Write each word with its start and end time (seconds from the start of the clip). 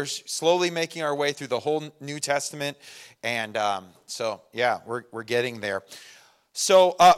we're 0.00 0.06
slowly 0.06 0.70
making 0.70 1.02
our 1.02 1.14
way 1.14 1.30
through 1.32 1.48
the 1.48 1.60
whole 1.60 1.84
New 2.00 2.20
Testament. 2.20 2.78
And 3.22 3.54
um, 3.58 3.88
so, 4.06 4.40
yeah, 4.50 4.78
we're, 4.86 5.02
we're 5.12 5.24
getting 5.24 5.60
there. 5.60 5.82
So, 6.54 6.96
uh, 6.98 7.12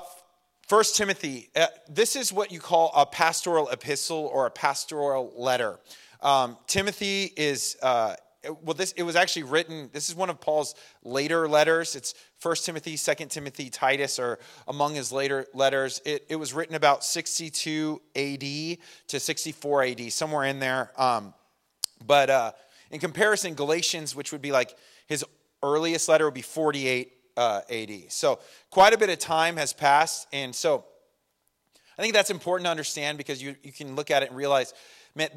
First 0.67 0.97
Timothy, 0.97 1.49
uh, 1.55 1.67
this 1.89 2.17
is 2.17 2.33
what 2.33 2.51
you 2.51 2.59
call 2.59 2.91
a 2.97 3.07
pastoral 3.07 3.69
epistle 3.69 4.29
or 4.33 4.47
a 4.47 4.51
pastoral 4.51 5.33
letter. 5.37 5.79
Um, 6.23 6.57
Timothy 6.67 7.33
is 7.37 7.77
uh, 7.83 8.15
well 8.63 8.75
this 8.75 8.91
it 8.93 9.05
was 9.05 9.15
actually 9.15 9.45
written 9.45 9.89
this 9.93 10.09
is 10.09 10.17
one 10.17 10.29
of 10.29 10.41
paul's 10.41 10.75
later 11.05 11.49
letters 11.49 11.95
it's 11.95 12.13
1 12.43 12.57
timothy 12.57 12.97
2 12.97 13.27
timothy 13.27 13.71
titus 13.71 14.19
are 14.19 14.41
among 14.67 14.97
his 14.97 15.13
later 15.13 15.47
letters 15.55 16.03
it, 16.05 16.27
it 16.29 16.35
was 16.35 16.53
written 16.53 16.75
about 16.75 17.05
62 17.05 18.03
ad 18.17 18.79
to 19.07 19.21
64 19.21 19.85
ad 19.85 20.13
somewhere 20.13 20.45
in 20.45 20.59
there 20.59 20.91
um, 20.97 21.35
but 22.07 22.31
uh, 22.31 22.53
in 22.93 23.01
comparison 23.01 23.55
galatians 23.55 24.15
which 24.15 24.31
would 24.31 24.43
be 24.43 24.53
like 24.53 24.77
his 25.07 25.25
earliest 25.63 26.09
letter 26.09 26.25
would 26.25 26.35
be 26.35 26.43
48 26.43 27.13
uh, 27.37 27.61
ad 27.71 27.91
so 28.09 28.39
quite 28.71 28.93
a 28.93 28.99
bit 28.99 29.11
of 29.11 29.19
time 29.19 29.57
has 29.57 29.73
passed 29.73 30.29
and 30.33 30.55
so 30.55 30.85
i 31.99 32.03
think 32.03 32.15
that's 32.15 32.31
important 32.31 32.67
to 32.67 32.71
understand 32.71 33.19
because 33.19 33.43
you, 33.43 33.57
you 33.65 33.73
can 33.73 33.97
look 33.97 34.11
at 34.11 34.23
it 34.23 34.29
and 34.29 34.37
realize 34.37 34.75
man 35.15 35.31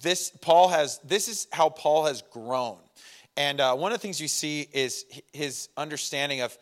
this 0.00 0.30
Paul 0.40 0.68
has 0.68 0.98
this 1.04 1.28
is 1.28 1.46
how 1.52 1.68
Paul 1.68 2.06
has 2.06 2.22
grown, 2.22 2.78
and 3.36 3.60
uh, 3.60 3.74
one 3.74 3.92
of 3.92 3.98
the 3.98 4.02
things 4.02 4.20
you 4.20 4.28
see 4.28 4.66
is 4.72 5.04
his 5.32 5.68
understanding 5.76 6.40
of 6.40 6.56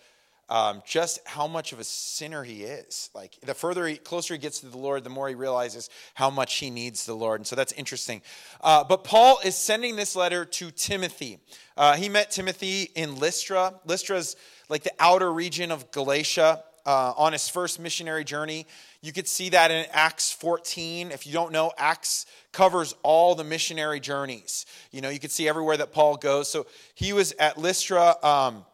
um, 0.50 0.82
just 0.84 1.20
how 1.26 1.46
much 1.46 1.72
of 1.72 1.78
a 1.78 1.84
sinner 1.84 2.42
he 2.42 2.64
is. 2.64 3.08
Like 3.14 3.38
the 3.42 3.54
further 3.54 3.86
he, 3.86 3.96
closer 3.96 4.34
he 4.34 4.38
gets 4.38 4.60
to 4.60 4.66
the 4.66 4.76
Lord, 4.76 5.04
the 5.04 5.10
more 5.10 5.28
he 5.28 5.36
realizes 5.36 5.88
how 6.14 6.28
much 6.28 6.56
he 6.56 6.70
needs 6.70 7.06
the 7.06 7.14
Lord, 7.14 7.40
and 7.40 7.46
so 7.46 7.54
that's 7.56 7.72
interesting. 7.72 8.20
Uh, 8.60 8.82
but 8.82 9.04
Paul 9.04 9.38
is 9.44 9.56
sending 9.56 9.96
this 9.96 10.16
letter 10.16 10.44
to 10.44 10.70
Timothy. 10.72 11.38
Uh, 11.76 11.94
he 11.94 12.08
met 12.08 12.32
Timothy 12.32 12.90
in 12.94 13.16
Lystra. 13.16 13.74
Lystra's 13.86 14.36
like 14.68 14.82
the 14.82 14.92
outer 14.98 15.32
region 15.32 15.70
of 15.70 15.90
Galatia. 15.92 16.64
Uh, 16.86 17.12
on 17.18 17.34
his 17.34 17.46
first 17.46 17.78
missionary 17.78 18.24
journey. 18.24 18.66
You 19.02 19.12
could 19.12 19.28
see 19.28 19.50
that 19.50 19.70
in 19.70 19.84
Acts 19.92 20.32
14. 20.32 21.12
If 21.12 21.26
you 21.26 21.32
don't 21.32 21.52
know, 21.52 21.72
Acts 21.76 22.24
covers 22.52 22.94
all 23.02 23.34
the 23.34 23.44
missionary 23.44 24.00
journeys. 24.00 24.64
You 24.90 25.02
know, 25.02 25.10
you 25.10 25.20
could 25.20 25.30
see 25.30 25.46
everywhere 25.46 25.76
that 25.76 25.92
Paul 25.92 26.16
goes. 26.16 26.50
So 26.50 26.66
he 26.94 27.12
was 27.12 27.32
at 27.32 27.58
Lystra. 27.58 28.16
Um, 28.24 28.64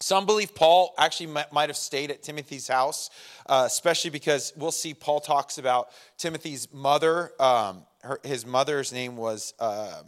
some 0.00 0.26
believe 0.26 0.54
Paul 0.54 0.94
actually 0.96 1.34
might 1.50 1.68
have 1.68 1.76
stayed 1.76 2.10
at 2.10 2.22
Timothy's 2.22 2.68
house, 2.68 3.10
uh, 3.46 3.64
especially 3.66 4.10
because 4.10 4.52
we'll 4.56 4.70
see 4.70 4.94
Paul 4.94 5.20
talks 5.20 5.58
about 5.58 5.88
Timothy's 6.16 6.72
mother. 6.72 7.32
Um, 7.40 7.82
her, 8.02 8.20
his 8.22 8.46
mother's 8.46 8.92
name 8.92 9.16
was 9.16 9.54
um, 9.58 10.04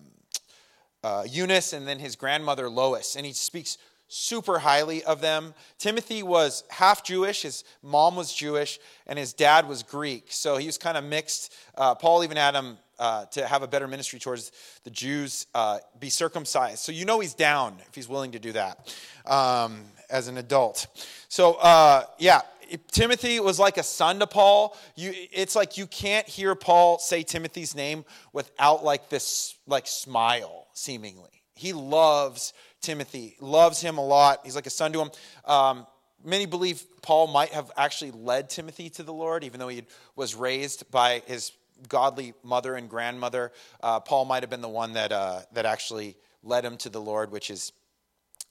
uh, 1.03 1.25
Eunice, 1.29 1.73
and 1.73 1.89
then 1.89 1.99
his 1.99 2.15
grandmother 2.15 2.71
Lois. 2.71 3.17
And 3.17 3.27
he 3.27 3.33
speaks 3.33 3.79
super 4.07 4.61
highly 4.61 5.03
of 5.05 5.21
them. 5.21 5.55
Timothy 5.79 6.23
was 6.23 6.65
half 6.69 7.03
Jewish, 7.03 7.43
his 7.43 7.65
mom 7.83 8.15
was 8.15 8.33
Jewish, 8.33 8.79
and 9.07 9.19
his 9.19 9.33
dad 9.33 9.69
was 9.69 9.83
Greek. 9.83 10.27
So 10.29 10.57
he 10.57 10.67
was 10.67 10.79
kind 10.79 10.99
of 10.99 11.05
mixed. 11.05 11.53
Uh, 11.77 11.97
Paul 11.97 12.23
even 12.23 12.37
had 12.37 12.55
him 12.55 12.79
uh, 13.01 13.25
to 13.27 13.47
have 13.47 13.63
a 13.63 13.67
better 13.67 13.89
ministry 13.89 14.19
towards 14.19 14.53
the 14.85 14.91
Jews, 14.91 15.47
uh, 15.55 15.79
be 15.99 16.11
circumcised. 16.11 16.81
So 16.81 16.93
you 16.93 17.07
know 17.07 17.19
he's 17.19 17.35
down 17.35 17.77
if 17.89 17.95
he's 17.95 18.09
willing 18.09 18.33
to 18.33 18.39
do 18.39 18.53
that 18.53 18.95
um, 19.27 19.81
as 20.11 20.29
an 20.29 20.37
adult. 20.37 20.87
So, 21.29 21.55
uh, 21.55 22.05
yeah, 22.19 22.43
Timothy 22.93 23.41
was 23.41 23.59
like 23.59 23.79
a 23.79 23.83
son 23.83 24.19
to 24.21 24.27
Paul. 24.27 24.77
You, 24.97 25.13
it's 25.33 25.57
like 25.57 25.79
you 25.79 25.87
can't 25.87 26.29
hear 26.29 26.55
Paul 26.55 26.99
say 26.99 27.23
Timothy's 27.23 27.75
name 27.75 28.05
without 28.33 28.85
like 28.85 29.09
this 29.09 29.57
like 29.67 29.87
smile, 29.87 30.69
seemingly. 30.75 31.43
He 31.55 31.73
loves 31.73 32.53
Timothy, 32.83 33.37
loves 33.41 33.81
him 33.81 33.99
a 33.99 34.05
lot. 34.05 34.41
He's 34.45 34.55
like 34.55 34.67
a 34.67 34.71
son 34.71 34.93
to 34.93 35.01
him. 35.01 35.11
Um, 35.47 35.87
many 36.25 36.47
believe 36.47 36.83
Paul 37.03 37.29
might 37.29 37.51
have 37.51 37.71
actually 37.77 38.11
led 38.11 38.51
Timothy 38.51 38.91
to 38.91 39.03
the 39.03 39.13
Lord, 39.13 39.43
even 39.43 39.59
though 39.59 39.69
he 39.69 39.85
was 40.17 40.35
raised 40.35 40.91
by 40.91 41.23
his 41.27 41.53
godly 41.89 42.35
mother 42.43 42.75
and 42.75 42.89
grandmother. 42.89 43.53
Uh, 43.83 44.01
Paul 44.01 44.25
might 44.25 44.43
have 44.43 44.51
been 44.51 44.61
the 44.61 44.69
one 44.69 44.95
that, 44.95 45.13
uh, 45.13 45.41
that 45.53 45.67
actually 45.67 46.17
led 46.43 46.65
him 46.65 46.77
to 46.79 46.89
the 46.89 47.01
Lord, 47.01 47.31
which 47.31 47.51
is 47.51 47.73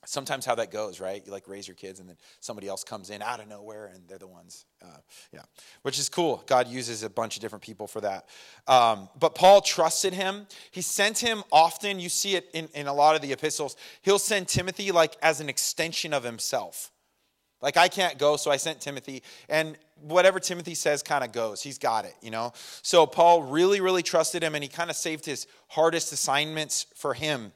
sometimes 0.05 0.45
how 0.45 0.55
that 0.55 0.71
goes, 0.71 0.99
right? 0.99 1.21
You 1.25 1.31
like 1.31 1.47
raise 1.47 1.67
your 1.67 1.75
kids 1.75 1.99
and 1.99 2.07
then 2.07 2.17
somebody 2.39 2.67
else 2.67 2.83
comes 2.83 3.09
in 3.09 3.21
out 3.21 3.39
of 3.39 3.47
nowhere 3.47 3.87
and 3.93 4.07
they're 4.07 4.17
the 4.17 4.27
ones. 4.27 4.65
Uh, 4.81 4.97
yeah, 5.33 5.41
which 5.81 5.99
is 5.99 6.09
cool. 6.09 6.43
God 6.45 6.67
uses 6.67 7.03
a 7.03 7.09
bunch 7.09 7.35
of 7.35 7.41
different 7.41 7.63
people 7.63 7.87
for 7.87 8.01
that. 8.01 8.27
Um, 8.67 9.09
but 9.19 9.35
Paul 9.35 9.61
trusted 9.61 10.13
him. 10.13 10.47
He 10.71 10.81
sent 10.81 11.19
him 11.19 11.43
often. 11.51 11.99
You 11.99 12.09
see 12.09 12.35
it 12.35 12.49
in, 12.53 12.69
in 12.73 12.87
a 12.87 12.93
lot 12.93 13.15
of 13.15 13.21
the 13.21 13.33
epistles. 13.33 13.75
He'll 14.01 14.19
send 14.19 14.47
Timothy 14.47 14.91
like 14.91 15.15
as 15.21 15.41
an 15.41 15.49
extension 15.49 16.13
of 16.13 16.23
himself. 16.23 16.91
Like, 17.61 17.77
I 17.77 17.87
can't 17.87 18.17
go, 18.17 18.37
so 18.37 18.51
I 18.51 18.57
sent 18.57 18.79
Timothy. 18.79 19.21
And 19.49 19.77
whatever 20.01 20.39
Timothy 20.39 20.75
says 20.75 21.03
kind 21.03 21.23
of 21.23 21.31
goes. 21.31 21.61
He's 21.61 21.77
got 21.77 22.05
it, 22.05 22.15
you 22.21 22.31
know? 22.31 22.53
So 22.81 23.05
Paul 23.05 23.43
really, 23.43 23.81
really 23.81 24.03
trusted 24.03 24.43
him, 24.43 24.55
and 24.55 24.63
he 24.63 24.69
kind 24.69 24.89
of 24.89 24.95
saved 24.95 25.25
his 25.25 25.47
hardest 25.67 26.13
assignments 26.13 26.85
for 26.95 27.13
him. 27.13 27.51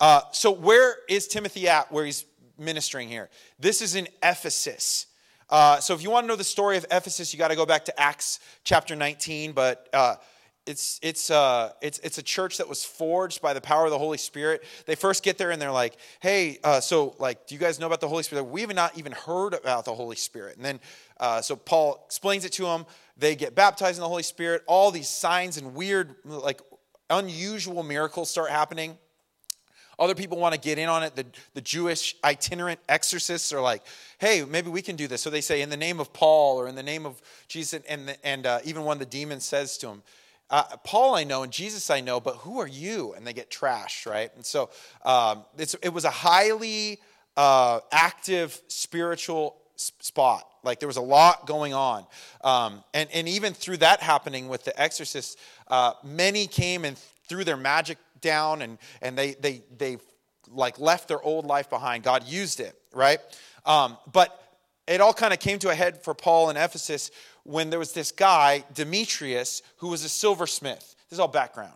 Uh, 0.00 0.22
so, 0.32 0.50
where 0.50 0.96
is 1.08 1.28
Timothy 1.28 1.68
at 1.68 1.92
where 1.92 2.06
he's 2.06 2.24
ministering 2.58 3.08
here? 3.08 3.28
This 3.58 3.82
is 3.82 3.94
in 3.94 4.08
Ephesus. 4.22 5.06
Uh, 5.50 5.78
so, 5.78 5.92
if 5.92 6.02
you 6.02 6.10
want 6.10 6.24
to 6.24 6.28
know 6.28 6.36
the 6.36 6.44
story 6.44 6.78
of 6.78 6.86
Ephesus, 6.90 7.34
you 7.34 7.38
got 7.38 7.48
to 7.48 7.56
go 7.56 7.66
back 7.66 7.84
to 7.84 8.00
Acts 8.00 8.40
chapter 8.64 8.96
19. 8.96 9.52
But 9.52 9.88
uh, 9.92 10.16
it's 10.66 11.00
it's 11.02 11.30
uh 11.30 11.72
it's 11.80 11.98
it's 12.00 12.18
a 12.18 12.22
church 12.22 12.58
that 12.58 12.68
was 12.68 12.84
forged 12.84 13.40
by 13.40 13.52
the 13.52 13.60
power 13.60 13.84
of 13.86 13.90
the 13.90 13.98
Holy 13.98 14.18
Spirit. 14.18 14.62
They 14.86 14.94
first 14.94 15.22
get 15.22 15.38
there 15.38 15.50
and 15.50 15.60
they're 15.60 15.72
like, 15.72 15.96
"Hey, 16.20 16.58
uh, 16.62 16.80
so 16.80 17.16
like, 17.18 17.46
do 17.46 17.54
you 17.54 17.60
guys 17.60 17.80
know 17.80 17.86
about 17.86 18.00
the 18.00 18.08
Holy 18.08 18.22
Spirit? 18.22 18.44
We 18.44 18.60
have 18.60 18.74
not 18.74 18.96
even 18.98 19.12
heard 19.12 19.54
about 19.54 19.84
the 19.84 19.94
Holy 19.94 20.16
Spirit." 20.16 20.56
And 20.56 20.64
then 20.64 20.80
uh, 21.18 21.40
so 21.40 21.56
Paul 21.56 22.02
explains 22.06 22.44
it 22.44 22.52
to 22.54 22.62
them. 22.62 22.86
They 23.16 23.36
get 23.36 23.54
baptized 23.54 23.98
in 23.98 24.02
the 24.02 24.08
Holy 24.08 24.22
Spirit. 24.22 24.62
All 24.66 24.90
these 24.90 25.08
signs 25.08 25.56
and 25.56 25.74
weird, 25.74 26.14
like 26.24 26.60
unusual 27.08 27.82
miracles 27.82 28.30
start 28.30 28.50
happening. 28.50 28.96
Other 29.98 30.14
people 30.14 30.38
want 30.38 30.54
to 30.54 30.60
get 30.60 30.78
in 30.78 30.88
on 30.88 31.02
it. 31.02 31.14
The, 31.14 31.26
the 31.52 31.60
Jewish 31.60 32.16
itinerant 32.24 32.80
exorcists 32.88 33.52
are 33.52 33.60
like, 33.60 33.82
hey, 34.16 34.42
maybe 34.48 34.70
we 34.70 34.80
can 34.80 34.96
do 34.96 35.06
this. 35.06 35.20
So 35.20 35.28
they 35.28 35.42
say, 35.42 35.60
in 35.60 35.68
the 35.68 35.76
name 35.76 36.00
of 36.00 36.14
Paul 36.14 36.58
or 36.58 36.68
in 36.68 36.74
the 36.74 36.82
name 36.82 37.04
of 37.04 37.20
Jesus. 37.48 37.82
And, 37.86 38.16
and 38.24 38.46
uh, 38.46 38.60
even 38.64 38.84
one 38.84 38.94
of 38.94 38.98
the 38.98 39.04
demons 39.04 39.44
says 39.44 39.76
to 39.78 39.88
him, 39.88 40.02
uh, 40.50 40.76
Paul 40.84 41.14
I 41.14 41.24
know 41.24 41.42
and 41.42 41.52
Jesus 41.52 41.90
I 41.90 42.00
know, 42.00 42.20
but 42.20 42.36
who 42.36 42.60
are 42.60 42.66
you? 42.66 43.14
And 43.14 43.26
they 43.26 43.32
get 43.32 43.50
trashed, 43.50 44.10
right? 44.10 44.30
And 44.34 44.44
so 44.44 44.70
um, 45.04 45.44
it 45.56 45.92
was 45.92 46.04
a 46.04 46.10
highly 46.10 47.00
uh, 47.36 47.80
active 47.92 48.60
spiritual 48.68 49.56
spot. 49.76 50.46
Like 50.62 50.80
there 50.80 50.88
was 50.88 50.96
a 50.96 51.02
lot 51.02 51.46
going 51.46 51.72
on. 51.72 52.04
Um, 52.42 52.84
and, 52.92 53.08
and 53.12 53.28
even 53.28 53.54
through 53.54 53.78
that 53.78 54.00
happening 54.00 54.48
with 54.48 54.64
the 54.64 54.78
exorcists, 54.80 55.36
uh, 55.68 55.92
many 56.04 56.46
came 56.46 56.84
and 56.84 56.98
threw 57.28 57.44
their 57.44 57.56
magic 57.56 57.98
down 58.20 58.62
and, 58.62 58.78
and 59.00 59.16
they, 59.16 59.34
they, 59.34 59.62
they 59.78 59.98
like 60.50 60.78
left 60.78 61.08
their 61.08 61.22
old 61.22 61.46
life 61.46 61.70
behind. 61.70 62.02
God 62.02 62.24
used 62.26 62.60
it, 62.60 62.78
right? 62.92 63.20
Um, 63.64 63.96
but 64.12 64.36
it 64.86 65.00
all 65.00 65.14
kind 65.14 65.32
of 65.32 65.38
came 65.38 65.58
to 65.60 65.70
a 65.70 65.74
head 65.74 66.02
for 66.02 66.14
Paul 66.14 66.50
in 66.50 66.56
Ephesus 66.56 67.10
when 67.44 67.70
there 67.70 67.78
was 67.78 67.92
this 67.92 68.12
guy, 68.12 68.64
Demetrius, 68.74 69.62
who 69.78 69.88
was 69.88 70.04
a 70.04 70.08
silversmith. 70.08 70.94
This 71.08 71.16
is 71.16 71.20
all 71.20 71.28
background. 71.28 71.72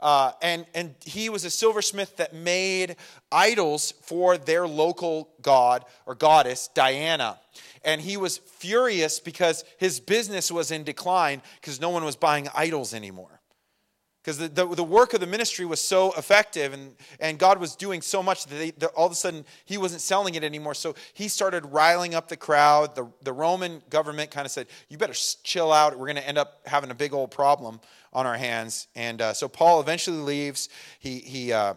Uh, 0.00 0.32
and, 0.42 0.66
and 0.74 0.94
he 1.04 1.30
was 1.30 1.44
a 1.44 1.50
silversmith 1.50 2.16
that 2.18 2.34
made 2.34 2.96
idols 3.32 3.92
for 4.02 4.36
their 4.36 4.66
local 4.66 5.30
god 5.40 5.84
or 6.04 6.14
goddess, 6.14 6.68
Diana. 6.74 7.38
And 7.84 8.00
he 8.00 8.16
was 8.16 8.38
furious 8.38 9.20
because 9.20 9.64
his 9.78 10.00
business 10.00 10.50
was 10.50 10.70
in 10.70 10.84
decline 10.84 11.40
because 11.60 11.80
no 11.80 11.90
one 11.90 12.04
was 12.04 12.16
buying 12.16 12.48
idols 12.54 12.92
anymore 12.92 13.40
because 14.24 14.38
the, 14.38 14.48
the, 14.48 14.66
the, 14.76 14.84
work 14.84 15.12
of 15.12 15.20
the 15.20 15.26
ministry 15.26 15.66
was 15.66 15.82
so 15.82 16.12
effective 16.12 16.72
and, 16.72 16.96
and 17.20 17.38
God 17.38 17.60
was 17.60 17.76
doing 17.76 18.00
so 18.00 18.22
much 18.22 18.46
that, 18.46 18.54
they, 18.54 18.70
that, 18.70 18.88
all 18.96 19.04
of 19.04 19.12
a 19.12 19.14
sudden 19.14 19.44
he 19.66 19.76
wasn't 19.76 20.00
selling 20.00 20.34
it 20.34 20.42
anymore. 20.42 20.72
So 20.72 20.94
he 21.12 21.28
started 21.28 21.66
riling 21.66 22.14
up 22.14 22.28
the 22.28 22.36
crowd. 22.36 22.94
The, 22.94 23.06
the 23.22 23.34
Roman 23.34 23.82
government 23.90 24.30
kind 24.30 24.46
of 24.46 24.50
said, 24.50 24.68
You 24.88 24.96
better 24.96 25.12
chill 25.12 25.70
out. 25.70 25.98
We're 25.98 26.06
going 26.06 26.16
to 26.16 26.26
end 26.26 26.38
up 26.38 26.60
having 26.64 26.90
a 26.90 26.94
big 26.94 27.12
old 27.12 27.32
problem 27.32 27.80
on 28.14 28.26
our 28.26 28.36
hands. 28.36 28.88
And 28.94 29.20
uh, 29.20 29.34
so 29.34 29.46
Paul 29.46 29.78
eventually 29.80 30.16
leaves. 30.16 30.70
He, 31.00 31.18
he 31.18 31.52
uh, 31.52 31.74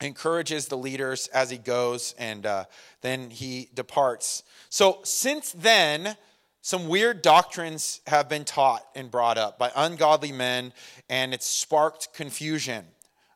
encourages 0.00 0.68
the 0.68 0.78
leaders 0.78 1.26
as 1.28 1.50
he 1.50 1.58
goes, 1.58 2.14
and 2.18 2.46
uh, 2.46 2.64
then 3.02 3.28
he 3.28 3.68
departs. 3.74 4.44
So 4.70 5.00
since 5.04 5.52
then, 5.52 6.16
some 6.66 6.88
weird 6.88 7.22
doctrines 7.22 8.00
have 8.08 8.28
been 8.28 8.44
taught 8.44 8.84
and 8.96 9.08
brought 9.08 9.38
up 9.38 9.56
by 9.56 9.70
ungodly 9.76 10.32
men, 10.32 10.72
and 11.08 11.32
it's 11.32 11.46
sparked 11.46 12.12
confusion. 12.12 12.84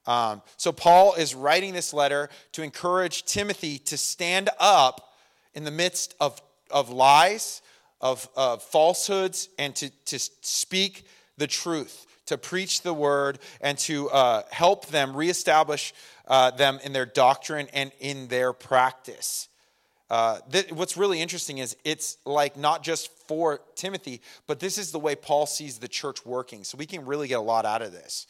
Um, 0.04 0.42
so, 0.56 0.72
Paul 0.72 1.14
is 1.14 1.32
writing 1.32 1.72
this 1.72 1.94
letter 1.94 2.28
to 2.50 2.64
encourage 2.64 3.24
Timothy 3.26 3.78
to 3.78 3.96
stand 3.96 4.50
up 4.58 5.12
in 5.54 5.62
the 5.62 5.70
midst 5.70 6.16
of, 6.18 6.42
of 6.72 6.90
lies, 6.90 7.62
of, 8.00 8.28
of 8.34 8.64
falsehoods, 8.64 9.48
and 9.60 9.76
to, 9.76 9.90
to 10.06 10.18
speak 10.40 11.04
the 11.38 11.46
truth 11.46 12.08
to 12.26 12.36
preach 12.36 12.82
the 12.82 12.92
word 12.92 13.38
and 13.60 13.78
to 13.78 14.10
uh, 14.10 14.42
help 14.50 14.86
them 14.86 15.16
reestablish 15.16 15.94
uh, 16.26 16.50
them 16.50 16.80
in 16.82 16.92
their 16.92 17.06
doctrine 17.06 17.68
and 17.72 17.92
in 18.00 18.26
their 18.26 18.52
practice. 18.52 19.48
Uh, 20.10 20.40
th- 20.50 20.72
what's 20.72 20.96
really 20.96 21.20
interesting 21.20 21.58
is 21.58 21.76
it's 21.84 22.18
like 22.26 22.56
not 22.56 22.82
just 22.82 23.10
for 23.28 23.60
Timothy, 23.76 24.20
but 24.48 24.58
this 24.58 24.76
is 24.76 24.90
the 24.90 24.98
way 24.98 25.14
Paul 25.14 25.46
sees 25.46 25.78
the 25.78 25.88
church 25.88 26.26
working. 26.26 26.64
So 26.64 26.76
we 26.76 26.86
can 26.86 27.06
really 27.06 27.28
get 27.28 27.38
a 27.38 27.42
lot 27.42 27.64
out 27.64 27.80
of 27.80 27.92
this. 27.92 28.26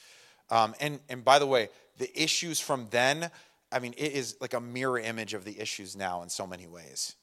Um, 0.51 0.75
and, 0.81 1.01
and 1.09 1.25
by 1.25 1.39
the 1.39 1.47
way, 1.47 1.71
the 1.99 2.11
issues 2.23 2.61
from 2.61 2.89
then, 2.91 3.31
I 3.73 3.79
mean, 3.79 3.95
it 3.97 4.13
is 4.13 4.37
like 4.41 4.53
a 4.53 4.61
mirror 4.61 4.99
image 4.99 5.33
of 5.33 5.45
the 5.45 5.59
issues 5.59 5.97
now 5.97 6.23
in 6.23 6.29
so 6.29 6.47
many 6.47 6.67
ways. 6.67 7.15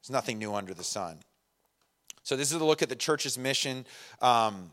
There's 0.00 0.10
nothing 0.10 0.38
new 0.38 0.54
under 0.54 0.72
the 0.72 0.84
sun. 0.84 1.18
So 2.22 2.34
this 2.34 2.52
is 2.52 2.60
a 2.60 2.64
look 2.64 2.82
at 2.82 2.88
the 2.88 2.96
church's 2.96 3.36
mission. 3.36 3.84
Um, 4.22 4.70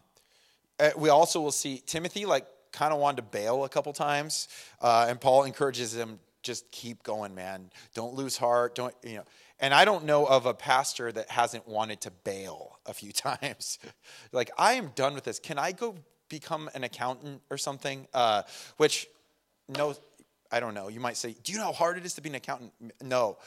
uh, 0.79 0.91
we 0.97 1.09
also 1.09 1.41
will 1.41 1.51
see 1.51 1.83
Timothy 1.85 2.25
like 2.25 2.47
kind 2.71 2.94
of 2.94 3.00
wanted 3.00 3.17
to 3.17 3.23
bail 3.23 3.65
a 3.65 3.69
couple 3.69 3.94
times, 3.94 4.47
uh, 4.81 5.05
and 5.07 5.21
Paul 5.21 5.44
encourages 5.44 5.95
him 5.95 6.19
just 6.43 6.69
keep 6.71 7.01
going, 7.03 7.33
man. 7.33 7.71
Don't 7.95 8.13
lose 8.13 8.37
heart. 8.37 8.75
Don't, 8.75 8.93
you 9.03 9.15
know. 9.15 9.23
And 9.59 9.73
I 9.73 9.85
don't 9.85 10.03
know 10.03 10.25
of 10.25 10.45
a 10.45 10.53
pastor 10.53 11.11
that 11.11 11.29
hasn't 11.29 11.67
wanted 11.67 12.01
to 12.01 12.11
bail 12.11 12.77
a 12.85 12.93
few 12.93 13.11
times. 13.13 13.79
like, 14.31 14.51
I 14.57 14.73
am 14.73 14.91
done 14.93 15.15
with 15.15 15.23
this. 15.23 15.39
Can 15.39 15.57
I 15.57 15.71
go 15.71 15.95
become 16.29 16.69
an 16.75 16.83
accountant 16.83 17.41
or 17.49 17.57
something? 17.57 18.07
Uh, 18.13 18.43
which, 18.77 19.07
no, 19.69 19.95
I 20.51 20.59
don't 20.59 20.73
know. 20.73 20.89
You 20.89 20.99
might 20.99 21.17
say, 21.17 21.35
Do 21.43 21.53
you 21.53 21.57
know 21.57 21.65
how 21.65 21.73
hard 21.73 21.97
it 21.97 22.05
is 22.05 22.13
to 22.15 22.21
be 22.21 22.29
an 22.29 22.35
accountant? 22.35 22.73
No. 23.01 23.37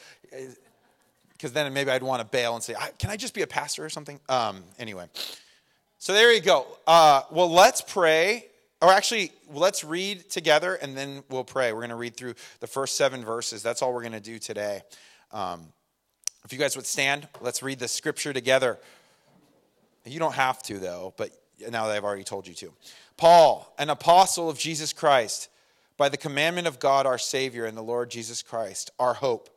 Because 1.31 1.53
then 1.53 1.71
maybe 1.73 1.91
I'd 1.91 2.03
want 2.03 2.21
to 2.21 2.27
bail 2.27 2.55
and 2.55 2.63
say, 2.63 2.75
Can 2.97 3.11
I 3.11 3.15
just 3.15 3.33
be 3.33 3.43
a 3.43 3.47
pastor 3.47 3.85
or 3.85 3.89
something? 3.89 4.19
Um, 4.27 4.63
anyway. 4.79 5.05
So 5.99 6.13
there 6.13 6.33
you 6.33 6.41
go. 6.41 6.67
Uh, 6.85 7.21
well, 7.31 7.49
let's 7.49 7.81
pray 7.81 8.47
or 8.81 8.91
actually, 8.91 9.31
let's 9.51 9.83
read 9.83 10.29
together 10.29 10.75
and 10.75 10.95
then 10.95 11.23
we'll 11.29 11.43
pray. 11.43 11.71
We're 11.73 11.79
going 11.79 11.89
to 11.89 11.95
read 11.95 12.15
through 12.15 12.35
the 12.59 12.67
first 12.67 12.95
seven 12.95 13.25
verses. 13.25 13.63
That's 13.63 13.81
all 13.81 13.93
we're 13.93 14.01
going 14.01 14.11
to 14.13 14.19
do 14.19 14.37
today. 14.37 14.81
Um, 15.31 15.67
if 16.45 16.53
you 16.53 16.59
guys 16.59 16.75
would 16.75 16.85
stand, 16.85 17.27
let's 17.41 17.63
read 17.63 17.79
the 17.79 17.87
scripture 17.87 18.33
together. 18.33 18.77
You 20.05 20.19
don't 20.19 20.35
have 20.35 20.61
to, 20.63 20.77
though, 20.77 21.13
but 21.17 21.31
now 21.59 21.87
that 21.87 21.97
I've 21.97 22.05
already 22.05 22.23
told 22.23 22.47
you 22.47 22.53
to. 22.55 22.73
Paul, 23.17 23.73
an 23.79 23.89
apostle 23.89 24.49
of 24.49 24.57
Jesus 24.57 24.93
Christ, 24.93 25.49
by 25.97 26.07
the 26.07 26.17
commandment 26.17 26.67
of 26.67 26.79
God 26.79 27.05
our 27.05 27.17
Savior 27.17 27.65
and 27.65 27.75
the 27.75 27.81
Lord 27.81 28.11
Jesus 28.11 28.43
Christ, 28.43 28.91
our 28.99 29.15
hope. 29.15 29.49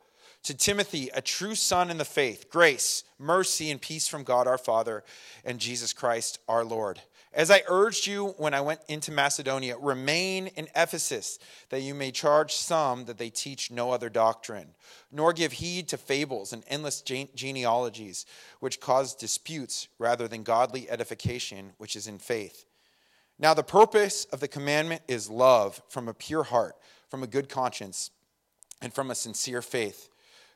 To 0.45 0.55
Timothy, 0.55 1.09
a 1.13 1.21
true 1.21 1.53
son 1.53 1.91
in 1.91 1.99
the 1.99 2.05
faith, 2.05 2.49
grace, 2.49 3.03
mercy, 3.19 3.69
and 3.69 3.79
peace 3.79 4.07
from 4.07 4.23
God 4.23 4.47
our 4.47 4.57
Father 4.57 5.03
and 5.45 5.59
Jesus 5.59 5.93
Christ 5.93 6.39
our 6.47 6.65
Lord. 6.65 6.99
As 7.33 7.49
I 7.49 7.63
urged 7.67 8.07
you 8.07 8.35
when 8.37 8.53
I 8.53 8.59
went 8.59 8.81
into 8.89 9.11
Macedonia, 9.11 9.77
remain 9.77 10.47
in 10.47 10.67
Ephesus, 10.75 11.39
that 11.69 11.81
you 11.81 11.93
may 11.93 12.11
charge 12.11 12.53
some 12.53 13.05
that 13.05 13.17
they 13.17 13.29
teach 13.29 13.71
no 13.71 13.91
other 13.91 14.09
doctrine, 14.09 14.73
nor 15.13 15.31
give 15.31 15.53
heed 15.53 15.87
to 15.89 15.97
fables 15.97 16.51
and 16.51 16.63
endless 16.67 17.01
genealogies, 17.01 18.25
which 18.59 18.81
cause 18.81 19.15
disputes 19.15 19.87
rather 19.97 20.27
than 20.27 20.43
godly 20.43 20.89
edification, 20.89 21.71
which 21.77 21.95
is 21.95 22.05
in 22.05 22.17
faith. 22.17 22.65
Now, 23.39 23.53
the 23.53 23.63
purpose 23.63 24.25
of 24.25 24.41
the 24.41 24.49
commandment 24.49 25.01
is 25.07 25.29
love 25.29 25.81
from 25.87 26.09
a 26.09 26.13
pure 26.13 26.43
heart, 26.43 26.75
from 27.09 27.23
a 27.23 27.27
good 27.27 27.47
conscience, 27.47 28.11
and 28.81 28.93
from 28.93 29.09
a 29.09 29.15
sincere 29.15 29.61
faith, 29.61 30.09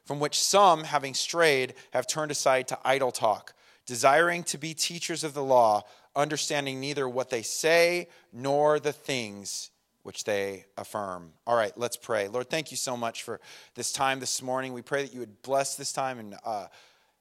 from 0.04 0.19
which 0.19 0.39
some, 0.39 0.83
having 0.83 1.13
strayed, 1.13 1.74
have 1.92 2.06
turned 2.06 2.31
aside 2.31 2.68
to 2.68 2.80
idle 2.83 3.13
talk, 3.13 3.54
desiring 3.86 4.44
to 4.44 4.57
be 4.57 4.74
teachers 4.74 5.24
of 5.24 5.33
the 5.33 5.44
law 5.44 5.83
understanding 6.15 6.79
neither 6.79 7.07
what 7.07 7.29
they 7.29 7.41
say 7.41 8.07
nor 8.31 8.79
the 8.79 8.94
things 8.94 9.71
which 10.03 10.23
they 10.23 10.65
affirm. 10.77 11.33
All 11.47 11.56
right, 11.56 11.73
let's 11.75 11.97
pray. 11.97 12.27
Lord, 12.27 12.50
thank 12.50 12.69
you 12.69 12.77
so 12.77 12.95
much 12.95 13.23
for 13.23 13.39
this 13.73 13.91
time 13.91 14.19
this 14.19 14.41
morning. 14.41 14.71
We 14.71 14.83
pray 14.83 15.01
that 15.01 15.13
you 15.13 15.19
would 15.19 15.41
bless 15.41 15.75
this 15.75 15.91
time 15.91 16.19
and 16.19 16.35
uh, 16.45 16.67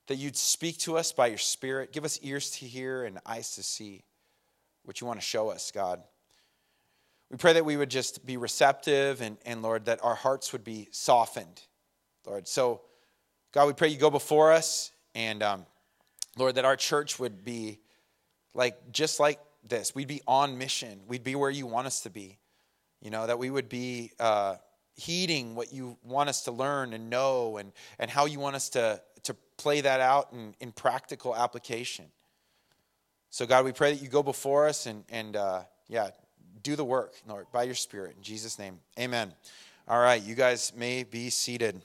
that 0.07 0.17
you'd 0.17 0.37
speak 0.37 0.79
to 0.81 0.99
us 0.99 1.11
by 1.11 1.29
your 1.29 1.39
Spirit. 1.39 1.93
Give 1.93 2.05
us 2.05 2.19
ears 2.23 2.51
to 2.53 2.67
hear 2.67 3.05
and 3.05 3.19
eyes 3.25 3.55
to 3.55 3.63
see 3.63 4.05
what 4.85 5.01
you 5.01 5.07
want 5.07 5.19
to 5.19 5.25
show 5.25 5.49
us, 5.49 5.71
God. 5.71 6.03
We 7.31 7.39
pray 7.39 7.55
that 7.55 7.65
we 7.65 7.77
would 7.77 7.91
just 7.91 8.27
be 8.27 8.37
receptive 8.37 9.23
and, 9.23 9.39
and 9.47 9.63
Lord, 9.63 9.87
that 9.87 10.05
our 10.05 10.15
hearts 10.15 10.53
would 10.53 10.63
be 10.63 10.89
softened, 10.91 11.63
Lord. 12.27 12.47
So, 12.47 12.83
God, 13.53 13.67
we 13.67 13.73
pray 13.73 13.89
you 13.89 13.97
go 13.97 14.11
before 14.11 14.53
us 14.53 14.93
and, 15.15 15.43
um, 15.43 15.67
Lord, 16.37 16.57
that 16.57 16.65
our 16.65 16.77
church 16.77 17.19
would 17.19 17.45
be 17.45 17.81
like 18.55 18.93
just 18.93 19.21
like 19.21 19.41
this 19.69 19.95
we'd 19.95 20.09
be 20.09 20.23
on 20.27 20.57
mission. 20.59 21.01
We'd 21.07 21.25
be 21.25 21.35
where 21.35 21.51
you 21.51 21.67
want 21.67 21.87
us 21.87 22.01
to 22.03 22.11
be. 22.11 22.39
You 23.01 23.11
know 23.11 23.27
that 23.27 23.39
we 23.39 23.51
would 23.51 23.69
be 23.69 24.13
uh, 24.19 24.57
heeding 24.95 25.55
what 25.55 25.73
you 25.73 25.97
want 26.05 26.29
us 26.29 26.43
to 26.43 26.53
learn 26.53 26.93
and 26.93 27.11
know 27.11 27.57
and, 27.57 27.73
and 27.99 28.11
how 28.11 28.27
you 28.27 28.39
want 28.39 28.57
us 28.57 28.71
to, 28.71 29.01
to 29.25 29.35
play 29.57 29.81
that 29.81 30.01
out 30.01 30.33
in, 30.33 30.55
in 30.61 30.73
practical 30.73 31.35
application. 31.35 32.07
So 33.31 33.47
god 33.47 33.65
we 33.65 33.73
pray 33.73 33.93
that 33.93 34.03
you 34.03 34.09
go 34.09 34.23
before 34.23 34.69
us 34.69 34.87
and, 34.87 35.05
and 35.11 35.37
uh, 35.37 35.63
yeah 35.89 36.11
do 36.63 36.77
the 36.77 36.85
work 36.85 37.15
lord 37.29 37.47
by 37.53 37.65
your 37.65 37.75
spirit. 37.75 38.15
In 38.17 38.23
jesus 38.23 38.59
name 38.59 38.79
amen. 38.99 39.33
All 39.89 40.01
right 40.01 40.23
you 40.23 40.35
guys 40.35 40.73
may 40.77 41.03
be 41.03 41.31
seated. 41.31 41.83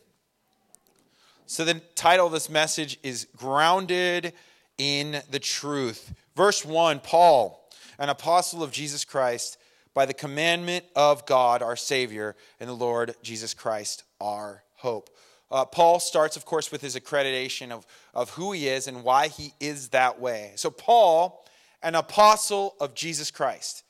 So 1.48 1.66
the 1.66 1.82
title 1.96 2.28
of 2.28 2.32
this 2.32 2.48
message 2.48 3.00
is 3.02 3.28
grounded 3.36 4.34
in 4.80 5.22
the 5.30 5.40
truth 5.40 6.14
Verse 6.40 6.64
1 6.64 7.02
Paul, 7.02 7.70
an 7.98 8.08
apostle 8.08 8.64
of 8.64 8.72
Jesus 8.72 9.04
Christ, 9.04 9.58
by 9.94 10.06
the 10.06 10.14
commandment 10.14 10.86
of 10.96 11.26
God 11.26 11.62
our 11.62 11.76
Savior 11.76 12.38
and 12.62 12.70
the 12.70 12.74
Lord 12.74 13.14
Jesus 13.22 13.54
Christ 13.54 14.06
our 14.22 14.64
hope. 14.76 15.10
Uh, 15.52 15.66
Paul 15.66 16.00
starts, 16.00 16.38
of 16.38 16.46
course, 16.46 16.72
with 16.72 16.80
his 16.80 16.96
accreditation 16.96 17.72
of, 17.72 17.86
of 18.14 18.30
who 18.30 18.54
he 18.54 18.70
is 18.70 18.88
and 18.88 19.04
why 19.04 19.28
he 19.28 19.54
is 19.60 19.90
that 19.90 20.22
way. 20.22 20.54
So, 20.56 20.72
Paul, 20.72 21.46
an 21.84 21.96
apostle 21.96 22.78
of 22.80 22.94
Jesus 22.96 23.32
Christ. 23.32 23.84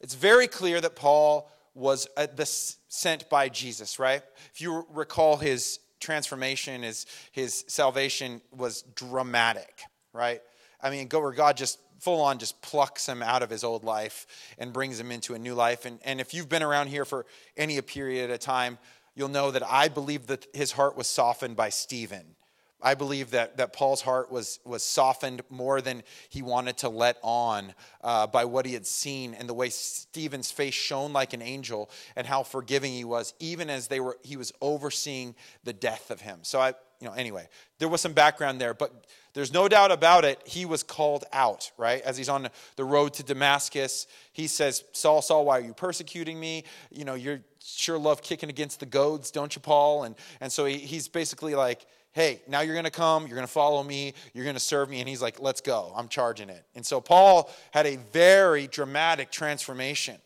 It's 0.00 0.14
very 0.14 0.46
clear 0.46 0.80
that 0.80 0.94
Paul 0.94 1.50
was 1.74 2.06
uh, 2.16 2.28
the, 2.32 2.46
sent 2.46 3.28
by 3.28 3.48
Jesus, 3.48 3.98
right? 3.98 4.22
If 4.54 4.60
you 4.60 4.86
recall 4.94 5.36
his 5.38 5.80
transformation, 5.98 6.84
his, 6.84 7.06
his 7.32 7.64
salvation 7.66 8.40
was 8.56 8.82
dramatic, 8.94 9.82
right? 10.12 10.40
I 10.80 10.90
mean, 10.90 11.08
where 11.08 11.32
God 11.32 11.56
just 11.56 11.78
full 11.98 12.20
on 12.20 12.38
just 12.38 12.60
plucks 12.62 13.06
him 13.08 13.22
out 13.22 13.42
of 13.42 13.50
his 13.50 13.64
old 13.64 13.84
life 13.84 14.26
and 14.58 14.72
brings 14.72 14.98
him 15.00 15.10
into 15.10 15.34
a 15.34 15.38
new 15.38 15.54
life. 15.54 15.84
And, 15.84 15.98
and 16.04 16.20
if 16.20 16.32
you've 16.32 16.48
been 16.48 16.62
around 16.62 16.88
here 16.88 17.04
for 17.04 17.26
any 17.56 17.80
period 17.80 18.30
of 18.30 18.38
time, 18.38 18.78
you'll 19.14 19.28
know 19.28 19.50
that 19.50 19.68
I 19.68 19.88
believe 19.88 20.28
that 20.28 20.46
his 20.54 20.72
heart 20.72 20.96
was 20.96 21.08
softened 21.08 21.56
by 21.56 21.70
Stephen. 21.70 22.36
I 22.80 22.94
believe 22.94 23.32
that, 23.32 23.56
that 23.56 23.72
Paul's 23.72 24.02
heart 24.02 24.30
was, 24.30 24.60
was 24.64 24.84
softened 24.84 25.42
more 25.50 25.80
than 25.80 26.04
he 26.28 26.42
wanted 26.42 26.76
to 26.78 26.88
let 26.88 27.18
on 27.22 27.74
uh, 28.04 28.28
by 28.28 28.44
what 28.44 28.66
he 28.66 28.74
had 28.74 28.86
seen 28.86 29.34
and 29.34 29.48
the 29.48 29.54
way 29.54 29.68
Stephen's 29.68 30.52
face 30.52 30.74
shone 30.74 31.12
like 31.12 31.32
an 31.32 31.42
angel 31.42 31.90
and 32.14 32.24
how 32.24 32.44
forgiving 32.44 32.92
he 32.92 33.04
was, 33.04 33.34
even 33.40 33.68
as 33.68 33.88
they 33.88 33.98
were, 33.98 34.16
he 34.22 34.36
was 34.36 34.52
overseeing 34.60 35.34
the 35.64 35.72
death 35.72 36.12
of 36.12 36.20
him. 36.20 36.38
So 36.42 36.60
I, 36.60 36.68
you 37.00 37.08
know, 37.08 37.14
anyway, 37.14 37.48
there 37.80 37.88
was 37.88 38.00
some 38.00 38.12
background 38.12 38.60
there, 38.60 38.74
but 38.74 39.06
there's 39.38 39.52
no 39.52 39.68
doubt 39.68 39.92
about 39.92 40.24
it, 40.24 40.42
he 40.44 40.64
was 40.64 40.82
called 40.82 41.24
out, 41.32 41.70
right? 41.76 42.02
As 42.02 42.16
he's 42.16 42.28
on 42.28 42.48
the 42.74 42.84
road 42.84 43.14
to 43.14 43.22
Damascus, 43.22 44.08
he 44.32 44.48
says, 44.48 44.82
Saul, 44.90 45.22
Saul, 45.22 45.44
why 45.44 45.58
are 45.58 45.62
you 45.62 45.74
persecuting 45.74 46.40
me? 46.40 46.64
You 46.90 47.04
know, 47.04 47.14
you're 47.14 47.38
sure 47.64 47.96
love 47.98 48.20
kicking 48.20 48.50
against 48.50 48.80
the 48.80 48.86
goads, 48.86 49.30
don't 49.30 49.54
you, 49.54 49.62
Paul? 49.62 50.02
And, 50.02 50.16
and 50.40 50.50
so 50.50 50.64
he, 50.64 50.78
he's 50.78 51.06
basically 51.06 51.54
like, 51.54 51.86
hey, 52.10 52.42
now 52.48 52.62
you're 52.62 52.74
going 52.74 52.84
to 52.84 52.90
come, 52.90 53.28
you're 53.28 53.36
going 53.36 53.46
to 53.46 53.52
follow 53.52 53.80
me, 53.84 54.12
you're 54.34 54.42
going 54.42 54.56
to 54.56 54.60
serve 54.60 54.90
me. 54.90 54.98
And 54.98 55.08
he's 55.08 55.22
like, 55.22 55.38
let's 55.38 55.60
go, 55.60 55.92
I'm 55.94 56.08
charging 56.08 56.48
it. 56.48 56.64
And 56.74 56.84
so 56.84 57.00
Paul 57.00 57.48
had 57.70 57.86
a 57.86 57.94
very 58.12 58.66
dramatic 58.66 59.30
transformation 59.30 60.16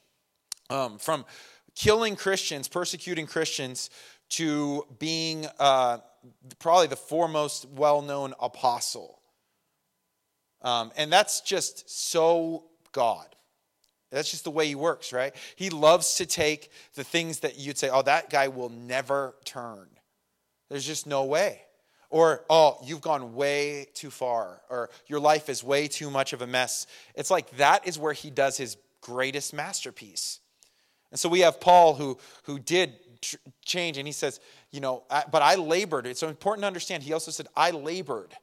um, 0.71 0.97
from 0.97 1.27
killing 1.75 2.17
Christians, 2.17 2.67
persecuting 2.67 3.27
Christians, 3.27 3.91
to 4.31 4.87
being. 4.99 5.47
Uh, 5.59 5.99
probably 6.59 6.87
the 6.87 6.97
foremost 6.97 7.67
well 7.69 8.03
known 8.03 8.35
apostle. 8.41 9.21
Um, 10.63 10.93
and 10.97 11.13
that's 11.13 11.41
just 11.41 11.91
so 11.91 12.65
God. 12.93 13.27
That's 14.11 14.31
just 14.31 14.45
the 14.45 14.51
way 14.51 14.69
he 14.69 14.75
works, 14.75 15.13
right? 15.13 15.35
He 15.57 15.71
loves 15.71 16.17
to 16.17 16.27
take 16.27 16.71
the 16.95 17.03
things 17.03 17.41
that 17.41 17.59
you'd 17.59 17.79
say, 17.79 17.89
oh, 17.89 18.03
that 18.03 18.31
guy 18.31 18.49
will 18.49 18.69
never 18.69 19.35
turn. 19.45 19.89
There's 20.69 20.87
just 20.87 21.07
no 21.07 21.25
way. 21.25 21.63
Or, 22.11 22.45
oh, 22.51 22.79
you've 22.85 23.01
gone 23.01 23.35
way 23.35 23.87
too 23.95 24.11
far. 24.11 24.61
Or 24.69 24.91
your 25.07 25.19
life 25.19 25.49
is 25.49 25.65
way 25.65 25.89
too 25.89 26.11
much 26.11 26.35
of 26.35 26.43
a 26.43 26.47
mess. 26.47 26.87
It's 27.15 27.31
like 27.31 27.57
that 27.57 27.89
is 27.89 27.99
where 27.99 28.13
he 28.13 28.31
does 28.31 28.59
his 28.59 28.77
greatest 29.01 29.55
masterpiece. 29.55 30.41
And 31.11 31.19
so 31.19 31.31
we 31.31 31.41
have 31.41 31.59
Paul 31.59 31.95
who, 31.95 32.19
who 32.45 32.59
did 32.59 32.95
tr- 33.23 33.37
change, 33.65 33.97
and 33.97 34.07
he 34.07 34.13
says, 34.13 34.41
you 34.73 34.81
know, 34.81 35.05
but 35.31 35.43
I 35.43 35.55
labored. 35.57 36.07
It's 36.07 36.21
so 36.21 36.29
important 36.29 36.63
to 36.63 36.67
understand. 36.67 37.03
He 37.03 37.13
also 37.13 37.31
said, 37.31 37.47
I 37.55 37.71
labored 37.71 38.35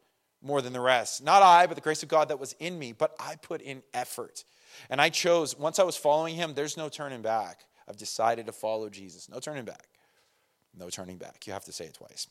more 0.41 0.61
than 0.61 0.73
the 0.73 0.79
rest. 0.79 1.23
Not 1.23 1.41
I, 1.41 1.65
but 1.65 1.75
the 1.75 1.81
grace 1.81 2.03
of 2.03 2.09
God 2.09 2.29
that 2.29 2.39
was 2.39 2.53
in 2.59 2.77
me, 2.77 2.93
but 2.93 3.15
I 3.19 3.35
put 3.35 3.61
in 3.61 3.81
effort. 3.93 4.43
And 4.89 5.01
I 5.01 5.09
chose, 5.09 5.57
once 5.57 5.79
I 5.79 5.83
was 5.83 5.97
following 5.97 6.35
him, 6.35 6.53
there's 6.53 6.77
no 6.77 6.87
turning 6.87 7.21
back. 7.21 7.65
I've 7.87 7.97
decided 7.97 8.45
to 8.45 8.51
follow 8.51 8.89
Jesus. 8.89 9.27
No 9.27 9.39
turning 9.39 9.65
back. 9.65 9.87
No 10.77 10.89
turning 10.89 11.17
back. 11.17 11.47
You 11.47 11.53
have 11.53 11.65
to 11.65 11.73
say 11.73 11.85
it 11.85 11.95
twice. 11.95 12.27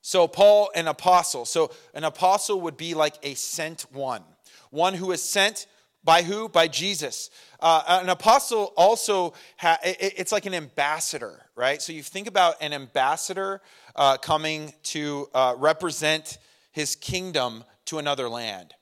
So, 0.00 0.26
Paul, 0.26 0.70
an 0.74 0.88
apostle. 0.88 1.44
So, 1.44 1.70
an 1.92 2.04
apostle 2.04 2.62
would 2.62 2.78
be 2.78 2.94
like 2.94 3.16
a 3.22 3.34
sent 3.34 3.82
one, 3.92 4.22
one 4.70 4.94
who 4.94 5.12
is 5.12 5.22
sent 5.22 5.66
by 6.02 6.22
who? 6.22 6.48
By 6.48 6.68
Jesus. 6.68 7.30
Uh, 7.60 8.00
an 8.02 8.08
apostle 8.08 8.72
also, 8.76 9.34
ha- 9.58 9.78
it's 9.82 10.32
like 10.32 10.46
an 10.46 10.54
ambassador, 10.54 11.40
right? 11.54 11.80
So, 11.82 11.92
you 11.92 12.02
think 12.02 12.26
about 12.26 12.56
an 12.60 12.72
ambassador 12.72 13.60
uh, 13.94 14.16
coming 14.16 14.72
to 14.84 15.28
uh, 15.34 15.54
represent 15.58 16.38
his 16.72 16.96
kingdom 16.96 17.64
to 17.86 17.98
another 17.98 18.28
land. 18.28 18.74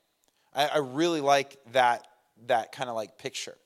I, 0.53 0.67
I 0.67 0.77
really 0.77 1.21
like 1.21 1.57
that, 1.73 2.07
that 2.47 2.71
kind 2.71 2.89
of 2.89 2.95
like 2.95 3.17
picture, 3.17 3.57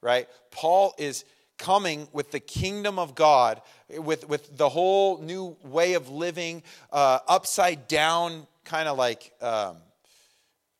right? 0.00 0.28
Paul 0.50 0.94
is 0.98 1.24
coming 1.58 2.08
with 2.12 2.30
the 2.30 2.40
kingdom 2.40 2.98
of 2.98 3.14
God, 3.14 3.62
with, 3.88 4.28
with 4.28 4.56
the 4.56 4.68
whole 4.68 5.18
new 5.18 5.56
way 5.62 5.94
of 5.94 6.08
living, 6.08 6.62
uh, 6.90 7.20
upside 7.28 7.88
down, 7.88 8.46
kind 8.64 8.88
of 8.88 8.98
like 8.98 9.32
um, 9.40 9.76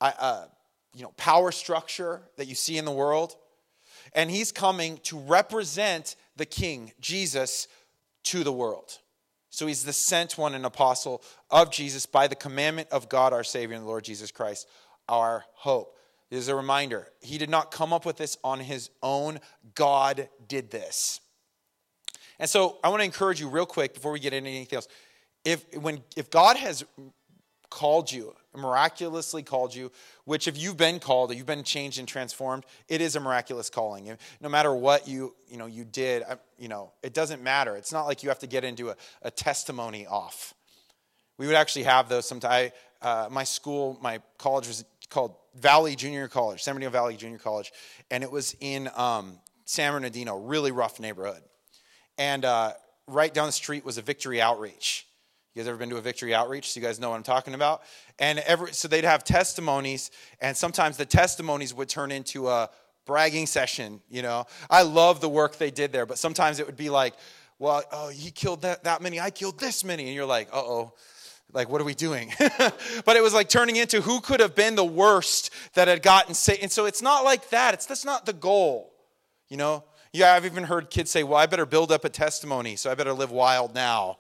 uh, 0.01 0.45
you 0.95 1.03
know 1.03 1.13
power 1.17 1.53
structure 1.53 2.23
that 2.37 2.47
you 2.47 2.55
see 2.55 2.79
in 2.79 2.85
the 2.85 2.93
world, 2.93 3.37
and 4.15 4.31
he's 4.31 4.53
coming 4.53 4.99
to 5.05 5.19
represent 5.19 6.17
the 6.37 6.47
King 6.47 6.93
Jesus 7.01 7.69
to 8.25 8.45
the 8.45 8.53
world. 8.53 8.99
So 9.51 9.67
he's 9.67 9.85
the 9.85 9.93
sent 9.93 10.39
one 10.39 10.55
and 10.55 10.65
apostle 10.65 11.23
of 11.51 11.71
Jesus 11.71 12.07
by 12.07 12.27
the 12.27 12.35
commandment 12.35 12.89
of 12.91 13.11
God 13.11 13.35
our 13.35 13.45
Savior 13.45 13.77
and 13.77 13.85
the 13.85 13.89
Lord 13.89 14.05
Jesus 14.05 14.31
Christ, 14.31 14.67
our 15.09 15.45
hope. 15.55 15.99
This 16.31 16.41
is 16.41 16.49
a 16.49 16.57
reminder. 16.57 17.09
He 17.21 17.37
did 17.37 17.51
not 17.51 17.71
come 17.71 17.93
up 17.93 18.07
with 18.07 18.17
this 18.17 18.39
on 18.43 18.61
his 18.61 18.89
own. 19.03 19.39
God 19.75 20.31
did 20.49 20.71
this. 20.71 21.21
And 22.39 22.49
so 22.49 22.79
I 22.83 22.89
want 22.89 23.01
to 23.01 23.05
encourage 23.05 23.41
you 23.41 23.51
real 23.51 23.67
quick 23.67 23.93
before 23.93 24.13
we 24.13 24.21
get 24.21 24.33
into 24.33 24.49
anything 24.49 24.77
else. 24.77 24.89
If 25.45 25.77
when 25.77 26.03
if 26.17 26.31
God 26.31 26.57
has 26.57 26.85
called 27.73 28.13
you, 28.13 28.35
miraculously 28.55 29.43
called 29.43 29.75
you, 29.75 29.91
which 30.27 30.47
if 30.47 30.59
you've 30.59 30.77
been 30.77 31.01
called, 31.01 31.35
you've 31.35 31.47
been 31.47 31.65
changed 31.65 31.99
and 31.99 32.07
transformed, 32.07 32.65
it 32.87 33.01
is 33.01 33.17
a 33.17 33.21
miraculous 33.21 33.71
calling. 33.71 34.15
No 34.43 34.49
matter 34.51 34.75
what 34.75 35.09
you, 35.09 35.35
you 35.49 35.57
know, 35.57 35.65
you 35.65 35.85
did, 35.85 36.23
you 36.59 36.69
know, 36.69 36.93
it 37.03 37.15
doesn't 37.15 37.43
matter. 37.43 37.75
It's 37.77 37.91
not 37.91 38.05
like 38.05 38.23
you 38.23 38.29
have 38.29 38.41
to 38.41 38.47
get 38.47 38.63
into 38.63 38.91
a, 38.91 38.97
a 39.23 39.31
testimony 39.31 40.07
off. 40.07 40.53
We 41.39 41.47
would 41.47 41.57
actually 41.57 41.85
have 41.85 42.11
those 42.11 42.29
sometimes. 42.29 42.73
Uh, 43.01 43.29
my 43.31 43.45
school, 43.45 43.99
my 44.03 44.21
college 44.37 44.69
was 44.69 44.85
called 45.09 45.35
Valley 45.55 45.97
Junior 45.97 46.29
College, 46.29 46.63
San 46.63 46.75
Bernardino 46.75 46.91
Valley 46.91 47.17
Junior 47.17 47.39
College, 47.39 47.73
and 48.11 48.23
it 48.23 48.31
was 48.31 48.55
in 48.61 48.91
um, 48.95 49.39
San 49.65 49.93
Bernardino, 49.93 50.37
really 50.37 50.73
rough 50.73 51.01
neighborhood. 51.01 51.43
And 52.19 52.45
uh, 52.45 52.75
right 53.09 53.33
down 53.33 53.47
the 53.47 53.53
street 53.53 53.83
was 53.83 53.97
a 53.97 54.03
Victory 54.03 54.43
Outreach. 54.43 55.07
You 55.55 55.61
guys 55.61 55.69
ever 55.69 55.77
been 55.77 55.91
to 55.91 55.99
a 55.99 56.01
victory 56.01 56.35
outreach? 56.35 56.73
So 56.73 56.81
you 56.81 56.87
guys 56.87 56.99
know 56.99 57.11
what 57.11 57.17
I'm 57.17 57.23
talking 57.23 57.53
about. 57.53 57.83
And 58.19 58.39
every 58.41 58.73
so 58.73 58.89
they'd 58.89 59.05
have 59.05 59.23
testimonies, 59.23 60.11
and 60.41 60.57
sometimes 60.57 60.97
the 60.97 61.05
testimonies 61.05 61.75
would 61.75 61.91
turn 61.91 62.11
into 62.11 62.49
a 62.49 62.71
bragging 63.05 63.47
session. 63.47 64.01
You 64.09 64.23
know, 64.23 64.47
I 64.71 64.83
love 64.83 65.21
the 65.21 65.29
work 65.29 65.57
they 65.57 65.71
did 65.71 65.93
there, 65.93 66.07
but 66.07 66.17
sometimes 66.17 66.59
it 66.59 66.65
would 66.65 66.77
be 66.77 66.89
like, 66.89 67.15
well, 67.59 67.83
oh, 67.93 68.09
he 68.09 68.31
killed 68.31 68.63
that, 68.63 68.85
that 68.85 69.03
many, 69.03 69.21
I 69.21 69.29
killed 69.29 69.61
this 69.61 69.85
many, 69.85 70.07
and 70.07 70.15
you're 70.15 70.27
like, 70.27 70.49
uh 70.53 70.59
oh. 70.59 70.95
Like, 71.53 71.69
what 71.69 71.83
are 71.83 71.85
we 71.85 71.93
doing? 71.93 72.33
but 72.39 73.17
it 73.17 73.23
was 73.23 73.35
like 73.35 73.51
turning 73.51 73.77
into 73.77 74.01
who 74.01 74.23
could 74.23 74.41
have 74.41 74.55
been 74.55 74.75
the 74.75 74.85
worst 74.87 75.51
that 75.75 75.87
had 75.87 76.03
gotten 76.03 76.33
saved. 76.33 76.63
And 76.63 76.73
so 76.73 76.87
it's 76.87 77.03
not 77.03 77.25
like 77.25 77.51
that. 77.51 77.75
It's 77.75 77.85
that's 77.85 78.07
not 78.07 78.25
the 78.25 78.33
goal. 78.33 78.91
You 79.51 79.59
know? 79.59 79.85
Yeah, 80.15 80.33
I've 80.33 80.47
even 80.47 80.65
heard 80.65 80.89
kids 80.89 81.11
say, 81.11 81.25
well, 81.25 81.37
I 81.37 81.45
better 81.45 81.67
build 81.67 81.93
up 81.93 82.07
a 82.07 82.09
testimony, 82.09 82.77
so 82.77 82.91
I 82.91 82.95
better 82.95 83.13
live 83.13 83.31
wild 83.31 83.75
now 83.75 84.17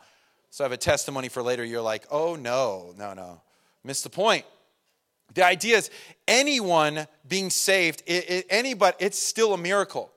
so 0.52 0.64
I 0.64 0.66
have 0.66 0.72
a 0.72 0.76
testimony 0.76 1.30
for 1.30 1.42
later. 1.42 1.64
You're 1.64 1.80
like, 1.80 2.04
oh, 2.10 2.36
no, 2.36 2.92
no, 2.98 3.14
no. 3.14 3.40
Missed 3.84 4.04
the 4.04 4.10
point. 4.10 4.44
The 5.32 5.46
idea 5.46 5.78
is 5.78 5.90
anyone 6.28 7.06
being 7.26 7.48
saved, 7.48 8.02
it, 8.04 8.28
it, 8.28 8.46
anybody, 8.50 8.94
it's 9.00 9.18
still 9.18 9.54
a 9.54 9.58
miracle. 9.58 10.12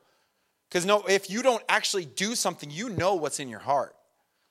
Because 0.67 0.85
no, 0.85 1.03
if 1.07 1.29
you 1.29 1.41
don't 1.41 1.63
actually 1.69 2.03
do 2.03 2.35
something, 2.35 2.69
you 2.69 2.89
know 2.89 3.15
what's 3.15 3.39
in 3.39 3.47
your 3.47 3.61
heart. 3.61 3.95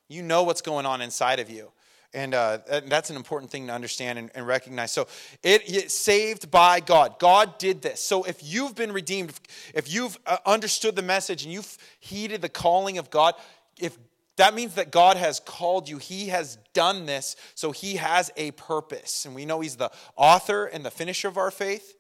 You 0.09 0.23
know 0.23 0.45
what's 0.45 0.63
going 0.63 0.87
on 0.87 1.03
inside 1.03 1.39
of 1.39 1.51
you. 1.51 1.71
And 2.15 2.33
uh, 2.33 2.61
that's 2.87 3.11
an 3.11 3.17
important 3.17 3.53
thing 3.53 3.67
to 3.67 3.75
understand 3.75 4.19
and, 4.19 4.31
and 4.35 4.47
recognize. 4.47 4.91
So, 4.91 5.07
it, 5.43 5.65
it's 5.67 5.93
saved 5.93 6.51
by 6.51 6.81
God. 6.81 7.19
God 7.19 7.59
did 7.59 7.83
this. 7.83 8.03
So, 8.03 8.23
if 8.23 8.41
you've 8.43 8.75
been 8.75 8.93
redeemed, 8.93 9.35
if 9.75 9.93
you've 9.93 10.17
uh, 10.25 10.39
understood 10.47 10.97
the 10.97 11.03
message 11.03 11.45
and 11.45 11.53
you've 11.53 11.77
heeded 12.01 12.41
the 12.41 12.49
calling 12.49 12.97
of 12.97 13.11
God, 13.11 13.35
if 13.79 13.99
that 14.37 14.55
means 14.55 14.75
that 14.75 14.91
God 14.91 15.17
has 15.17 15.41
called 15.41 15.89
you. 15.89 15.99
He 15.99 16.29
has 16.29 16.59
done 16.73 17.07
this, 17.07 17.37
so 17.55 17.71
He 17.71 17.97
has 17.97 18.31
a 18.37 18.51
purpose. 18.53 19.27
And 19.27 19.35
we 19.35 19.45
know 19.45 19.61
He's 19.61 19.77
the 19.77 19.91
author 20.17 20.65
and 20.65 20.85
the 20.85 20.91
finisher 20.91 21.29
of 21.29 21.39
our 21.39 21.51
faith. 21.51 21.97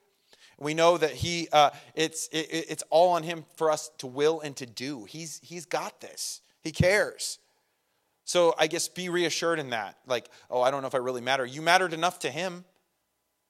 We 0.58 0.74
know 0.74 0.98
that 0.98 1.12
He, 1.12 1.48
uh, 1.52 1.70
it's, 1.94 2.28
it, 2.28 2.48
it's 2.68 2.84
all 2.90 3.10
on 3.12 3.22
Him 3.22 3.44
for 3.56 3.70
us 3.70 3.90
to 3.98 4.06
will 4.06 4.40
and 4.40 4.56
to 4.56 4.66
do. 4.66 5.04
He's, 5.04 5.40
he's 5.42 5.66
got 5.66 6.00
this, 6.00 6.40
He 6.62 6.72
cares. 6.72 7.38
So 8.24 8.54
I 8.58 8.66
guess 8.66 8.88
be 8.88 9.08
reassured 9.08 9.58
in 9.58 9.70
that. 9.70 9.98
Like, 10.06 10.28
oh, 10.50 10.62
I 10.62 10.70
don't 10.70 10.80
know 10.80 10.88
if 10.88 10.94
I 10.94 10.98
really 10.98 11.20
matter. 11.20 11.44
You 11.44 11.60
mattered 11.60 11.92
enough 11.92 12.20
to 12.20 12.30
Him, 12.30 12.64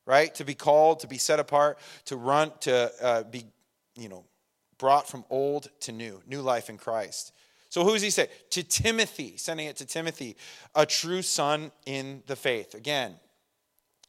right? 0.04 0.34
To 0.34 0.44
be 0.44 0.54
called, 0.54 1.00
to 1.00 1.06
be 1.06 1.18
set 1.18 1.40
apart, 1.40 1.78
to 2.06 2.16
run, 2.16 2.52
to 2.62 2.92
uh, 3.00 3.22
be, 3.22 3.44
you 3.96 4.08
know, 4.08 4.24
brought 4.76 5.08
from 5.08 5.24
old 5.30 5.68
to 5.80 5.92
new, 5.92 6.20
new 6.26 6.42
life 6.42 6.68
in 6.68 6.76
Christ. 6.76 7.32
So 7.74 7.82
who 7.82 7.90
does 7.90 8.02
he 8.02 8.10
say? 8.10 8.28
To 8.50 8.62
Timothy, 8.62 9.36
sending 9.36 9.66
it 9.66 9.74
to 9.78 9.84
Timothy, 9.84 10.36
a 10.76 10.86
true 10.86 11.22
son 11.22 11.72
in 11.86 12.22
the 12.28 12.36
faith. 12.36 12.72
Again, 12.74 13.16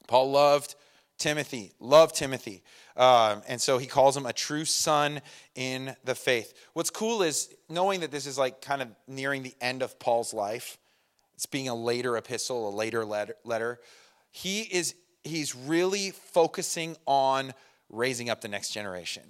Paul 0.08 0.30
loved 0.30 0.76
Timothy, 1.18 1.72
loved 1.80 2.14
Timothy. 2.14 2.62
Um, 2.96 3.42
and 3.48 3.60
so 3.60 3.80
he 3.80 3.88
calls 3.88 4.16
him 4.16 4.28
a 4.28 4.34
true 4.34 4.66
son 4.66 5.20
in 5.56 5.96
the 6.04 6.14
faith. 6.14 6.54
What's 6.74 6.92
cool 6.92 7.24
is 7.24 7.56
knowing 7.68 8.02
that 8.02 8.12
this 8.12 8.28
is 8.28 8.38
like 8.38 8.62
kind 8.62 8.84
of 8.84 8.90
nearing 9.08 9.42
the 9.42 9.56
end 9.60 9.82
of 9.82 9.98
Paul's 9.98 10.32
life. 10.32 10.78
It's 11.34 11.48
being 11.48 11.68
a 11.68 11.74
later 11.74 12.18
epistle, 12.18 12.70
a 12.70 12.76
later 12.76 13.04
letter. 13.04 13.80
He 14.30 14.62
is 14.62 14.94
he's 15.24 15.56
really 15.56 16.12
focusing 16.12 16.98
on 17.08 17.52
raising 17.90 18.30
up 18.30 18.42
the 18.42 18.48
next 18.48 18.70
generation. 18.70 19.24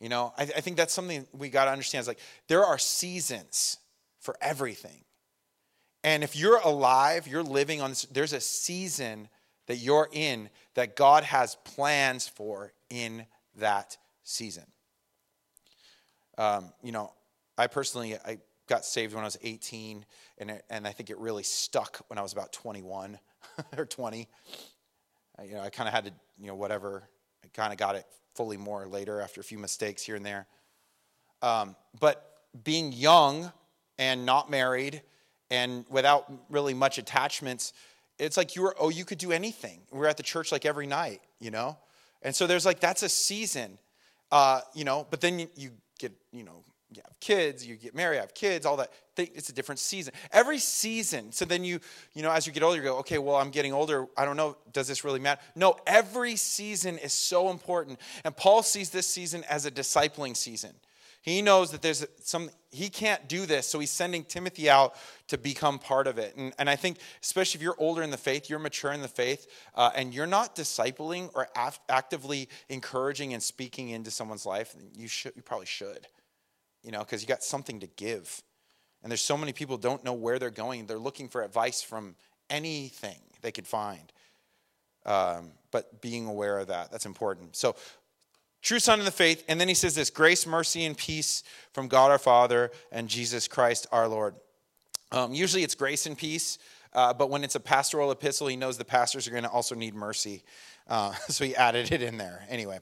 You 0.00 0.08
know, 0.08 0.32
I, 0.36 0.42
I 0.42 0.60
think 0.60 0.76
that's 0.76 0.92
something 0.92 1.26
we 1.32 1.48
got 1.48 1.66
to 1.66 1.70
understand. 1.70 2.02
Is 2.02 2.08
like 2.08 2.20
there 2.48 2.64
are 2.64 2.78
seasons 2.78 3.78
for 4.20 4.36
everything. 4.40 5.04
And 6.04 6.22
if 6.22 6.36
you're 6.36 6.58
alive, 6.58 7.26
you're 7.26 7.42
living 7.42 7.80
on 7.80 7.90
this, 7.90 8.02
there's 8.12 8.32
a 8.32 8.40
season 8.40 9.28
that 9.66 9.76
you're 9.76 10.08
in 10.12 10.50
that 10.74 10.94
God 10.94 11.24
has 11.24 11.56
plans 11.64 12.28
for 12.28 12.72
in 12.90 13.26
that 13.56 13.96
season. 14.22 14.64
Um, 16.38 16.72
you 16.82 16.92
know, 16.92 17.12
I 17.58 17.66
personally, 17.66 18.14
I 18.16 18.38
got 18.68 18.84
saved 18.84 19.14
when 19.14 19.22
I 19.22 19.26
was 19.26 19.38
18, 19.42 20.04
and, 20.38 20.50
it, 20.50 20.64
and 20.70 20.86
I 20.86 20.92
think 20.92 21.10
it 21.10 21.18
really 21.18 21.42
stuck 21.42 22.04
when 22.08 22.18
I 22.18 22.22
was 22.22 22.32
about 22.32 22.52
21 22.52 23.18
or 23.76 23.86
20. 23.86 24.28
I, 25.38 25.42
you 25.42 25.54
know, 25.54 25.60
I 25.60 25.70
kind 25.70 25.88
of 25.88 25.94
had 25.94 26.04
to, 26.04 26.12
you 26.38 26.46
know, 26.46 26.54
whatever, 26.54 27.08
I 27.42 27.48
kind 27.48 27.72
of 27.72 27.78
got 27.78 27.96
it 27.96 28.04
fully 28.36 28.56
more 28.56 28.86
later 28.86 29.20
after 29.20 29.40
a 29.40 29.44
few 29.44 29.58
mistakes 29.58 30.02
here 30.02 30.16
and 30.16 30.24
there. 30.24 30.46
Um, 31.42 31.76
but 31.98 32.40
being 32.64 32.92
young 32.92 33.52
and 33.98 34.26
not 34.26 34.50
married 34.50 35.02
and 35.50 35.84
without 35.88 36.30
really 36.50 36.74
much 36.74 36.98
attachments, 36.98 37.72
it's 38.18 38.36
like 38.36 38.56
you 38.56 38.62
were, 38.62 38.74
oh, 38.78 38.88
you 38.88 39.04
could 39.04 39.18
do 39.18 39.32
anything. 39.32 39.80
We 39.92 40.00
are 40.00 40.06
at 40.08 40.16
the 40.16 40.22
church 40.22 40.52
like 40.52 40.64
every 40.64 40.86
night, 40.86 41.20
you 41.40 41.50
know? 41.50 41.78
And 42.22 42.34
so 42.34 42.46
there's 42.46 42.66
like, 42.66 42.80
that's 42.80 43.02
a 43.02 43.08
season, 43.08 43.78
uh, 44.32 44.60
you 44.74 44.84
know, 44.84 45.06
but 45.10 45.20
then 45.20 45.38
you, 45.38 45.48
you 45.54 45.70
get, 45.98 46.12
you 46.32 46.42
know, 46.42 46.64
you 46.96 47.02
have 47.04 47.18
kids, 47.20 47.66
you 47.66 47.76
get 47.76 47.94
married, 47.94 48.18
I 48.18 48.20
have 48.22 48.34
kids, 48.34 48.66
all 48.66 48.76
that. 48.78 48.90
It's 49.16 49.48
a 49.48 49.52
different 49.52 49.78
season. 49.78 50.12
Every 50.30 50.58
season. 50.58 51.32
So 51.32 51.44
then 51.44 51.64
you, 51.64 51.80
you 52.12 52.22
know, 52.22 52.30
as 52.30 52.46
you 52.46 52.52
get 52.52 52.62
older, 52.62 52.76
you 52.76 52.82
go, 52.82 52.98
okay, 52.98 53.18
well, 53.18 53.36
I'm 53.36 53.50
getting 53.50 53.72
older. 53.72 54.06
I 54.16 54.24
don't 54.24 54.36
know. 54.36 54.56
Does 54.72 54.88
this 54.88 55.04
really 55.04 55.20
matter? 55.20 55.40
No, 55.54 55.76
every 55.86 56.36
season 56.36 56.98
is 56.98 57.12
so 57.12 57.50
important. 57.50 57.98
And 58.24 58.36
Paul 58.36 58.62
sees 58.62 58.90
this 58.90 59.06
season 59.06 59.44
as 59.44 59.64
a 59.64 59.70
discipling 59.70 60.36
season. 60.36 60.72
He 61.22 61.42
knows 61.42 61.72
that 61.72 61.82
there's 61.82 62.06
some, 62.20 62.50
he 62.70 62.88
can't 62.88 63.26
do 63.28 63.46
this, 63.46 63.66
so 63.66 63.80
he's 63.80 63.90
sending 63.90 64.22
Timothy 64.22 64.70
out 64.70 64.94
to 65.26 65.36
become 65.36 65.80
part 65.80 66.06
of 66.06 66.18
it. 66.18 66.36
And, 66.36 66.52
and 66.56 66.70
I 66.70 66.76
think, 66.76 66.98
especially 67.20 67.58
if 67.58 67.62
you're 67.62 67.74
older 67.78 68.04
in 68.04 68.10
the 68.10 68.16
faith, 68.16 68.48
you're 68.48 68.60
mature 68.60 68.92
in 68.92 69.02
the 69.02 69.08
faith, 69.08 69.48
uh, 69.74 69.90
and 69.96 70.14
you're 70.14 70.28
not 70.28 70.54
discipling 70.54 71.32
or 71.34 71.48
af- 71.56 71.80
actively 71.88 72.48
encouraging 72.68 73.34
and 73.34 73.42
speaking 73.42 73.88
into 73.88 74.12
someone's 74.12 74.46
life, 74.46 74.76
you, 74.94 75.08
should, 75.08 75.32
you 75.34 75.42
probably 75.42 75.66
should 75.66 76.06
you 76.86 76.92
know, 76.92 77.00
because 77.00 77.20
you 77.20 77.28
got 77.28 77.42
something 77.42 77.80
to 77.80 77.88
give. 77.88 78.42
And 79.02 79.10
there's 79.10 79.20
so 79.20 79.36
many 79.36 79.52
people 79.52 79.76
don't 79.76 80.04
know 80.04 80.12
where 80.12 80.38
they're 80.38 80.50
going. 80.50 80.86
They're 80.86 80.98
looking 80.98 81.28
for 81.28 81.42
advice 81.42 81.82
from 81.82 82.14
anything 82.48 83.18
they 83.42 83.50
could 83.50 83.66
find. 83.66 84.12
Um, 85.04 85.50
but 85.72 86.00
being 86.00 86.26
aware 86.26 86.58
of 86.58 86.68
that, 86.68 86.92
that's 86.92 87.04
important. 87.04 87.56
So, 87.56 87.74
true 88.62 88.78
son 88.78 89.00
of 89.00 89.04
the 89.04 89.10
faith. 89.10 89.44
And 89.48 89.60
then 89.60 89.68
he 89.68 89.74
says 89.74 89.96
this 89.96 90.10
grace, 90.10 90.46
mercy, 90.46 90.84
and 90.84 90.96
peace 90.96 91.42
from 91.72 91.88
God 91.88 92.10
our 92.12 92.18
Father 92.18 92.70
and 92.92 93.08
Jesus 93.08 93.48
Christ 93.48 93.88
our 93.90 94.06
Lord. 94.06 94.36
Um, 95.10 95.34
usually 95.34 95.64
it's 95.64 95.74
grace 95.74 96.06
and 96.06 96.16
peace, 96.16 96.58
uh, 96.92 97.12
but 97.12 97.30
when 97.30 97.42
it's 97.42 97.54
a 97.56 97.60
pastoral 97.60 98.12
epistle, 98.12 98.46
he 98.46 98.56
knows 98.56 98.78
the 98.78 98.84
pastors 98.84 99.26
are 99.26 99.32
going 99.32 99.42
to 99.42 99.50
also 99.50 99.74
need 99.74 99.94
mercy. 99.94 100.44
Uh, 100.88 101.12
so 101.28 101.44
he 101.44 101.54
added 101.56 101.90
it 101.90 102.00
in 102.00 102.16
there. 102.16 102.44
Anyway. 102.48 102.78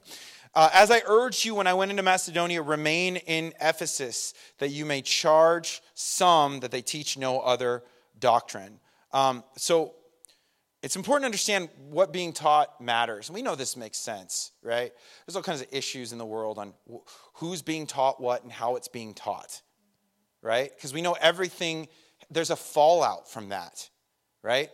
Uh, 0.55 0.69
as 0.73 0.89
I 0.89 1.01
urged 1.05 1.43
you 1.43 1.53
when 1.53 1.67
I 1.67 1.73
went 1.73 1.91
into 1.91 2.03
Macedonia, 2.03 2.61
remain 2.61 3.17
in 3.17 3.53
Ephesus, 3.59 4.33
that 4.59 4.69
you 4.69 4.85
may 4.85 5.01
charge 5.01 5.81
some 5.95 6.61
that 6.61 6.71
they 6.71 6.81
teach 6.81 7.17
no 7.17 7.41
other 7.41 7.83
doctrine. 8.17 8.79
Um, 9.11 9.43
so 9.57 9.95
it's 10.81 10.95
important 10.95 11.23
to 11.23 11.25
understand 11.25 11.67
what 11.89 12.13
being 12.13 12.31
taught 12.31 12.79
matters. 12.79 13.27
And 13.27 13.35
we 13.35 13.41
know 13.41 13.55
this 13.55 13.75
makes 13.75 13.97
sense, 13.97 14.51
right? 14.63 14.93
There's 15.25 15.35
all 15.35 15.43
kinds 15.43 15.61
of 15.61 15.67
issues 15.71 16.13
in 16.13 16.17
the 16.17 16.25
world 16.25 16.57
on 16.57 16.73
who's 17.33 17.61
being 17.61 17.85
taught 17.85 18.21
what 18.21 18.43
and 18.43 18.51
how 18.51 18.77
it's 18.77 18.87
being 18.87 19.13
taught, 19.13 19.61
right? 20.41 20.71
Because 20.73 20.93
we 20.93 21.01
know 21.01 21.17
everything, 21.19 21.89
there's 22.29 22.49
a 22.49 22.55
fallout 22.55 23.29
from 23.29 23.49
that, 23.49 23.89
right? 24.41 24.69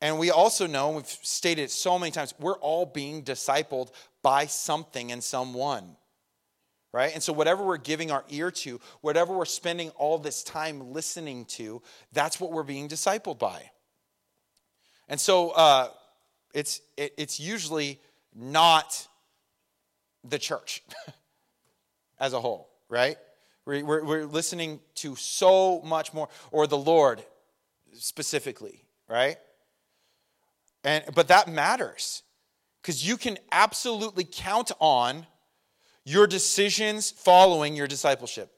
And 0.00 0.18
we 0.18 0.30
also 0.30 0.66
know, 0.66 0.86
and 0.88 0.96
we've 0.96 1.06
stated 1.06 1.62
it 1.62 1.70
so 1.70 1.98
many 1.98 2.10
times, 2.10 2.32
we're 2.38 2.58
all 2.58 2.86
being 2.86 3.22
discipled 3.22 3.90
by 4.22 4.46
something 4.46 5.12
and 5.12 5.22
someone. 5.22 5.96
Right? 6.92 7.12
And 7.14 7.22
so, 7.22 7.32
whatever 7.32 7.64
we're 7.64 7.76
giving 7.76 8.10
our 8.10 8.24
ear 8.30 8.50
to, 8.50 8.80
whatever 9.00 9.36
we're 9.36 9.44
spending 9.44 9.90
all 9.90 10.18
this 10.18 10.42
time 10.42 10.92
listening 10.92 11.44
to, 11.46 11.82
that's 12.12 12.40
what 12.40 12.50
we're 12.50 12.64
being 12.64 12.88
discipled 12.88 13.38
by. 13.38 13.70
And 15.08 15.20
so, 15.20 15.50
uh, 15.50 15.90
it's, 16.52 16.80
it, 16.96 17.14
it's 17.16 17.38
usually 17.38 18.00
not 18.34 19.06
the 20.24 20.38
church 20.38 20.82
as 22.18 22.32
a 22.32 22.40
whole, 22.40 22.68
right? 22.88 23.16
We're, 23.64 23.84
we're, 23.84 24.04
we're 24.04 24.24
listening 24.24 24.80
to 24.96 25.14
so 25.16 25.80
much 25.82 26.12
more, 26.12 26.28
or 26.50 26.66
the 26.66 26.76
Lord 26.76 27.22
specifically, 27.92 28.82
right? 29.08 29.36
And, 30.82 31.04
but 31.14 31.28
that 31.28 31.48
matters 31.48 32.22
because 32.82 33.06
you 33.06 33.16
can 33.16 33.38
absolutely 33.52 34.24
count 34.24 34.72
on 34.78 35.26
your 36.04 36.26
decisions 36.26 37.10
following 37.10 37.76
your 37.76 37.86
discipleship. 37.86 38.50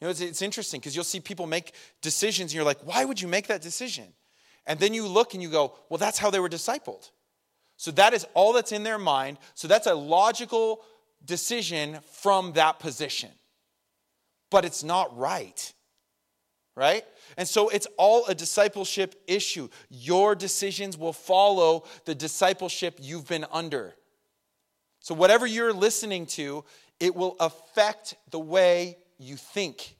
You 0.00 0.06
know, 0.06 0.10
it's, 0.10 0.20
it's 0.20 0.42
interesting 0.42 0.80
because 0.80 0.94
you'll 0.94 1.04
see 1.04 1.20
people 1.20 1.46
make 1.46 1.72
decisions 2.02 2.50
and 2.50 2.54
you're 2.54 2.64
like, 2.64 2.80
why 2.84 3.04
would 3.04 3.20
you 3.20 3.28
make 3.28 3.46
that 3.48 3.62
decision? 3.62 4.06
And 4.66 4.78
then 4.78 4.94
you 4.94 5.06
look 5.06 5.34
and 5.34 5.42
you 5.42 5.50
go, 5.50 5.76
well, 5.88 5.98
that's 5.98 6.18
how 6.18 6.30
they 6.30 6.40
were 6.40 6.48
discipled. 6.48 7.10
So 7.76 7.90
that 7.92 8.14
is 8.14 8.26
all 8.34 8.52
that's 8.52 8.72
in 8.72 8.82
their 8.82 8.98
mind. 8.98 9.38
So 9.54 9.68
that's 9.68 9.86
a 9.86 9.94
logical 9.94 10.82
decision 11.24 11.98
from 12.12 12.52
that 12.52 12.78
position. 12.78 13.30
But 14.50 14.64
it's 14.64 14.84
not 14.84 15.16
right 15.16 15.72
right? 16.76 17.04
And 17.36 17.48
so 17.48 17.68
it's 17.68 17.86
all 17.96 18.26
a 18.26 18.34
discipleship 18.34 19.14
issue. 19.26 19.68
Your 19.90 20.34
decisions 20.34 20.96
will 20.98 21.12
follow 21.12 21.84
the 22.04 22.14
discipleship 22.14 22.98
you've 23.00 23.28
been 23.28 23.46
under. 23.52 23.94
So, 25.00 25.14
whatever 25.14 25.46
you're 25.46 25.72
listening 25.72 26.24
to, 26.28 26.64
it 26.98 27.14
will 27.14 27.36
affect 27.38 28.16
the 28.30 28.38
way 28.38 28.96
you 29.18 29.36
think. 29.36 29.96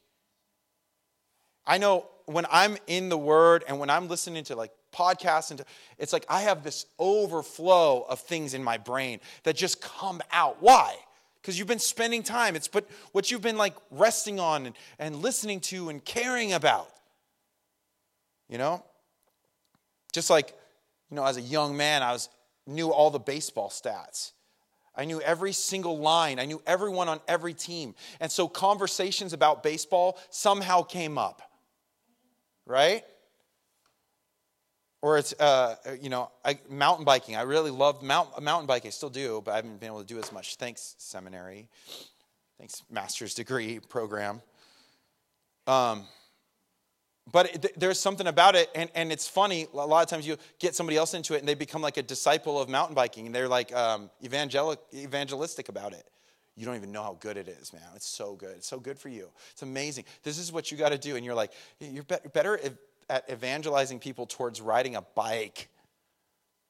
I 1.67 1.79
know 1.79 2.07
when 2.27 2.47
I'm 2.51 2.77
in 2.87 3.09
the 3.09 3.19
Word 3.19 3.65
and 3.69 3.79
when 3.79 3.91
I'm 3.91 4.09
listening 4.09 4.45
to 4.45 4.57
like 4.57 4.71
podcasts, 4.95 5.51
and 5.51 5.63
it's 5.99 6.13
like 6.13 6.25
I 6.29 6.43
have 6.43 6.63
this 6.63 6.87
overflow 6.99 8.03
of 8.09 8.21
things 8.21 8.55
in 8.55 8.65
my 8.65 8.79
brain 8.79 9.21
that 9.43 9.57
just 9.57 9.81
come 9.81 10.23
out. 10.33 10.63
Why? 10.63 10.97
Because 11.45 11.59
you've 11.59 11.69
been 11.69 11.79
spending 11.79 12.23
time. 12.23 12.57
It's 12.57 12.73
what, 12.73 12.89
what 13.13 13.31
you've 13.31 13.43
been 13.43 13.59
like 13.59 13.75
resting 13.91 14.41
on 14.41 14.65
and, 14.65 14.75
and 14.99 15.17
listening 15.17 15.61
to 15.61 15.91
and 15.91 16.03
caring 16.03 16.55
about. 16.55 16.89
You 18.49 18.57
know? 18.57 18.83
Just 20.15 20.31
like, 20.31 20.55
you 21.11 21.17
know, 21.17 21.25
as 21.27 21.37
a 21.37 21.43
young 21.43 21.77
man, 21.77 22.03
I 22.03 22.13
was 22.13 22.31
knew 22.67 22.91
all 22.91 23.11
the 23.11 23.19
baseball 23.19 23.69
stats. 23.69 24.33
I 24.97 25.05
knew 25.05 25.21
every 25.21 25.53
single 25.53 25.99
line. 25.99 26.39
I 26.39 26.47
knew 26.47 26.63
everyone 26.67 27.11
on 27.11 27.21
every 27.29 27.53
team. 27.53 27.95
And 28.21 28.33
so 28.33 28.49
conversations 28.49 29.35
about 29.35 29.63
baseball 29.63 30.19
somehow 30.31 30.81
came 30.83 31.19
up. 31.19 31.43
Right? 32.65 33.05
Or 35.05 35.19
it's 35.19 35.35
uh, 35.39 35.77
you 36.01 36.09
know 36.09 36.31
I, 36.47 36.59
mountain 36.71 37.05
biking. 37.05 37.37
I 37.37 37.43
really 37.43 37.71
love 37.71 38.03
mount, 38.03 38.43
mountain 38.43 38.67
biking. 38.67 38.89
I 38.89 38.91
still 38.91 39.11
do, 39.11 39.43
but 39.45 39.53
I 39.53 39.57
haven't 39.57 39.79
been 39.79 39.89
able 39.89 40.01
to 40.01 40.07
do 40.07 40.19
as 40.19 40.33
much. 40.33 40.57
Thanks 40.57 40.95
seminary, 40.97 41.69
thanks 42.59 42.83
master's 42.91 43.35
degree 43.35 43.81
program. 43.81 44.41
Um, 45.67 46.05
but 47.31 47.55
it, 47.55 47.79
there's 47.79 48.01
something 48.01 48.27
about 48.27 48.55
it, 48.55 48.71
and, 48.75 48.91
and 48.95 49.13
it's 49.13 49.29
funny. 49.29 49.67
A 49.75 49.77
lot 49.77 50.03
of 50.03 50.09
times 50.09 50.27
you 50.27 50.39
get 50.59 50.75
somebody 50.75 50.97
else 50.97 51.13
into 51.13 51.35
it, 51.35 51.41
and 51.41 51.49
they 51.49 51.55
become 51.55 51.83
like 51.83 51.99
a 51.99 52.03
disciple 52.03 52.59
of 52.59 52.71
mountain 52.71 52.95
biking, 52.95 53.27
and 53.27 53.35
they're 53.35 53.49
like 53.49 53.75
um, 53.75 54.09
evangelic, 54.25 54.79
evangelistic 54.95 55.69
about 55.69 55.93
it. 55.93 56.05
You 56.57 56.65
don't 56.65 56.77
even 56.77 56.93
know 56.93 57.03
how 57.03 57.19
good 57.21 57.37
it 57.37 57.49
is, 57.49 57.75
man. 57.75 57.83
It's 57.95 58.09
so 58.09 58.37
good. 58.37 58.57
It's 58.57 58.69
so 58.69 58.81
good 58.81 58.99
for 58.99 59.11
you. 59.11 59.29
It's 59.51 59.63
amazing. 59.63 60.05
This 60.23 60.39
is 60.39 60.51
what 60.51 60.71
you 60.71 60.79
got 60.79 60.93
to 60.93 60.99
do, 60.99 61.17
and 61.17 61.27
you're 61.27 61.35
like, 61.35 61.53
you're 61.79 62.05
better 62.05 62.59
at 63.09 63.29
evangelizing 63.31 63.99
people 63.99 64.27
towards 64.27 64.61
riding 64.61 64.97
a 64.97 65.03
bike 65.03 65.69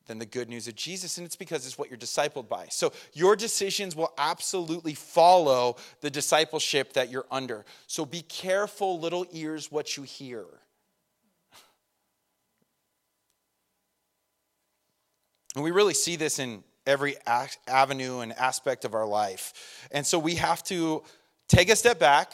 than 0.06 0.18
the 0.18 0.26
good 0.26 0.50
news 0.50 0.68
of 0.68 0.74
Jesus, 0.74 1.16
and 1.16 1.24
it's 1.24 1.36
because 1.36 1.66
it's 1.66 1.78
what 1.78 1.88
you're 1.88 1.98
discipled 1.98 2.48
by. 2.48 2.66
So 2.70 2.92
your 3.14 3.36
decisions 3.36 3.96
will 3.96 4.12
absolutely 4.18 4.94
follow 4.94 5.76
the 6.02 6.10
discipleship 6.10 6.92
that 6.92 7.10
you're 7.10 7.26
under. 7.30 7.64
So 7.86 8.04
be 8.04 8.20
careful, 8.20 9.00
little 9.00 9.26
ears, 9.32 9.72
what 9.72 9.96
you 9.96 10.02
hear. 10.02 10.44
And 15.54 15.64
we 15.64 15.70
really 15.70 15.94
see 15.94 16.16
this 16.16 16.38
in 16.38 16.64
every 16.86 17.16
avenue 17.66 18.18
and 18.18 18.32
aspect 18.34 18.84
of 18.84 18.94
our 18.94 19.06
life. 19.06 19.88
And 19.90 20.06
so 20.06 20.18
we 20.18 20.34
have 20.34 20.62
to 20.64 21.02
take 21.48 21.70
a 21.70 21.76
step 21.76 21.98
back 21.98 22.32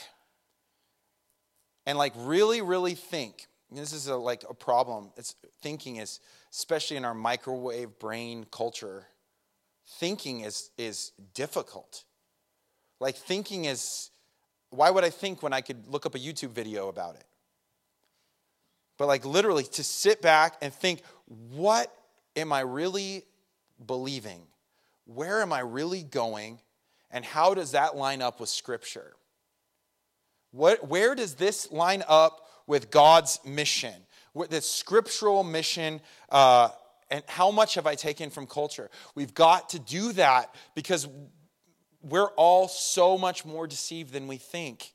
and 1.86 1.96
like 1.96 2.14
really, 2.16 2.62
really 2.62 2.94
think 2.94 3.46
this 3.78 3.92
is 3.92 4.08
a, 4.08 4.16
like 4.16 4.44
a 4.48 4.54
problem. 4.54 5.10
It's 5.16 5.34
thinking 5.62 5.96
is, 5.96 6.20
especially 6.52 6.96
in 6.96 7.04
our 7.04 7.14
microwave 7.14 7.98
brain 7.98 8.46
culture, 8.50 9.06
thinking 9.98 10.40
is 10.40 10.70
is 10.76 11.12
difficult. 11.34 12.04
Like 13.00 13.16
thinking 13.16 13.64
is, 13.64 14.10
why 14.70 14.90
would 14.90 15.04
I 15.04 15.10
think 15.10 15.42
when 15.42 15.52
I 15.52 15.60
could 15.60 15.86
look 15.86 16.04
up 16.04 16.14
a 16.14 16.18
YouTube 16.18 16.50
video 16.50 16.88
about 16.88 17.14
it? 17.14 17.24
But 18.98 19.06
like 19.06 19.24
literally 19.24 19.64
to 19.64 19.84
sit 19.84 20.20
back 20.20 20.56
and 20.60 20.72
think, 20.72 21.02
what 21.26 21.94
am 22.36 22.52
I 22.52 22.60
really 22.60 23.24
believing? 23.86 24.42
Where 25.06 25.40
am 25.40 25.52
I 25.52 25.60
really 25.60 26.02
going? 26.02 26.58
And 27.10 27.24
how 27.24 27.54
does 27.54 27.72
that 27.72 27.96
line 27.96 28.20
up 28.20 28.40
with 28.40 28.48
Scripture? 28.48 29.14
What, 30.52 30.86
where 30.88 31.14
does 31.14 31.34
this 31.34 31.72
line 31.72 32.02
up 32.06 32.39
with 32.66 32.90
God's 32.90 33.40
mission, 33.44 33.94
with 34.34 34.50
the 34.50 34.60
scriptural 34.60 35.42
mission. 35.42 36.00
Uh, 36.28 36.70
and 37.10 37.24
how 37.26 37.50
much 37.50 37.74
have 37.74 37.86
I 37.86 37.94
taken 37.94 38.30
from 38.30 38.46
culture? 38.46 38.90
We've 39.14 39.34
got 39.34 39.70
to 39.70 39.78
do 39.78 40.12
that 40.12 40.54
because 40.74 41.08
we're 42.02 42.30
all 42.36 42.68
so 42.68 43.18
much 43.18 43.44
more 43.44 43.66
deceived 43.66 44.12
than 44.12 44.28
we 44.28 44.36
think. 44.36 44.92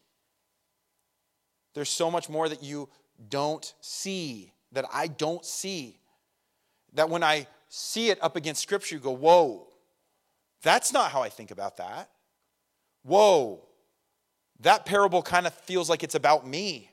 There's 1.74 1.90
so 1.90 2.10
much 2.10 2.30
more 2.30 2.48
that 2.48 2.64
you 2.64 2.90
don't 3.30 3.74
see, 3.82 4.54
that 4.72 4.86
I 4.92 5.08
don't 5.08 5.46
see. 5.46 6.00
That 6.94 7.10
when 7.10 7.24
I 7.24 7.48
see 7.68 8.10
it 8.10 8.18
up 8.24 8.38
against 8.38 8.62
Scripture, 8.62 8.96
you 8.96 9.02
go, 9.02 9.12
whoa, 9.12 9.68
that's 10.62 10.94
not 10.94 11.12
how 11.12 11.22
I 11.22 11.30
think 11.30 11.52
about 11.52 11.78
that. 11.78 12.10
Whoa, 13.04 13.62
that 14.62 14.86
parable 14.86 15.22
kind 15.22 15.46
of 15.46 15.54
feels 15.54 15.90
like 15.90 16.02
it's 16.04 16.16
about 16.16 16.48
me. 16.48 16.90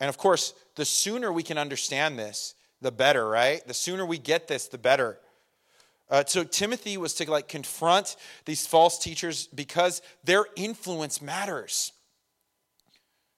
And 0.00 0.08
of 0.08 0.18
course, 0.18 0.54
the 0.74 0.84
sooner 0.84 1.32
we 1.32 1.42
can 1.42 1.58
understand 1.58 2.18
this, 2.18 2.54
the 2.80 2.92
better, 2.92 3.28
right? 3.28 3.66
The 3.66 3.74
sooner 3.74 4.04
we 4.04 4.18
get 4.18 4.48
this, 4.48 4.68
the 4.68 4.78
better. 4.78 5.18
Uh, 6.08 6.24
so 6.26 6.44
Timothy 6.44 6.96
was 6.96 7.14
to 7.14 7.30
like 7.30 7.48
confront 7.48 8.16
these 8.44 8.66
false 8.66 8.98
teachers 8.98 9.46
because 9.48 10.02
their 10.24 10.46
influence 10.54 11.20
matters, 11.20 11.92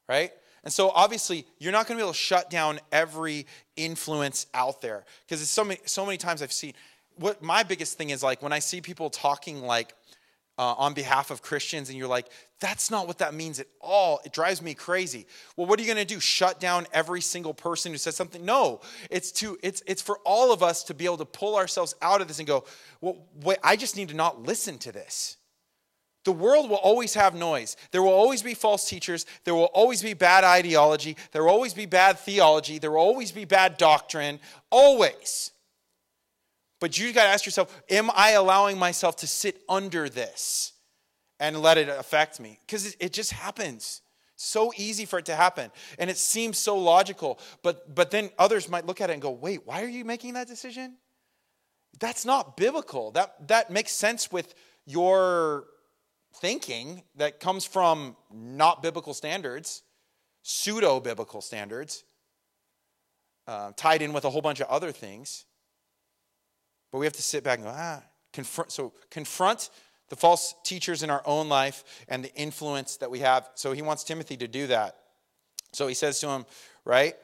right? 0.09 0.33
And 0.65 0.73
so 0.73 0.91
obviously, 0.91 1.47
you're 1.59 1.73
not 1.73 1.87
going 1.87 1.97
to 1.97 2.03
be 2.03 2.05
able 2.05 2.13
to 2.13 2.19
shut 2.19 2.51
down 2.51 2.81
every 2.93 3.47
influence 3.77 4.47
out 4.53 4.83
there 4.83 5.05
because 5.27 5.49
so 5.49 5.65
many, 5.65 5.81
so 5.85 6.05
many 6.05 6.19
times 6.19 6.43
I've 6.43 6.53
seen 6.53 6.75
what 7.17 7.43
my 7.43 7.63
biggest 7.63 7.99
thing 7.99 8.11
is 8.11 8.23
like 8.23 8.43
when 8.43 8.53
I 8.53 8.59
see 8.59 8.81
people 8.81 9.11
talking 9.11 9.63
like 9.63 9.95
uh, 10.59 10.75
on 10.77 10.93
behalf 10.93 11.31
of 11.31 11.41
Christians, 11.41 11.89
and 11.89 11.97
you're 11.97 12.09
like, 12.09 12.27
that's 12.61 12.91
not 12.91 13.07
what 13.07 13.19
that 13.19 13.33
means 13.33 13.61
at 13.61 13.69
all. 13.81 14.21
It 14.25 14.33
drives 14.33 14.61
me 14.61 14.75
crazy. 14.75 15.27
Well, 15.57 15.69
what 15.69 15.79
are 15.79 15.83
you 15.83 15.95
going 15.95 16.05
to 16.05 16.15
do? 16.15 16.19
Shut 16.19 16.59
down 16.59 16.87
every 16.93 17.21
single 17.21 17.55
person 17.55 17.93
who 17.93 17.99
says 17.99 18.17
something? 18.17 18.45
No, 18.45 18.81
it's 19.11 19.31
to 19.33 19.57
it's 19.63 19.83
it's 19.87 20.03
for 20.03 20.19
all 20.25 20.53
of 20.53 20.63
us 20.63 20.83
to 20.85 20.95
be 20.95 21.05
able 21.05 21.19
to 21.19 21.25
pull 21.25 21.57
ourselves 21.57 21.95
out 22.03 22.21
of 22.21 22.27
this 22.29 22.41
and 22.41 22.49
go, 22.49 22.65
well, 23.01 23.19
wait, 23.43 23.59
I 23.63 23.77
just 23.77 23.97
need 23.97 24.09
to 24.09 24.17
not 24.17 24.43
listen 24.43 24.79
to 24.79 24.93
this. 24.93 25.37
The 26.25 26.33
world 26.33 26.69
will 26.69 26.77
always 26.77 27.15
have 27.15 27.35
noise. 27.35 27.77
There 27.93 28.03
will 28.03 28.11
always 28.11 28.43
be 28.43 28.55
false 28.55 28.89
teachers. 28.89 29.25
There 29.45 29.55
will 29.55 29.67
always 29.67 30.03
be 30.03 30.13
bad 30.13 30.45
ideology. 30.45 31.17
There 31.33 31.45
will 31.45 31.51
always 31.51 31.73
be 31.73 31.87
bad 31.87 32.19
theology. 32.19 32.79
There 32.79 32.91
will 32.91 32.99
always 32.99 33.33
be 33.33 33.45
bad 33.45 33.79
doctrine. 33.79 34.41
Always. 34.71 35.53
But 36.81 36.99
you 36.99 37.13
got 37.13 37.25
to 37.25 37.31
ask 37.31 37.45
yourself 37.45 37.83
Am 37.91 38.11
I 38.15 38.31
allowing 38.31 38.79
myself 38.79 39.17
to 39.17 39.27
sit 39.27 39.63
under 39.69 40.09
this 40.09 40.73
and 41.41 41.61
let 41.61 41.79
it 41.79 41.89
affect 41.89 42.41
me? 42.41 42.61
Because 42.67 42.97
it 42.99 43.13
just 43.13 43.33
happens. 43.33 44.03
So 44.37 44.73
easy 44.77 45.05
for 45.05 45.19
it 45.19 45.25
to 45.27 45.35
happen. 45.35 45.73
And 45.99 46.09
it 46.09 46.17
seems 46.17 46.59
so 46.59 46.77
logical. 46.77 47.41
But, 47.65 47.93
but 47.93 48.13
then 48.13 48.31
others 48.39 48.69
might 48.69 48.87
look 48.87 49.01
at 49.01 49.11
it 49.11 49.15
and 49.15 49.23
go, 49.23 49.31
Wait, 49.31 49.67
why 49.67 49.83
are 49.83 49.89
you 49.89 50.05
making 50.05 50.35
that 50.35 50.47
decision? 50.47 50.97
That's 51.99 52.25
not 52.25 52.57
biblical. 52.57 53.11
That, 53.13 53.49
that 53.49 53.71
makes 53.71 53.93
sense 53.93 54.31
with 54.31 54.55
your 54.87 55.67
thinking 56.37 57.03
that 57.17 57.41
comes 57.41 57.65
from 57.65 58.17
not 58.33 58.83
biblical 58.83 59.15
standards, 59.15 59.83
pseudo 60.43 61.01
biblical 61.01 61.41
standards, 61.41 62.05
uh, 63.49 63.73
tied 63.77 64.03
in 64.03 64.13
with 64.13 64.25
a 64.25 64.31
whole 64.31 64.43
bunch 64.43 64.61
of 64.61 64.69
other 64.69 64.93
things. 64.93 65.47
But 66.91 66.99
we 66.99 67.07
have 67.07 67.13
to 67.15 67.23
sit 67.23 67.45
back 67.45 67.59
and 67.59 67.67
go, 67.67 67.75
ah, 67.75 68.03
confront. 68.33 68.73
So 68.73 68.93
confront 69.11 69.71
the 70.09 70.17
false 70.17 70.55
teachers 70.65 71.03
in 71.03 71.11
our 71.11 71.23
own 71.27 71.49
life 71.49 71.85
and 72.09 72.25
the 72.25 72.35
influence 72.35 72.97
that 72.97 73.11
we 73.11 73.19
have. 73.21 73.49
So 73.55 73.73
he 73.73 73.83
wants 73.83 74.05
Timothy 74.05 74.37
to 74.39 74.49
do 74.49 74.69
that. 74.69 74.97
So 75.73 75.87
he 75.87 75.95
says 75.95 76.19
to 76.21 76.29
him, 76.29 76.47
right? 76.85 77.15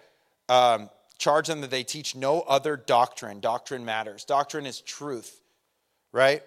Um, 0.50 0.90
charge 1.16 1.46
them 1.46 1.62
that 1.62 1.70
they 1.70 1.82
teach 1.82 2.14
no 2.14 2.42
other 2.42 2.76
doctrine. 2.76 3.40
Doctrine 3.40 3.86
matters. 3.86 4.24
Doctrine 4.24 4.66
is 4.66 4.82
truth, 4.82 5.40
right? 6.12 6.42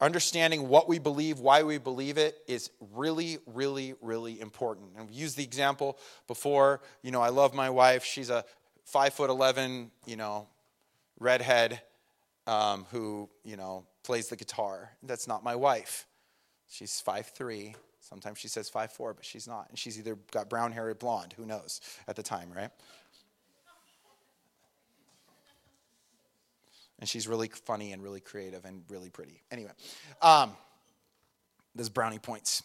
Understanding 0.00 0.68
what 0.68 0.88
we 0.88 1.00
believe, 1.00 1.40
why 1.40 1.64
we 1.64 1.78
believe 1.78 2.18
it, 2.18 2.36
is 2.46 2.70
really, 2.92 3.38
really, 3.46 3.94
really 4.00 4.40
important. 4.40 4.90
And 4.96 5.08
we've 5.08 5.18
used 5.18 5.36
the 5.36 5.42
example 5.42 5.98
before. 6.28 6.82
You 7.02 7.10
know, 7.10 7.20
I 7.20 7.30
love 7.30 7.52
my 7.54 7.70
wife. 7.70 8.04
She's 8.04 8.30
a 8.30 8.44
five 8.84 9.14
foot 9.14 9.30
eleven, 9.30 9.90
you 10.06 10.16
know, 10.16 10.46
redhead 11.18 11.80
um, 12.46 12.86
who, 12.90 13.28
you 13.44 13.56
know, 13.56 13.84
plays 14.02 14.28
the 14.28 14.36
guitar. 14.36 14.90
That's 15.02 15.26
not 15.26 15.42
my 15.42 15.56
wife. 15.56 16.06
She's 16.68 17.00
five 17.00 17.26
three. 17.26 17.74
Sometimes 18.00 18.38
she 18.38 18.48
says 18.48 18.68
five 18.68 18.92
four, 18.92 19.14
but 19.14 19.24
she's 19.24 19.48
not. 19.48 19.68
And 19.70 19.78
she's 19.78 19.98
either 19.98 20.18
got 20.30 20.50
brown 20.50 20.72
hair 20.72 20.88
or 20.88 20.94
blonde. 20.94 21.34
Who 21.36 21.46
knows 21.46 21.80
at 22.06 22.16
the 22.16 22.22
time, 22.22 22.52
right? 22.54 22.70
And 27.00 27.08
she's 27.08 27.26
really 27.26 27.48
funny 27.48 27.92
and 27.92 28.02
really 28.02 28.20
creative 28.20 28.64
and 28.64 28.82
really 28.88 29.10
pretty. 29.10 29.42
Anyway, 29.50 29.72
um, 30.22 30.52
there's 31.74 31.88
brownie 31.88 32.18
points. 32.18 32.62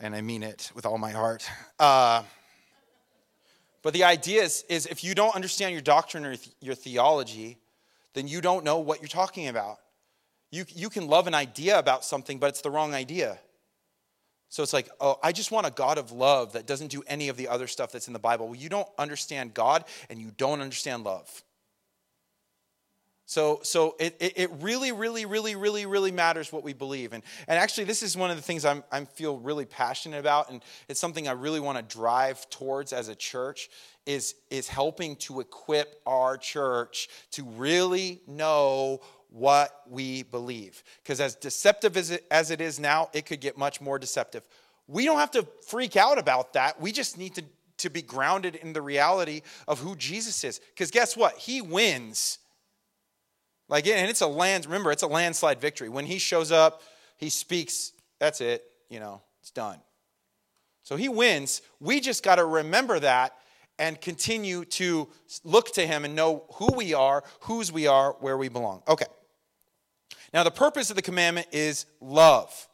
And 0.00 0.14
I 0.14 0.20
mean 0.20 0.42
it 0.42 0.70
with 0.74 0.86
all 0.86 0.98
my 0.98 1.10
heart. 1.10 1.48
Uh, 1.78 2.22
but 3.82 3.92
the 3.92 4.04
idea 4.04 4.42
is, 4.42 4.64
is 4.68 4.86
if 4.86 5.04
you 5.04 5.14
don't 5.14 5.34
understand 5.34 5.72
your 5.72 5.82
doctrine 5.82 6.24
or 6.24 6.36
your 6.60 6.74
theology, 6.74 7.58
then 8.14 8.28
you 8.28 8.40
don't 8.40 8.64
know 8.64 8.78
what 8.78 9.00
you're 9.00 9.08
talking 9.08 9.48
about. 9.48 9.78
You, 10.50 10.64
you 10.68 10.88
can 10.88 11.08
love 11.08 11.26
an 11.26 11.34
idea 11.34 11.78
about 11.78 12.04
something, 12.04 12.38
but 12.38 12.48
it's 12.48 12.60
the 12.60 12.70
wrong 12.70 12.94
idea. 12.94 13.38
So 14.48 14.62
it's 14.62 14.72
like, 14.72 14.88
oh, 15.00 15.18
I 15.22 15.32
just 15.32 15.50
want 15.50 15.66
a 15.66 15.70
God 15.70 15.98
of 15.98 16.12
love 16.12 16.52
that 16.52 16.64
doesn't 16.66 16.88
do 16.88 17.02
any 17.08 17.28
of 17.28 17.36
the 17.36 17.48
other 17.48 17.66
stuff 17.66 17.90
that's 17.90 18.06
in 18.06 18.12
the 18.12 18.20
Bible. 18.20 18.46
Well, 18.46 18.54
you 18.54 18.68
don't 18.68 18.88
understand 18.98 19.52
God 19.52 19.84
and 20.08 20.20
you 20.20 20.30
don't 20.36 20.60
understand 20.60 21.02
love. 21.02 21.42
So, 23.26 23.60
so 23.62 23.96
it, 23.98 24.16
it 24.20 24.50
really, 24.60 24.92
really, 24.92 25.24
really, 25.24 25.56
really, 25.56 25.86
really 25.86 26.12
matters 26.12 26.52
what 26.52 26.62
we 26.62 26.74
believe. 26.74 27.14
And, 27.14 27.22
and 27.48 27.58
actually, 27.58 27.84
this 27.84 28.02
is 28.02 28.16
one 28.16 28.30
of 28.30 28.36
the 28.36 28.42
things 28.42 28.64
I 28.64 29.04
feel 29.14 29.38
really 29.38 29.64
passionate 29.64 30.18
about, 30.18 30.50
and 30.50 30.62
it's 30.88 31.00
something 31.00 31.26
I 31.26 31.32
really 31.32 31.58
want 31.58 31.78
to 31.78 31.96
drive 31.96 32.48
towards 32.50 32.92
as 32.92 33.08
a 33.08 33.14
church, 33.14 33.70
is, 34.06 34.34
is 34.50 34.68
helping 34.68 35.16
to 35.16 35.40
equip 35.40 36.00
our 36.06 36.36
church 36.36 37.08
to 37.32 37.44
really 37.44 38.20
know 38.26 39.00
what 39.30 39.82
we 39.88 40.22
believe. 40.22 40.82
Because 41.02 41.20
as 41.20 41.34
deceptive 41.34 41.96
as 41.96 42.10
it, 42.10 42.24
as 42.30 42.50
it 42.50 42.60
is 42.60 42.78
now, 42.78 43.08
it 43.12 43.26
could 43.26 43.40
get 43.40 43.58
much 43.58 43.80
more 43.80 43.98
deceptive. 43.98 44.46
We 44.86 45.04
don't 45.04 45.18
have 45.18 45.32
to 45.32 45.46
freak 45.66 45.96
out 45.96 46.18
about 46.18 46.52
that. 46.52 46.80
We 46.80 46.92
just 46.92 47.18
need 47.18 47.34
to, 47.36 47.44
to 47.78 47.90
be 47.90 48.02
grounded 48.02 48.56
in 48.56 48.72
the 48.72 48.82
reality 48.82 49.42
of 49.66 49.80
who 49.80 49.96
Jesus 49.96 50.44
is. 50.44 50.58
Because 50.58 50.90
guess 50.90 51.16
what? 51.16 51.36
He 51.36 51.62
wins 51.62 52.38
like, 53.68 53.86
and 53.86 54.10
it's 54.10 54.20
a 54.20 54.26
land, 54.26 54.66
remember, 54.66 54.92
it's 54.92 55.02
a 55.02 55.08
landslide 55.08 55.60
victory. 55.60 55.88
When 55.88 56.04
he 56.04 56.18
shows 56.18 56.52
up, 56.52 56.82
he 57.16 57.30
speaks, 57.30 57.92
that's 58.18 58.40
it, 58.40 58.64
you 58.90 59.00
know, 59.00 59.22
it's 59.40 59.50
done. 59.50 59.78
So 60.82 60.96
he 60.96 61.08
wins. 61.08 61.62
We 61.80 62.00
just 62.00 62.22
got 62.22 62.36
to 62.36 62.44
remember 62.44 63.00
that 63.00 63.34
and 63.78 64.00
continue 64.00 64.64
to 64.64 65.08
look 65.42 65.72
to 65.74 65.86
him 65.86 66.04
and 66.04 66.14
know 66.14 66.44
who 66.54 66.72
we 66.74 66.94
are, 66.94 67.24
whose 67.40 67.72
we 67.72 67.86
are, 67.86 68.12
where 68.20 68.36
we 68.36 68.48
belong. 68.48 68.82
Okay. 68.86 69.06
Now, 70.32 70.42
the 70.42 70.50
purpose 70.50 70.90
of 70.90 70.96
the 70.96 71.02
commandment 71.02 71.48
is 71.52 71.86
love. 72.00 72.68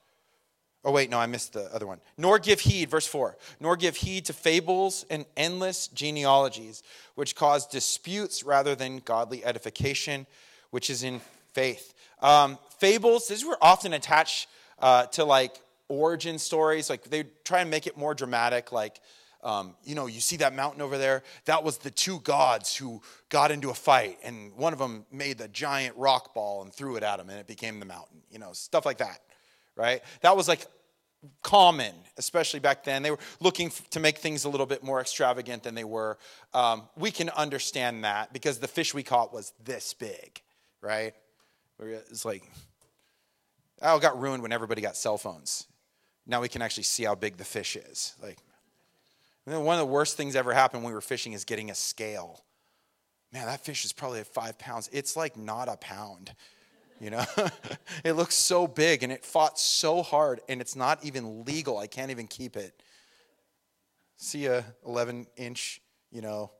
Oh, 0.83 0.93
wait, 0.93 1.11
no, 1.11 1.19
I 1.19 1.27
missed 1.27 1.53
the 1.53 1.73
other 1.75 1.87
one. 1.87 2.01
Nor 2.17 2.39
give 2.39 2.61
heed, 2.61 2.89
verse 2.89 3.07
4, 3.07 3.37
nor 3.61 3.77
give 3.77 3.97
heed 3.97 4.25
to 4.27 4.33
fables 4.33 5.05
and 5.11 5.27
endless 5.37 5.89
genealogies, 5.89 6.83
which 7.17 7.35
cause 7.35 7.67
disputes 7.67 8.43
rather 8.43 8.75
than 8.75 8.99
godly 8.99 9.45
edification 9.45 10.27
which 10.71 10.91
is 10.91 11.03
in 11.03 11.21
faith. 11.53 11.95
Um, 12.21 12.59
fables, 12.79 13.29
these 13.29 13.45
were 13.45 13.59
often 13.61 13.93
attached 13.93 14.49
uh, 14.79 15.07
to 15.07 15.25
like 15.25 15.61
origin 15.89 16.39
stories. 16.39 16.89
Like 16.89 17.05
they 17.05 17.25
try 17.45 17.61
and 17.61 17.71
make 17.71 17.87
it 17.87 17.97
more 17.97 18.15
dramatic. 18.15 18.73
Like, 18.73 19.01
um, 19.43 19.75
you 19.85 19.95
know, 19.95 20.07
you 20.07 20.21
see 20.21 20.37
that 20.37 20.55
mountain 20.55 20.83
over 20.83 20.99
there? 20.99 21.23
That 21.47 21.65
was 21.65 21.79
the 21.79 21.91
two 21.91 22.21
gods 22.21 22.77
who 22.77 23.03
got 23.29 23.51
into 23.51 23.71
a 23.71 23.75
fight, 23.75 24.19
and 24.23 24.55
one 24.57 24.73
of 24.73 24.79
them 24.79 25.07
made 25.11 25.39
the 25.39 25.49
giant 25.49 25.97
rock 25.97 26.35
ball 26.35 26.63
and 26.63 26.73
threw 26.73 26.97
it 26.97 27.03
at 27.03 27.21
him, 27.21 27.31
and 27.31 27.39
it 27.39 27.47
became 27.47 27.81
the 27.81 27.87
mountain. 27.87 28.23
You 28.31 28.39
know, 28.39 28.53
stuff 28.53 28.85
like 28.85 28.99
that, 28.99 29.21
right? 29.77 30.03
That 30.21 30.37
was 30.37 30.49
like 30.49 30.67
common, 31.43 31.95
especially 32.17 32.61
back 32.61 32.85
then. 32.85 33.03
They 33.03 33.11
were 33.11 33.19
looking 33.41 33.73
to 33.91 34.01
make 34.01 34.19
things 34.19 34.45
a 34.45 34.49
little 34.49 34.67
bit 34.67 34.83
more 34.83 35.01
extravagant 35.01 35.63
than 35.63 35.75
they 35.75 35.85
were. 35.85 36.19
Um, 36.55 36.89
we 36.97 37.11
can 37.11 37.29
understand 37.31 38.05
that 38.05 38.33
because 38.33 38.59
the 38.59 38.69
fish 38.69 38.95
we 38.95 39.03
caught 39.03 39.33
was 39.33 39.53
this 39.65 39.95
big 39.95 40.43
right? 40.81 41.15
It's 41.79 42.25
like, 42.25 42.43
oh, 43.83 43.97
it 43.97 44.03
got 44.03 44.21
ruined 44.21 44.43
when 44.43 44.53
everybody 44.53 44.83
got 44.83 44.97
cell 44.97 45.19
phones. 45.19 45.67
Now 46.27 46.41
we 46.41 46.49
can 46.49 46.63
actually 46.63 46.85
see 46.85 47.05
how 47.05 47.15
big 47.15 47.37
the 47.37 47.45
fish 47.45 47.77
is. 47.77 48.15
Like, 48.23 48.39
one 49.47 49.75
of 49.75 49.79
the 49.79 49.93
worst 49.93 50.17
things 50.17 50.37
ever 50.37 50.53
happened 50.53 50.83
when 50.83 50.93
we 50.93 50.95
were 50.95 51.01
fishing 51.01 51.33
is 51.33 51.45
getting 51.45 51.71
a 51.71 51.75
scale. 51.75 52.45
Man, 53.33 53.47
that 53.47 53.65
fish 53.65 53.85
is 53.85 53.93
probably 53.93 54.23
five 54.25 54.59
pounds. 54.59 54.89
It's 54.93 55.17
like 55.17 55.37
not 55.37 55.69
a 55.69 55.77
pound. 55.77 56.35
You 57.01 57.11
know, 57.11 57.25
it 58.05 58.13
looks 58.13 58.35
so 58.35 58.67
big 58.67 59.03
and 59.03 59.11
it 59.11 59.25
fought 59.25 59.59
so 59.59 60.03
hard, 60.03 60.41
and 60.49 60.61
it's 60.61 60.77
not 60.77 61.05
even 61.05 61.45
legal. 61.45 61.79
I 61.79 61.87
can't 61.87 62.11
even 62.11 62.27
keep 62.27 62.57
it. 62.57 62.83
See 64.17 64.47
a 64.47 64.65
11 64.87 65.27
inch, 65.37 65.81
you 66.11 66.21
know, 66.21 66.51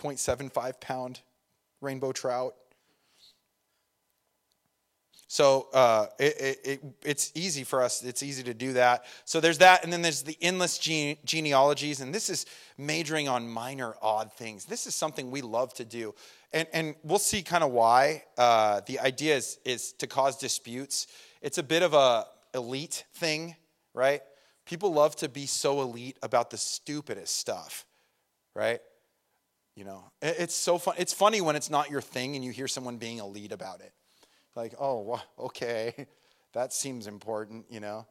0.75 0.00 0.80
pound 0.80 1.20
rainbow 1.82 2.12
trout. 2.12 2.54
So 5.32 5.68
uh, 5.72 6.08
it, 6.18 6.60
it, 6.62 6.84
it's 7.02 7.32
easy 7.34 7.64
for 7.64 7.82
us. 7.82 8.02
It's 8.02 8.22
easy 8.22 8.42
to 8.42 8.52
do 8.52 8.74
that. 8.74 9.06
So 9.24 9.40
there's 9.40 9.56
that, 9.58 9.82
and 9.82 9.90
then 9.90 10.02
there's 10.02 10.20
the 10.20 10.36
endless 10.42 10.76
gene, 10.76 11.16
genealogies, 11.24 12.02
and 12.02 12.14
this 12.14 12.28
is 12.28 12.44
majoring 12.76 13.30
on 13.30 13.48
minor 13.48 13.94
odd 14.02 14.30
things. 14.30 14.66
This 14.66 14.86
is 14.86 14.94
something 14.94 15.30
we 15.30 15.40
love 15.40 15.72
to 15.76 15.86
do, 15.86 16.14
and 16.52 16.68
and 16.74 16.96
we'll 17.02 17.18
see 17.18 17.40
kind 17.40 17.64
of 17.64 17.70
why. 17.70 18.24
Uh, 18.36 18.82
the 18.86 19.00
idea 19.00 19.34
is 19.34 19.58
is 19.64 19.94
to 19.94 20.06
cause 20.06 20.36
disputes. 20.36 21.06
It's 21.40 21.56
a 21.56 21.62
bit 21.62 21.82
of 21.82 21.94
a 21.94 22.26
elite 22.52 23.06
thing, 23.14 23.56
right? 23.94 24.20
People 24.66 24.92
love 24.92 25.16
to 25.16 25.30
be 25.30 25.46
so 25.46 25.80
elite 25.80 26.18
about 26.22 26.50
the 26.50 26.58
stupidest 26.58 27.34
stuff, 27.34 27.86
right? 28.54 28.80
You 29.76 29.84
know, 29.84 30.12
it's 30.20 30.54
so 30.54 30.76
fun. 30.76 30.96
It's 30.98 31.14
funny 31.14 31.40
when 31.40 31.56
it's 31.56 31.70
not 31.70 31.88
your 31.88 32.02
thing 32.02 32.36
and 32.36 32.44
you 32.44 32.52
hear 32.52 32.68
someone 32.68 32.98
being 32.98 33.16
elite 33.16 33.52
about 33.52 33.80
it 33.80 33.94
like, 34.54 34.74
oh, 34.80 35.20
okay, 35.38 36.06
that 36.52 36.72
seems 36.72 37.06
important, 37.06 37.66
you 37.70 37.80
know. 37.80 38.06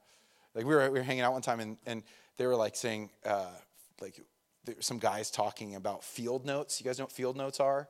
Like 0.54 0.66
we 0.66 0.76
were, 0.76 0.90
we 0.92 1.00
were 1.00 1.04
hanging 1.04 1.24
out 1.24 1.34
one 1.34 1.42
time 1.42 1.60
and, 1.60 1.78
and 1.86 2.04
they 2.38 2.46
were 2.46 2.56
like 2.56 2.76
saying, 2.76 3.10
uh, 3.26 3.52
like 4.02 4.20
there 4.66 4.76
some 4.80 5.00
guys 5.00 5.32
talking 5.32 5.76
about 5.76 6.04
field 6.04 6.46
notes. 6.46 6.80
You 6.80 6.86
guys 6.86 6.98
know 7.00 7.06
what 7.06 7.12
field 7.12 7.38
notes 7.38 7.60
are? 7.60 7.88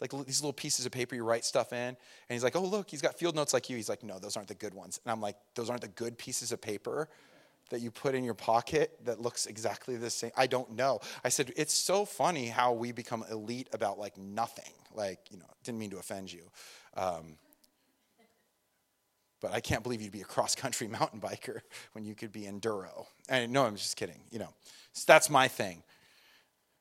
like 0.00 0.10
these 0.26 0.40
little 0.40 0.52
pieces 0.52 0.86
of 0.86 0.92
paper 0.92 1.14
you 1.14 1.24
write 1.24 1.44
stuff 1.44 1.72
in. 1.72 1.78
And 1.78 1.96
he's 2.28 2.42
like, 2.42 2.56
oh, 2.56 2.64
look, 2.64 2.90
he's 2.90 3.02
got 3.02 3.18
field 3.18 3.36
notes 3.36 3.52
like 3.52 3.68
you. 3.68 3.76
He's 3.76 3.88
like, 3.88 4.02
no, 4.02 4.18
those 4.18 4.36
aren't 4.36 4.48
the 4.48 4.54
good 4.54 4.74
ones. 4.74 5.00
And 5.04 5.12
I'm 5.12 5.20
like, 5.20 5.36
those 5.54 5.68
aren't 5.68 5.82
the 5.82 5.88
good 5.88 6.16
pieces 6.16 6.52
of 6.52 6.60
paper 6.60 7.08
that 7.68 7.80
you 7.80 7.90
put 7.90 8.14
in 8.14 8.24
your 8.24 8.34
pocket 8.34 8.98
that 9.04 9.20
looks 9.20 9.46
exactly 9.46 9.96
the 9.96 10.10
same. 10.10 10.30
I 10.36 10.46
don't 10.46 10.72
know. 10.72 11.00
I 11.22 11.28
said, 11.28 11.52
it's 11.56 11.74
so 11.74 12.04
funny 12.04 12.46
how 12.46 12.72
we 12.72 12.92
become 12.92 13.24
elite 13.30 13.68
about 13.72 13.98
like 13.98 14.16
nothing. 14.16 14.72
Like, 14.94 15.18
you 15.30 15.38
know, 15.38 15.46
didn't 15.64 15.78
mean 15.78 15.90
to 15.90 15.98
offend 15.98 16.32
you. 16.32 16.50
Um, 16.96 17.36
but 19.40 19.52
I 19.52 19.60
can't 19.60 19.82
believe 19.82 20.02
you'd 20.02 20.12
be 20.12 20.20
a 20.20 20.24
cross 20.24 20.54
country 20.54 20.88
mountain 21.00 21.20
biker 21.20 21.60
when 21.92 22.04
you 22.04 22.14
could 22.14 22.32
be 22.32 22.42
enduro. 22.42 23.06
And 23.28 23.52
no, 23.52 23.64
I'm 23.64 23.76
just 23.76 23.96
kidding. 23.96 24.20
You 24.30 24.40
know, 24.40 24.54
so 24.92 25.04
that's 25.06 25.30
my 25.30 25.48
thing. 25.48 25.82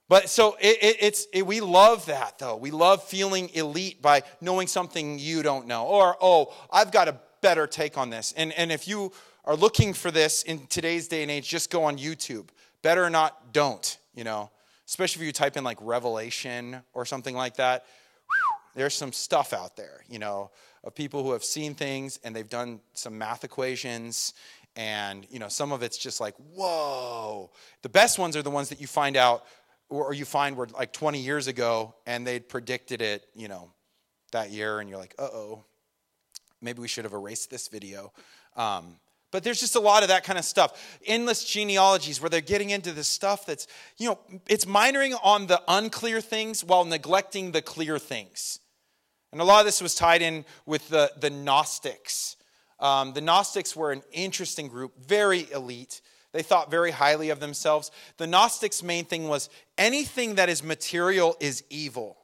But 0.09 0.27
so 0.27 0.57
it, 0.59 0.77
it, 0.81 0.97
it's 0.99 1.27
it, 1.31 1.45
we 1.45 1.61
love 1.61 2.07
that 2.07 2.39
though. 2.39 2.55
We 2.55 2.71
love 2.71 3.03
feeling 3.03 3.49
elite 3.53 4.01
by 4.01 4.23
knowing 4.41 4.67
something 4.67 5.19
you 5.19 5.43
don't 5.43 5.67
know, 5.67 5.85
or 5.85 6.17
oh, 6.19 6.53
I've 6.71 6.91
got 6.91 7.07
a 7.07 7.19
better 7.41 7.67
take 7.67 7.97
on 7.97 8.09
this. 8.09 8.33
And 8.35 8.51
and 8.53 8.71
if 8.71 8.87
you 8.87 9.11
are 9.45 9.55
looking 9.55 9.93
for 9.93 10.09
this 10.09 10.41
in 10.43 10.65
today's 10.67 11.07
day 11.07 11.21
and 11.21 11.31
age, 11.31 11.47
just 11.47 11.69
go 11.69 11.83
on 11.83 11.97
YouTube. 11.97 12.49
Better 12.81 13.03
or 13.03 13.09
not, 13.11 13.53
don't. 13.53 13.97
You 14.15 14.23
know, 14.23 14.49
especially 14.87 15.21
if 15.21 15.27
you 15.27 15.31
type 15.31 15.55
in 15.55 15.63
like 15.63 15.77
Revelation 15.79 16.81
or 16.93 17.05
something 17.05 17.35
like 17.35 17.57
that. 17.57 17.85
there's 18.75 18.95
some 18.95 19.13
stuff 19.13 19.53
out 19.53 19.75
there. 19.75 20.03
You 20.09 20.17
know, 20.17 20.49
of 20.83 20.95
people 20.95 21.23
who 21.23 21.31
have 21.31 21.43
seen 21.43 21.75
things 21.75 22.19
and 22.23 22.35
they've 22.35 22.49
done 22.49 22.79
some 22.93 23.17
math 23.17 23.43
equations 23.43 24.33
and 24.75 25.25
you 25.29 25.39
know 25.39 25.47
some 25.47 25.71
of 25.71 25.81
it's 25.81 25.97
just 25.97 26.21
like 26.21 26.35
whoa 26.53 27.49
the 27.81 27.89
best 27.89 28.19
ones 28.19 28.35
are 28.35 28.41
the 28.41 28.49
ones 28.49 28.69
that 28.69 28.79
you 28.79 28.87
find 28.87 29.17
out 29.17 29.43
or 29.89 30.13
you 30.13 30.25
find 30.25 30.55
were 30.55 30.67
like 30.67 30.93
20 30.93 31.19
years 31.19 31.47
ago 31.47 31.95
and 32.05 32.25
they'd 32.25 32.47
predicted 32.47 33.01
it, 33.01 33.25
you 33.35 33.47
know, 33.47 33.71
that 34.31 34.51
year, 34.51 34.79
and 34.79 34.89
you're 34.89 34.99
like, 34.99 35.15
uh 35.17 35.23
oh, 35.23 35.63
maybe 36.61 36.79
we 36.79 36.87
should 36.87 37.03
have 37.03 37.13
erased 37.13 37.49
this 37.49 37.67
video. 37.67 38.13
Um, 38.55 38.97
but 39.31 39.43
there's 39.43 39.59
just 39.59 39.75
a 39.75 39.79
lot 39.79 40.03
of 40.03 40.09
that 40.09 40.23
kind 40.23 40.39
of 40.39 40.45
stuff. 40.45 40.99
Endless 41.05 41.43
genealogies 41.43 42.21
where 42.21 42.29
they're 42.29 42.41
getting 42.41 42.69
into 42.71 42.91
the 42.91 43.03
stuff 43.03 43.45
that's, 43.45 43.67
you 43.97 44.07
know, 44.07 44.19
it's 44.47 44.65
minoring 44.65 45.17
on 45.23 45.47
the 45.47 45.61
unclear 45.67 46.21
things 46.21 46.63
while 46.63 46.85
neglecting 46.85 47.51
the 47.51 47.61
clear 47.61 47.99
things. 47.99 48.59
And 49.31 49.41
a 49.41 49.43
lot 49.43 49.59
of 49.59 49.65
this 49.65 49.81
was 49.81 49.95
tied 49.95 50.21
in 50.21 50.45
with 50.65 50.89
the, 50.89 51.11
the 51.19 51.29
Gnostics. 51.29 52.35
Um, 52.79 53.13
the 53.13 53.21
Gnostics 53.21 53.75
were 53.75 53.91
an 53.91 54.01
interesting 54.11 54.67
group, 54.67 54.93
very 55.05 55.47
elite. 55.51 56.01
They 56.31 56.43
thought 56.43 56.71
very 56.71 56.91
highly 56.91 57.29
of 57.29 57.39
themselves. 57.39 57.91
The 58.17 58.27
Gnostics' 58.27 58.81
main 58.81 59.05
thing 59.05 59.27
was 59.27 59.49
anything 59.77 60.35
that 60.35 60.49
is 60.49 60.63
material 60.63 61.35
is 61.39 61.63
evil. 61.69 62.17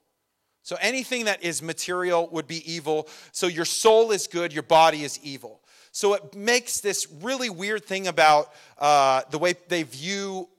So 0.64 0.78
anything 0.82 1.26
that 1.26 1.44
is 1.44 1.62
material 1.62 2.28
would 2.32 2.48
be 2.48 2.72
evil. 2.72 3.08
So 3.32 3.46
your 3.46 3.66
soul 3.66 4.12
is 4.12 4.26
good, 4.26 4.52
your 4.52 4.64
body 4.64 5.04
is 5.04 5.20
evil. 5.22 5.62
So 5.92 6.16
it 6.16 6.36
makes 6.36 6.82
this 6.82 7.08
really 7.22 7.50
weird 7.50 7.86
thing 7.86 8.08
about 8.08 8.52
uh, 8.80 9.22
the 9.30 9.38
way 9.38 9.54
they 9.68 9.84
view 9.84 10.50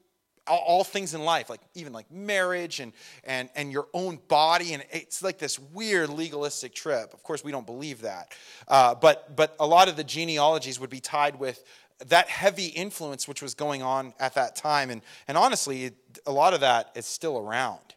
all, 0.47 0.85
things 0.85 1.15
in 1.15 1.23
life, 1.25 1.51
like 1.51 1.61
even 1.75 1.93
like 1.93 2.11
marriage 2.11 2.81
and, 2.81 2.93
and, 3.25 3.49
and 3.55 3.73
your 3.73 3.89
own 3.93 4.19
body. 4.29 4.75
And 4.75 4.85
it's 4.91 5.23
like 5.23 5.39
this 5.39 5.59
weird 5.59 6.11
legalistic 6.11 6.75
trip. 6.75 7.13
Of 7.13 7.23
course, 7.23 7.43
we 7.43 7.53
don't 7.53 7.67
believe 7.67 8.03
that. 8.03 8.33
Uh, 8.69 8.95
but, 8.95 9.37
but 9.37 9.57
a 9.59 9.67
lot 9.67 9.89
of 9.89 9.97
the 9.97 10.05
genealogies 10.05 10.79
would 10.79 10.91
be 10.91 11.01
tied 11.01 11.39
with 11.39 11.65
that 12.09 12.29
heavy 12.29 12.67
influence 12.67 13.27
which 13.27 13.43
was 13.43 13.55
going 13.55 13.83
on 13.83 14.13
at 14.21 14.35
that 14.35 14.57
time. 14.57 14.91
And, 14.91 15.03
and 15.29 15.39
honestly, 15.39 15.93
a 16.27 16.33
lot 16.33 16.55
of 16.55 16.61
that 16.61 16.91
is 16.95 17.07
still 17.07 17.39
around. 17.39 17.95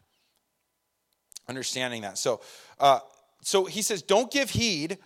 Understanding 1.48 2.04
that. 2.04 2.18
So, 2.18 2.42
uh, 2.80 3.00
so 3.42 3.66
he 3.66 3.82
says, 3.82 4.02
don't 4.02 4.32
give 4.32 4.50
heed. 4.50 4.98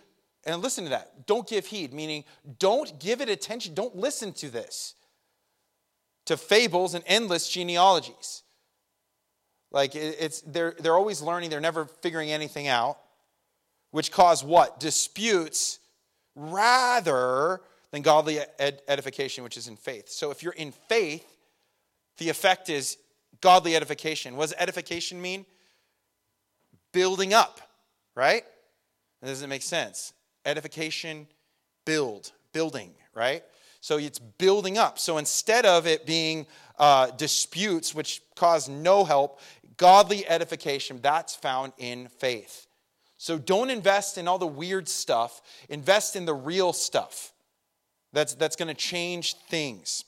And 0.46 0.60
listen 0.60 0.84
to 0.84 0.90
that. 0.90 1.26
Don't 1.26 1.48
give 1.48 1.64
heed, 1.64 1.94
meaning 1.94 2.24
don't 2.58 3.00
give 3.00 3.22
it 3.22 3.30
attention. 3.30 3.72
Don't 3.72 3.96
listen 3.96 4.30
to 4.34 4.50
this, 4.50 4.94
to 6.26 6.36
fables 6.36 6.94
and 6.94 7.04
endless 7.06 7.48
genealogies. 7.48 8.42
Like 9.70 9.96
it's 9.96 10.40
they're 10.42 10.74
they're 10.78 10.96
always 10.96 11.20
learning, 11.20 11.50
they're 11.50 11.60
never 11.60 11.86
figuring 11.86 12.30
anything 12.30 12.68
out, 12.68 12.98
which 13.90 14.12
cause 14.12 14.44
what? 14.44 14.78
Disputes 14.78 15.80
rather 16.36 17.60
than 17.90 18.02
godly 18.02 18.38
ed- 18.58 18.82
edification, 18.88 19.42
which 19.44 19.56
is 19.56 19.68
in 19.68 19.76
faith. 19.76 20.08
So 20.08 20.30
if 20.30 20.42
you're 20.42 20.52
in 20.52 20.72
faith, 20.88 21.26
the 22.18 22.28
effect 22.28 22.70
is 22.70 22.98
godly 23.40 23.74
edification. 23.74 24.36
What 24.36 24.50
does 24.50 24.54
edification 24.58 25.20
mean? 25.20 25.44
Building 26.92 27.34
up, 27.34 27.60
right? 28.14 28.44
That 29.20 29.28
doesn't 29.28 29.48
make 29.48 29.62
sense. 29.62 30.12
Edification, 30.44 31.26
build, 31.84 32.32
building, 32.52 32.94
right? 33.14 33.42
So 33.84 33.98
it's 33.98 34.18
building 34.18 34.78
up. 34.78 34.98
So 34.98 35.18
instead 35.18 35.66
of 35.66 35.86
it 35.86 36.06
being 36.06 36.46
uh, 36.78 37.10
disputes, 37.10 37.94
which 37.94 38.22
cause 38.34 38.66
no 38.66 39.04
help, 39.04 39.40
godly 39.76 40.26
edification, 40.26 41.00
that's 41.02 41.36
found 41.36 41.74
in 41.76 42.08
faith. 42.08 42.66
So 43.18 43.36
don't 43.36 43.68
invest 43.68 44.16
in 44.16 44.26
all 44.26 44.38
the 44.38 44.46
weird 44.46 44.88
stuff, 44.88 45.42
invest 45.68 46.16
in 46.16 46.24
the 46.24 46.32
real 46.32 46.72
stuff 46.72 47.34
that's, 48.14 48.34
that's 48.34 48.56
going 48.56 48.68
to 48.68 48.74
change 48.74 49.34
things. 49.50 50.04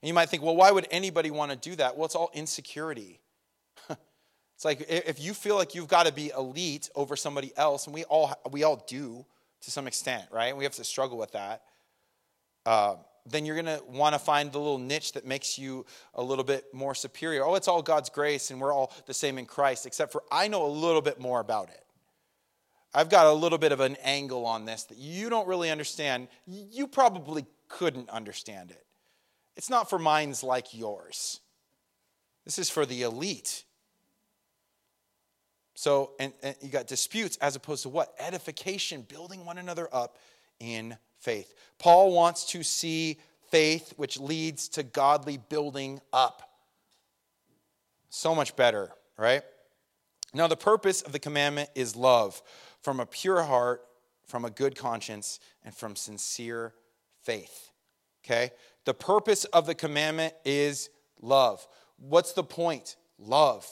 And 0.00 0.06
you 0.06 0.14
might 0.14 0.28
think, 0.28 0.44
well, 0.44 0.54
why 0.54 0.70
would 0.70 0.86
anybody 0.92 1.32
want 1.32 1.50
to 1.50 1.56
do 1.56 1.74
that? 1.74 1.96
Well, 1.96 2.04
it's 2.04 2.14
all 2.14 2.30
insecurity. 2.32 3.18
it's 3.90 4.64
like 4.64 4.86
if 4.88 5.18
you 5.18 5.34
feel 5.34 5.56
like 5.56 5.74
you've 5.74 5.88
got 5.88 6.06
to 6.06 6.12
be 6.12 6.30
elite 6.30 6.90
over 6.94 7.16
somebody 7.16 7.52
else, 7.56 7.86
and 7.86 7.94
we 7.94 8.04
all, 8.04 8.32
we 8.52 8.62
all 8.62 8.84
do 8.86 9.26
to 9.62 9.70
some 9.72 9.88
extent, 9.88 10.26
right? 10.30 10.56
We 10.56 10.62
have 10.62 10.74
to 10.74 10.84
struggle 10.84 11.18
with 11.18 11.32
that. 11.32 11.62
Uh, 12.66 12.96
then 13.28 13.46
you're 13.46 13.60
going 13.60 13.78
to 13.78 13.82
want 13.88 14.14
to 14.14 14.18
find 14.18 14.52
the 14.52 14.58
little 14.58 14.78
niche 14.78 15.12
that 15.12 15.26
makes 15.26 15.58
you 15.58 15.86
a 16.14 16.22
little 16.22 16.44
bit 16.44 16.66
more 16.72 16.94
superior. 16.94 17.44
Oh, 17.44 17.54
it's 17.54 17.68
all 17.68 17.82
God's 17.82 18.10
grace, 18.10 18.50
and 18.50 18.60
we're 18.60 18.72
all 18.72 18.92
the 19.06 19.14
same 19.14 19.38
in 19.38 19.46
Christ, 19.46 19.86
except 19.86 20.12
for 20.12 20.22
I 20.30 20.48
know 20.48 20.66
a 20.66 20.68
little 20.68 21.02
bit 21.02 21.18
more 21.18 21.40
about 21.40 21.70
it. 21.70 21.82
I've 22.94 23.08
got 23.08 23.26
a 23.26 23.32
little 23.32 23.58
bit 23.58 23.72
of 23.72 23.80
an 23.80 23.96
angle 24.02 24.46
on 24.46 24.64
this 24.64 24.84
that 24.84 24.98
you 24.98 25.28
don't 25.28 25.48
really 25.48 25.70
understand. 25.70 26.28
You 26.46 26.86
probably 26.86 27.46
couldn't 27.68 28.08
understand 28.10 28.70
it. 28.70 28.84
It's 29.56 29.70
not 29.70 29.90
for 29.90 29.98
minds 29.98 30.42
like 30.42 30.74
yours. 30.74 31.40
This 32.44 32.58
is 32.58 32.70
for 32.70 32.86
the 32.86 33.02
elite. 33.02 33.64
So, 35.74 36.12
and, 36.18 36.32
and, 36.42 36.56
you 36.62 36.68
got 36.68 36.86
disputes 36.86 37.36
as 37.38 37.54
opposed 37.56 37.82
to 37.82 37.88
what? 37.88 38.14
Edification, 38.18 39.02
building 39.02 39.44
one 39.44 39.58
another 39.58 39.88
up 39.92 40.16
in 40.58 40.96
faith. 41.26 41.54
Paul 41.80 42.12
wants 42.12 42.44
to 42.52 42.62
see 42.62 43.18
faith 43.50 43.92
which 43.96 44.18
leads 44.20 44.68
to 44.68 44.84
godly 44.84 45.38
building 45.38 46.00
up. 46.12 46.40
So 48.10 48.32
much 48.32 48.54
better, 48.54 48.92
right? 49.18 49.42
Now, 50.32 50.46
the 50.46 50.56
purpose 50.56 51.02
of 51.02 51.10
the 51.10 51.18
commandment 51.18 51.70
is 51.74 51.96
love 51.96 52.40
from 52.80 53.00
a 53.00 53.06
pure 53.06 53.42
heart, 53.42 53.82
from 54.28 54.44
a 54.44 54.50
good 54.50 54.76
conscience, 54.76 55.40
and 55.64 55.74
from 55.74 55.96
sincere 55.96 56.74
faith. 57.24 57.72
Okay? 58.24 58.52
The 58.84 58.94
purpose 58.94 59.44
of 59.46 59.66
the 59.66 59.74
commandment 59.74 60.32
is 60.44 60.90
love. 61.20 61.66
What's 61.98 62.34
the 62.34 62.44
point? 62.44 62.94
Love. 63.18 63.66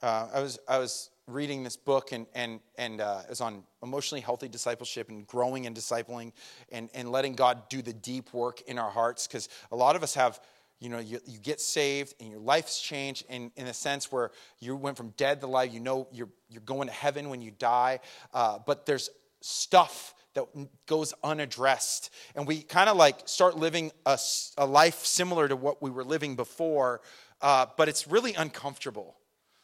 Uh, 0.00 0.28
I, 0.32 0.40
was, 0.40 0.58
I 0.66 0.78
was 0.78 1.10
reading 1.28 1.62
this 1.62 1.76
book 1.76 2.12
and, 2.12 2.26
and, 2.34 2.60
and 2.76 3.00
uh, 3.00 3.20
was 3.28 3.40
on 3.40 3.62
emotionally 3.82 4.20
healthy 4.20 4.48
discipleship 4.48 5.08
and 5.08 5.26
growing 5.26 5.66
and 5.66 5.76
discipling 5.76 6.32
and, 6.72 6.88
and 6.94 7.12
letting 7.12 7.34
God 7.34 7.68
do 7.68 7.82
the 7.82 7.92
deep 7.92 8.32
work 8.32 8.60
in 8.62 8.78
our 8.78 8.90
hearts. 8.90 9.26
Because 9.26 9.48
a 9.70 9.76
lot 9.76 9.94
of 9.94 10.02
us 10.02 10.14
have 10.14 10.40
you 10.80 10.88
know 10.88 10.98
you, 10.98 11.18
you 11.26 11.38
get 11.38 11.60
saved 11.60 12.14
and 12.20 12.30
your 12.30 12.38
life's 12.38 12.80
changed 12.80 13.24
in, 13.28 13.50
in 13.56 13.66
a 13.66 13.74
sense 13.74 14.12
where 14.12 14.30
you 14.60 14.76
went 14.76 14.96
from 14.96 15.08
dead 15.16 15.40
to 15.40 15.48
life 15.48 15.72
you 15.74 15.80
know 15.80 16.06
you're, 16.12 16.28
you're 16.48 16.62
going 16.62 16.86
to 16.86 16.94
heaven 16.94 17.28
when 17.30 17.42
you 17.42 17.50
die. 17.50 18.00
Uh, 18.32 18.58
but 18.64 18.86
there's 18.86 19.10
stuff 19.40 20.14
that 20.34 20.44
goes 20.86 21.14
unaddressed. 21.24 22.10
And 22.34 22.46
we 22.46 22.62
kind 22.62 22.88
of 22.88 22.96
like 22.96 23.28
start 23.28 23.56
living 23.56 23.90
a, 24.06 24.18
a, 24.56 24.66
life 24.66 25.04
similar 25.04 25.48
to 25.48 25.56
what 25.56 25.82
we 25.82 25.90
were 25.90 26.04
living 26.04 26.36
before 26.36 27.00
uh, 27.40 27.66
but 27.76 27.88
it's 27.88 28.08
really 28.08 28.34
uncomfortable 28.34 29.16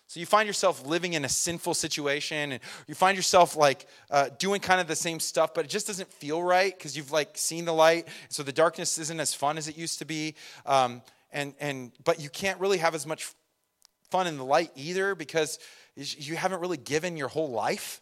so 0.07 0.21
you 0.21 0.27
find 0.27 0.47
yourself 0.47 0.87
living 0.87 1.15
in 1.15 1.25
a 1.25 1.29
sinful 1.29 1.75
situation 1.75 2.53
and 2.53 2.61
you 2.87 2.95
find 2.95 3.17
yourself 3.17 3.57
like 3.57 3.87
uh, 4.11 4.29
doing 4.39 4.61
kind 4.61 4.81
of 4.81 4.87
the 4.87 4.97
same 4.97 5.19
stuff, 5.19 5.55
but 5.55 5.65
it 5.65 5.69
just 5.69 5.87
doesn't 5.87 6.13
feel 6.13 6.43
right 6.43 6.77
because 6.77 6.97
you've 6.97 7.11
like 7.11 7.37
seen 7.37 7.65
the 7.65 7.73
light. 7.73 8.07
So 8.29 8.43
the 8.43 8.53
darkness 8.53 8.99
isn't 8.99 9.19
as 9.19 9.35
fun 9.35 9.57
as 9.57 9.67
it 9.67 9.77
used 9.79 9.99
to 10.01 10.05
be. 10.05 10.35
Um, 10.67 11.03
and, 11.33 11.55
and, 11.59 11.93
but 12.05 12.21
you 12.21 12.29
can't 12.29 12.61
really 12.61 12.79
have 12.79 12.95
as 12.95 13.07
much 13.07 13.33
fun 14.11 14.27
in 14.27 14.37
the 14.37 14.45
light 14.45 14.71
either 14.77 15.15
because 15.15 15.59
you 15.97 16.37
haven't 16.37 16.61
really 16.61 16.77
given 16.77 17.17
your 17.17 17.29
whole 17.29 17.51
life. 17.51 18.01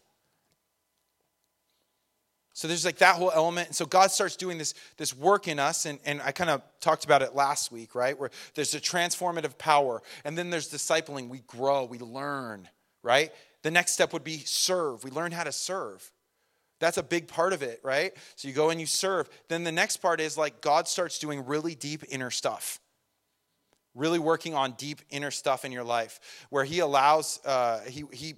So 2.54 2.68
there's 2.68 2.84
like 2.84 2.98
that 2.98 3.16
whole 3.16 3.30
element. 3.34 3.68
And 3.68 3.76
so 3.76 3.86
God 3.86 4.10
starts 4.10 4.36
doing 4.36 4.58
this, 4.58 4.74
this 4.98 5.16
work 5.16 5.48
in 5.48 5.58
us. 5.58 5.86
And, 5.86 5.98
and 6.04 6.20
I 6.20 6.32
kind 6.32 6.50
of 6.50 6.62
talked 6.80 7.04
about 7.04 7.22
it 7.22 7.34
last 7.34 7.72
week, 7.72 7.94
right? 7.94 8.18
Where 8.18 8.30
there's 8.54 8.74
a 8.74 8.80
transformative 8.80 9.56
power. 9.56 10.02
And 10.24 10.36
then 10.36 10.50
there's 10.50 10.70
discipling. 10.70 11.28
We 11.28 11.40
grow, 11.46 11.84
we 11.84 11.98
learn, 11.98 12.68
right? 13.02 13.32
The 13.62 13.70
next 13.70 13.92
step 13.92 14.12
would 14.12 14.24
be 14.24 14.38
serve. 14.38 15.02
We 15.02 15.10
learn 15.10 15.32
how 15.32 15.44
to 15.44 15.52
serve. 15.52 16.10
That's 16.78 16.98
a 16.98 17.02
big 17.02 17.28
part 17.28 17.52
of 17.52 17.62
it, 17.62 17.80
right? 17.82 18.12
So 18.36 18.48
you 18.48 18.54
go 18.54 18.70
and 18.70 18.80
you 18.80 18.86
serve. 18.86 19.30
Then 19.48 19.64
the 19.64 19.72
next 19.72 19.98
part 19.98 20.20
is 20.20 20.36
like 20.36 20.60
God 20.60 20.88
starts 20.88 21.18
doing 21.18 21.46
really 21.46 21.74
deep 21.74 22.04
inner 22.08 22.30
stuff 22.30 22.78
really 23.94 24.18
working 24.18 24.54
on 24.54 24.72
deep 24.72 25.02
inner 25.10 25.30
stuff 25.30 25.66
in 25.66 25.72
your 25.72 25.84
life 25.84 26.46
where 26.48 26.64
he 26.64 26.78
allows 26.78 27.40
uh, 27.44 27.80
he, 27.80 28.04
he 28.10 28.34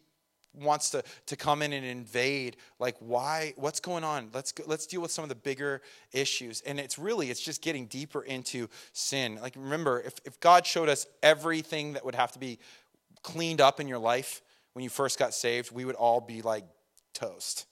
wants 0.54 0.90
to, 0.90 1.02
to 1.26 1.36
come 1.36 1.62
in 1.62 1.72
and 1.72 1.84
invade 1.84 2.56
like 2.78 2.96
why 3.00 3.54
what's 3.56 3.80
going 3.80 4.04
on? 4.04 4.30
Let's 4.32 4.52
go, 4.52 4.64
let's 4.66 4.86
deal 4.86 5.00
with 5.00 5.10
some 5.10 5.22
of 5.22 5.28
the 5.28 5.34
bigger 5.34 5.82
issues. 6.12 6.60
And 6.62 6.78
it's 6.78 6.98
really 6.98 7.30
it's 7.30 7.40
just 7.40 7.62
getting 7.62 7.86
deeper 7.86 8.22
into 8.22 8.68
sin. 8.92 9.38
Like 9.40 9.54
remember 9.56 10.00
if, 10.00 10.14
if 10.24 10.38
god 10.40 10.66
showed 10.66 10.88
us 10.88 11.06
everything 11.22 11.94
that 11.94 12.04
would 12.04 12.14
have 12.14 12.32
to 12.32 12.38
be 12.38 12.58
cleaned 13.22 13.60
up 13.60 13.80
in 13.80 13.88
your 13.88 13.98
life 13.98 14.42
when 14.74 14.82
you 14.82 14.90
first 14.90 15.18
got 15.18 15.34
saved 15.34 15.72
we 15.72 15.84
would 15.84 15.96
all 15.96 16.20
be 16.20 16.42
like 16.42 16.64
toast. 17.12 17.66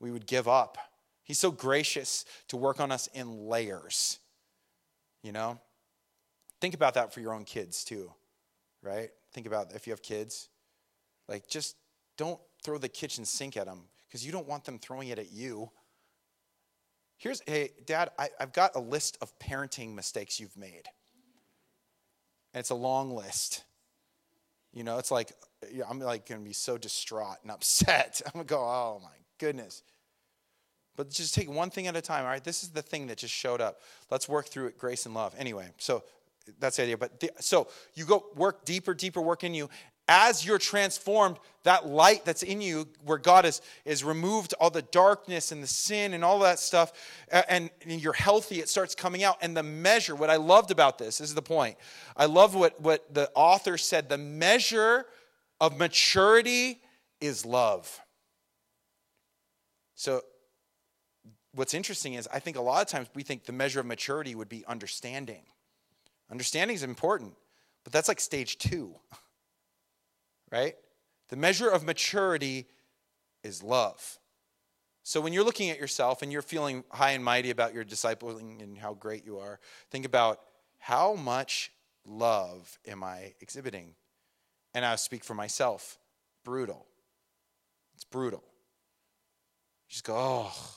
We 0.00 0.10
would 0.10 0.26
give 0.26 0.46
up. 0.46 0.78
He's 1.24 1.38
so 1.38 1.50
gracious 1.50 2.24
to 2.48 2.56
work 2.56 2.80
on 2.80 2.92
us 2.92 3.08
in 3.14 3.48
layers 3.48 4.18
you 5.24 5.32
know? 5.32 5.58
Think 6.60 6.74
about 6.74 6.94
that 6.94 7.12
for 7.12 7.20
your 7.20 7.34
own 7.34 7.44
kids 7.44 7.84
too 7.84 8.12
right? 8.82 9.10
Think 9.32 9.46
about 9.46 9.74
if 9.74 9.86
you 9.86 9.92
have 9.92 10.02
kids 10.02 10.48
like, 11.28 11.48
just 11.48 11.76
don't 12.16 12.40
throw 12.62 12.78
the 12.78 12.88
kitchen 12.88 13.24
sink 13.24 13.56
at 13.56 13.66
them 13.66 13.84
because 14.08 14.24
you 14.24 14.32
don't 14.32 14.48
want 14.48 14.64
them 14.64 14.78
throwing 14.78 15.08
it 15.08 15.18
at 15.18 15.32
you. 15.32 15.70
Here's, 17.16 17.42
hey, 17.46 17.70
Dad, 17.84 18.10
I, 18.18 18.28
have 18.38 18.52
got 18.52 18.76
a 18.76 18.80
list 18.80 19.18
of 19.20 19.36
parenting 19.38 19.94
mistakes 19.94 20.38
you've 20.38 20.56
made. 20.56 20.84
And 22.54 22.60
it's 22.60 22.70
a 22.70 22.76
long 22.76 23.14
list. 23.14 23.64
You 24.72 24.84
know, 24.84 24.98
it's 24.98 25.10
like, 25.10 25.32
I'm 25.88 25.98
like 25.98 26.28
going 26.28 26.40
to 26.40 26.46
be 26.46 26.52
so 26.52 26.78
distraught 26.78 27.38
and 27.42 27.50
upset. 27.50 28.22
I'm 28.24 28.32
going 28.32 28.46
to 28.46 28.54
go, 28.54 28.60
oh 28.60 29.00
my 29.02 29.16
goodness. 29.38 29.82
But 30.96 31.10
just 31.10 31.34
take 31.34 31.48
one 31.48 31.70
thing 31.70 31.86
at 31.86 31.96
a 31.96 32.00
time, 32.00 32.24
all 32.24 32.30
right? 32.30 32.42
This 32.42 32.64
is 32.64 32.70
the 32.70 32.82
thing 32.82 33.06
that 33.06 33.18
just 33.18 33.32
showed 33.32 33.60
up. 33.60 33.82
Let's 34.10 34.28
work 34.28 34.46
through 34.46 34.66
it, 34.66 34.78
grace 34.78 35.06
and 35.06 35.14
love. 35.14 35.32
Anyway, 35.38 35.68
so 35.78 36.02
that's 36.58 36.76
the 36.76 36.82
idea. 36.82 36.98
But 36.98 37.20
the, 37.20 37.30
so 37.38 37.68
you 37.94 38.04
go 38.04 38.26
work 38.34 38.64
deeper, 38.64 38.94
deeper 38.94 39.20
work 39.20 39.44
in 39.44 39.54
you, 39.54 39.70
as 40.08 40.44
you're 40.44 40.58
transformed, 40.58 41.36
that 41.64 41.86
light 41.86 42.24
that's 42.24 42.42
in 42.42 42.60
you, 42.62 42.88
where 43.04 43.18
God 43.18 43.44
has, 43.44 43.60
has 43.84 44.02
removed 44.02 44.54
all 44.58 44.70
the 44.70 44.82
darkness 44.82 45.52
and 45.52 45.62
the 45.62 45.66
sin 45.66 46.14
and 46.14 46.24
all 46.24 46.38
that 46.40 46.58
stuff, 46.58 46.92
and, 47.30 47.70
and 47.86 48.00
you're 48.00 48.14
healthy, 48.14 48.60
it 48.60 48.70
starts 48.70 48.94
coming 48.94 49.22
out. 49.22 49.36
And 49.42 49.56
the 49.56 49.62
measure, 49.62 50.14
what 50.14 50.30
I 50.30 50.36
loved 50.36 50.70
about 50.70 50.98
this, 50.98 51.18
this 51.18 51.28
is 51.28 51.34
the 51.34 51.42
point. 51.42 51.76
I 52.16 52.24
love 52.24 52.54
what, 52.54 52.80
what 52.80 53.12
the 53.12 53.30
author 53.34 53.76
said 53.76 54.08
the 54.08 54.18
measure 54.18 55.04
of 55.60 55.78
maturity 55.78 56.80
is 57.20 57.44
love. 57.44 58.00
So, 59.94 60.22
what's 61.52 61.74
interesting 61.74 62.14
is 62.14 62.28
I 62.32 62.38
think 62.38 62.56
a 62.56 62.60
lot 62.60 62.80
of 62.80 62.88
times 62.88 63.08
we 63.14 63.22
think 63.22 63.44
the 63.44 63.52
measure 63.52 63.80
of 63.80 63.86
maturity 63.86 64.34
would 64.34 64.48
be 64.48 64.64
understanding. 64.66 65.42
Understanding 66.30 66.76
is 66.76 66.82
important, 66.82 67.34
but 67.84 67.92
that's 67.92 68.08
like 68.08 68.20
stage 68.20 68.58
two. 68.58 68.94
right? 70.50 70.74
The 71.28 71.36
measure 71.36 71.68
of 71.68 71.84
maturity 71.84 72.66
is 73.42 73.62
love. 73.62 74.18
So 75.02 75.20
when 75.20 75.32
you're 75.32 75.44
looking 75.44 75.70
at 75.70 75.78
yourself 75.78 76.22
and 76.22 76.30
you're 76.30 76.42
feeling 76.42 76.84
high 76.90 77.12
and 77.12 77.24
mighty 77.24 77.50
about 77.50 77.72
your 77.72 77.84
discipling 77.84 78.62
and 78.62 78.76
how 78.76 78.94
great 78.94 79.24
you 79.24 79.38
are, 79.38 79.58
think 79.90 80.04
about 80.04 80.40
how 80.78 81.14
much 81.14 81.72
love 82.04 82.78
am 82.86 83.02
I 83.02 83.34
exhibiting? 83.40 83.94
And 84.74 84.84
I 84.84 84.96
speak 84.96 85.24
for 85.24 85.34
myself 85.34 85.98
brutal. 86.44 86.86
It's 87.94 88.04
brutal. 88.04 88.44
You 89.88 89.92
just 89.92 90.04
go, 90.04 90.14
oh, 90.16 90.74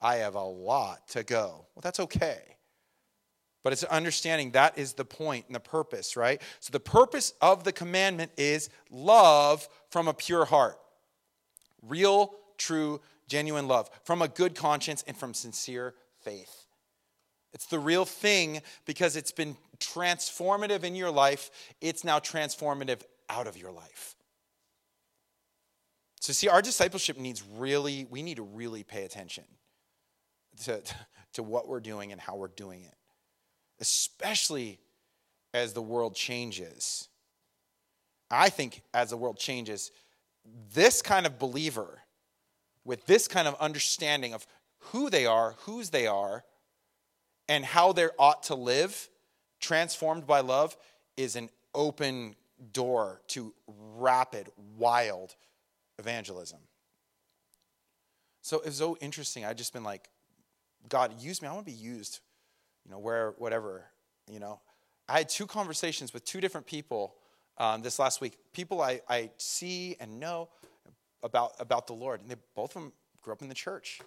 I 0.00 0.16
have 0.16 0.34
a 0.34 0.44
lot 0.44 1.08
to 1.08 1.22
go. 1.22 1.66
Well, 1.74 1.80
that's 1.82 2.00
okay. 2.00 2.53
But 3.64 3.72
it's 3.72 3.82
understanding 3.84 4.50
that 4.52 4.78
is 4.78 4.92
the 4.92 5.06
point 5.06 5.46
and 5.46 5.54
the 5.54 5.60
purpose, 5.60 6.16
right? 6.16 6.40
So 6.60 6.70
the 6.70 6.78
purpose 6.78 7.32
of 7.40 7.64
the 7.64 7.72
commandment 7.72 8.30
is 8.36 8.68
love 8.90 9.66
from 9.90 10.06
a 10.06 10.14
pure 10.14 10.44
heart. 10.44 10.78
Real, 11.82 12.34
true, 12.58 13.00
genuine 13.26 13.66
love 13.66 13.90
from 14.04 14.20
a 14.20 14.28
good 14.28 14.54
conscience 14.54 15.02
and 15.08 15.16
from 15.16 15.32
sincere 15.32 15.94
faith. 16.20 16.66
It's 17.54 17.66
the 17.66 17.78
real 17.78 18.04
thing 18.04 18.60
because 18.84 19.16
it's 19.16 19.32
been 19.32 19.56
transformative 19.78 20.84
in 20.84 20.94
your 20.94 21.10
life. 21.10 21.50
It's 21.80 22.04
now 22.04 22.18
transformative 22.18 23.00
out 23.30 23.46
of 23.46 23.56
your 23.56 23.72
life. 23.72 24.14
So, 26.20 26.32
see, 26.32 26.48
our 26.48 26.60
discipleship 26.62 27.16
needs 27.16 27.42
really, 27.56 28.06
we 28.10 28.22
need 28.22 28.36
to 28.36 28.42
really 28.42 28.82
pay 28.82 29.04
attention 29.04 29.44
to, 30.64 30.82
to 31.34 31.42
what 31.42 31.66
we're 31.66 31.80
doing 31.80 32.12
and 32.12 32.20
how 32.20 32.36
we're 32.36 32.48
doing 32.48 32.82
it 32.82 32.94
especially 33.80 34.78
as 35.52 35.72
the 35.72 35.82
world 35.82 36.14
changes. 36.14 37.08
I 38.30 38.48
think 38.48 38.82
as 38.92 39.10
the 39.10 39.16
world 39.16 39.38
changes, 39.38 39.90
this 40.72 41.02
kind 41.02 41.26
of 41.26 41.38
believer 41.38 42.00
with 42.84 43.06
this 43.06 43.28
kind 43.28 43.48
of 43.48 43.54
understanding 43.60 44.34
of 44.34 44.46
who 44.78 45.08
they 45.08 45.26
are, 45.26 45.54
whose 45.60 45.90
they 45.90 46.06
are, 46.06 46.44
and 47.48 47.64
how 47.64 47.92
they 47.92 48.08
ought 48.18 48.42
to 48.44 48.54
live, 48.54 49.08
transformed 49.60 50.26
by 50.26 50.40
love, 50.40 50.76
is 51.16 51.36
an 51.36 51.48
open 51.74 52.34
door 52.72 53.20
to 53.28 53.54
rapid, 53.96 54.48
wild 54.76 55.34
evangelism. 55.98 56.58
So 58.42 58.60
it's 58.60 58.76
so 58.76 58.96
interesting. 59.00 59.44
I've 59.44 59.56
just 59.56 59.72
been 59.72 59.84
like, 59.84 60.08
God, 60.88 61.12
use 61.20 61.40
me. 61.40 61.48
I 61.48 61.52
want 61.52 61.66
to 61.66 61.72
be 61.72 61.78
used 61.78 62.20
you 62.84 62.90
know, 62.90 62.98
where, 62.98 63.34
whatever, 63.38 63.84
you 64.30 64.38
know. 64.38 64.60
I 65.08 65.18
had 65.18 65.28
two 65.28 65.46
conversations 65.46 66.12
with 66.14 66.24
two 66.24 66.40
different 66.40 66.66
people 66.66 67.14
um, 67.58 67.82
this 67.82 67.98
last 67.98 68.20
week. 68.20 68.38
People 68.52 68.80
I, 68.80 69.00
I 69.08 69.30
see 69.36 69.96
and 70.00 70.18
know 70.18 70.48
about, 71.22 71.52
about 71.58 71.86
the 71.86 71.92
Lord. 71.92 72.20
And 72.20 72.30
they, 72.30 72.36
both 72.54 72.74
of 72.76 72.82
them 72.82 72.92
grew 73.22 73.32
up 73.32 73.42
in 73.42 73.48
the 73.48 73.54
church. 73.54 74.00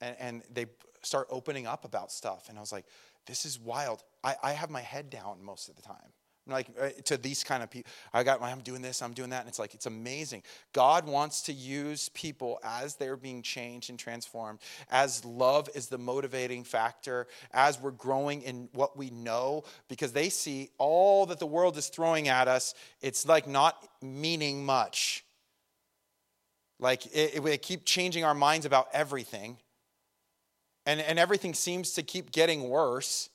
And, 0.00 0.16
and 0.18 0.42
they 0.52 0.66
start 1.02 1.28
opening 1.30 1.66
up 1.66 1.84
about 1.84 2.12
stuff. 2.12 2.48
And 2.48 2.58
I 2.58 2.60
was 2.60 2.72
like, 2.72 2.86
this 3.26 3.44
is 3.44 3.58
wild. 3.58 4.02
I, 4.22 4.36
I 4.42 4.52
have 4.52 4.70
my 4.70 4.80
head 4.80 5.10
down 5.10 5.42
most 5.42 5.68
of 5.68 5.76
the 5.76 5.82
time 5.82 6.12
like 6.46 6.68
uh, 6.80 6.88
to 7.04 7.16
these 7.16 7.42
kind 7.42 7.62
of 7.62 7.70
people 7.70 7.90
i 8.12 8.22
got 8.22 8.42
i'm 8.42 8.60
doing 8.60 8.82
this 8.82 9.00
i'm 9.00 9.12
doing 9.12 9.30
that 9.30 9.40
and 9.40 9.48
it's 9.48 9.58
like 9.58 9.74
it's 9.74 9.86
amazing. 9.86 10.42
God 10.72 11.06
wants 11.06 11.42
to 11.42 11.52
use 11.52 12.08
people 12.10 12.58
as 12.62 12.96
they're 12.96 13.16
being 13.16 13.42
changed 13.42 13.90
and 13.90 13.98
transformed 13.98 14.60
as 14.90 15.24
love 15.24 15.68
is 15.74 15.88
the 15.88 15.98
motivating 15.98 16.64
factor 16.64 17.26
as 17.52 17.80
we're 17.80 17.90
growing 17.90 18.42
in 18.42 18.68
what 18.72 18.96
we 18.96 19.10
know 19.10 19.64
because 19.88 20.12
they 20.12 20.28
see 20.28 20.70
all 20.78 21.26
that 21.26 21.38
the 21.38 21.46
world 21.46 21.76
is 21.76 21.88
throwing 21.88 22.28
at 22.28 22.48
us 22.48 22.74
it's 23.00 23.26
like 23.26 23.46
not 23.46 23.88
meaning 24.02 24.64
much. 24.64 25.24
Like 26.78 27.06
it, 27.06 27.36
it, 27.36 27.42
we 27.42 27.56
keep 27.56 27.84
changing 27.84 28.24
our 28.24 28.34
minds 28.34 28.66
about 28.66 28.88
everything 28.92 29.58
and, 30.86 31.00
and 31.00 31.18
everything 31.18 31.54
seems 31.54 31.92
to 31.94 32.02
keep 32.02 32.30
getting 32.30 32.68
worse 32.68 33.30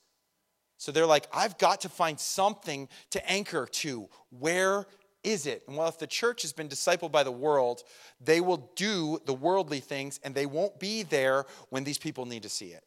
so 0.80 0.94
they're 0.94 1.06
like, 1.06 1.28
I've 1.34 1.58
got 1.58 1.82
to 1.82 1.90
find 1.90 2.18
something 2.18 2.88
to 3.10 3.30
anchor 3.30 3.66
to. 3.66 4.08
Where 4.30 4.88
is 5.26 5.46
it? 5.46 5.64
And 5.68 5.76
well, 5.76 5.90
if 5.90 6.00
the 6.00 6.08
church 6.08 6.42
has 6.44 6.54
been 6.54 6.70
discipled 6.70 7.12
by 7.12 7.24
the 7.24 7.34
world, 7.34 7.84
they 8.22 8.40
will 8.40 8.72
do 8.78 9.20
the 9.26 9.34
worldly 9.34 9.82
things 9.82 10.22
and 10.24 10.34
they 10.34 10.46
won't 10.46 10.80
be 10.80 11.04
there 11.04 11.46
when 11.68 11.84
these 11.84 11.98
people 11.98 12.26
need 12.26 12.44
to 12.44 12.50
see 12.50 12.68
it. 12.68 12.86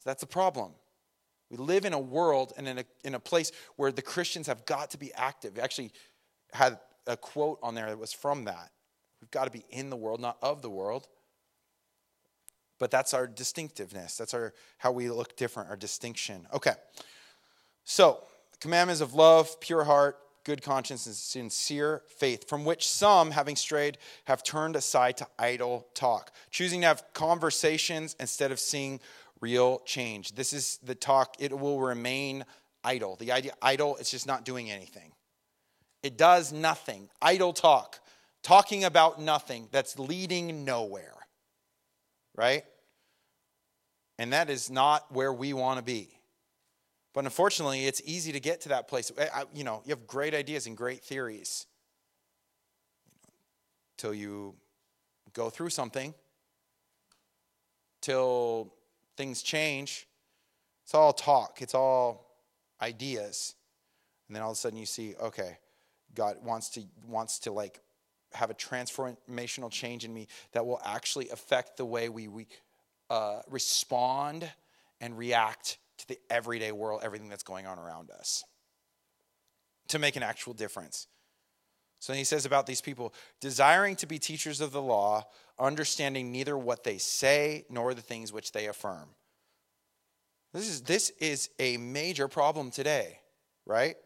So 0.00 0.10
that's 0.10 0.22
the 0.22 0.26
problem. 0.26 0.72
We 1.50 1.56
live 1.56 1.84
in 1.84 1.92
a 1.92 2.00
world 2.00 2.52
and 2.56 2.66
in 2.66 2.78
a, 2.78 2.84
in 3.04 3.14
a 3.14 3.20
place 3.20 3.52
where 3.76 3.92
the 3.92 4.02
Christians 4.02 4.48
have 4.48 4.66
got 4.66 4.90
to 4.90 4.98
be 4.98 5.14
active. 5.14 5.54
We 5.54 5.62
actually 5.62 5.92
had 6.52 6.80
a 7.06 7.16
quote 7.16 7.60
on 7.62 7.76
there 7.76 7.86
that 7.86 7.98
was 7.98 8.12
from 8.12 8.44
that. 8.46 8.70
We've 9.20 9.30
got 9.30 9.44
to 9.44 9.52
be 9.52 9.64
in 9.70 9.88
the 9.88 9.96
world, 9.96 10.20
not 10.20 10.36
of 10.42 10.62
the 10.62 10.70
world. 10.70 11.06
But 12.78 12.90
that's 12.90 13.14
our 13.14 13.26
distinctiveness. 13.26 14.16
That's 14.16 14.34
our 14.34 14.54
how 14.78 14.92
we 14.92 15.10
look 15.10 15.36
different, 15.36 15.70
our 15.70 15.76
distinction. 15.76 16.46
Okay. 16.54 16.74
So, 17.84 18.22
commandments 18.60 19.00
of 19.00 19.14
love, 19.14 19.58
pure 19.60 19.84
heart, 19.84 20.18
good 20.44 20.62
conscience, 20.62 21.06
and 21.06 21.14
sincere 21.14 22.02
faith, 22.08 22.48
from 22.48 22.64
which 22.64 22.86
some, 22.86 23.32
having 23.32 23.56
strayed, 23.56 23.98
have 24.24 24.42
turned 24.42 24.76
aside 24.76 25.16
to 25.16 25.26
idle 25.38 25.86
talk, 25.94 26.32
choosing 26.50 26.82
to 26.82 26.86
have 26.86 27.02
conversations 27.12 28.16
instead 28.20 28.52
of 28.52 28.58
seeing 28.60 29.00
real 29.40 29.80
change. 29.80 30.34
This 30.34 30.52
is 30.52 30.78
the 30.82 30.94
talk, 30.94 31.36
it 31.38 31.56
will 31.56 31.80
remain 31.80 32.44
idle. 32.84 33.16
The 33.16 33.32
idea 33.32 33.52
idle, 33.60 33.96
it's 33.96 34.10
just 34.10 34.26
not 34.26 34.44
doing 34.44 34.70
anything. 34.70 35.12
It 36.02 36.16
does 36.16 36.52
nothing. 36.52 37.08
Idle 37.20 37.52
talk, 37.52 38.00
talking 38.42 38.84
about 38.84 39.20
nothing 39.20 39.68
that's 39.70 39.98
leading 39.98 40.64
nowhere 40.64 41.17
right? 42.38 42.62
And 44.16 44.32
that 44.32 44.48
is 44.48 44.70
not 44.70 45.12
where 45.12 45.32
we 45.32 45.52
want 45.52 45.78
to 45.78 45.84
be. 45.84 46.08
But 47.12 47.24
unfortunately, 47.24 47.86
it's 47.86 48.00
easy 48.04 48.30
to 48.30 48.38
get 48.38 48.60
to 48.62 48.68
that 48.68 48.86
place. 48.86 49.10
Eh, 49.18 49.26
I, 49.34 49.42
you 49.52 49.64
know, 49.64 49.82
you 49.84 49.90
have 49.90 50.06
great 50.06 50.34
ideas 50.34 50.68
and 50.68 50.76
great 50.76 51.02
theories. 51.02 51.66
till 53.96 54.14
you 54.14 54.54
go 55.32 55.50
through 55.50 55.70
something, 55.70 56.14
till 58.00 58.72
things 59.16 59.42
change. 59.42 60.06
It's 60.84 60.94
all 60.94 61.12
talk, 61.12 61.60
it's 61.60 61.74
all 61.74 62.38
ideas. 62.80 63.56
And 64.28 64.36
then 64.36 64.44
all 64.44 64.52
of 64.52 64.56
a 64.56 64.60
sudden 64.60 64.78
you 64.78 64.86
see, 64.86 65.16
okay, 65.20 65.58
God 66.14 66.36
wants 66.44 66.68
to 66.70 66.84
wants 67.04 67.40
to 67.40 67.52
like 67.52 67.80
have 68.38 68.50
a 68.50 68.54
transformational 68.54 69.70
change 69.70 70.04
in 70.04 70.14
me 70.14 70.28
that 70.52 70.64
will 70.64 70.80
actually 70.84 71.28
affect 71.30 71.76
the 71.76 71.84
way 71.84 72.08
we, 72.08 72.28
we 72.28 72.46
uh, 73.10 73.40
respond 73.50 74.50
and 75.00 75.18
react 75.18 75.78
to 75.98 76.08
the 76.08 76.18
everyday 76.30 76.72
world, 76.72 77.00
everything 77.02 77.28
that's 77.28 77.42
going 77.42 77.66
on 77.66 77.78
around 77.78 78.10
us, 78.10 78.44
to 79.88 79.98
make 79.98 80.16
an 80.16 80.22
actual 80.22 80.54
difference. 80.54 81.08
So 81.98 82.12
he 82.12 82.24
says 82.24 82.46
about 82.46 82.66
these 82.66 82.80
people 82.80 83.12
desiring 83.40 83.96
to 83.96 84.06
be 84.06 84.18
teachers 84.18 84.60
of 84.60 84.70
the 84.70 84.82
law, 84.82 85.26
understanding 85.58 86.30
neither 86.30 86.56
what 86.56 86.84
they 86.84 86.98
say 86.98 87.64
nor 87.68 87.92
the 87.92 88.00
things 88.00 88.32
which 88.32 88.52
they 88.52 88.66
affirm. 88.66 89.08
This 90.54 90.68
is, 90.68 90.82
this 90.82 91.10
is 91.18 91.50
a 91.58 91.76
major 91.76 92.28
problem 92.28 92.70
today, 92.70 93.18
right? 93.66 93.96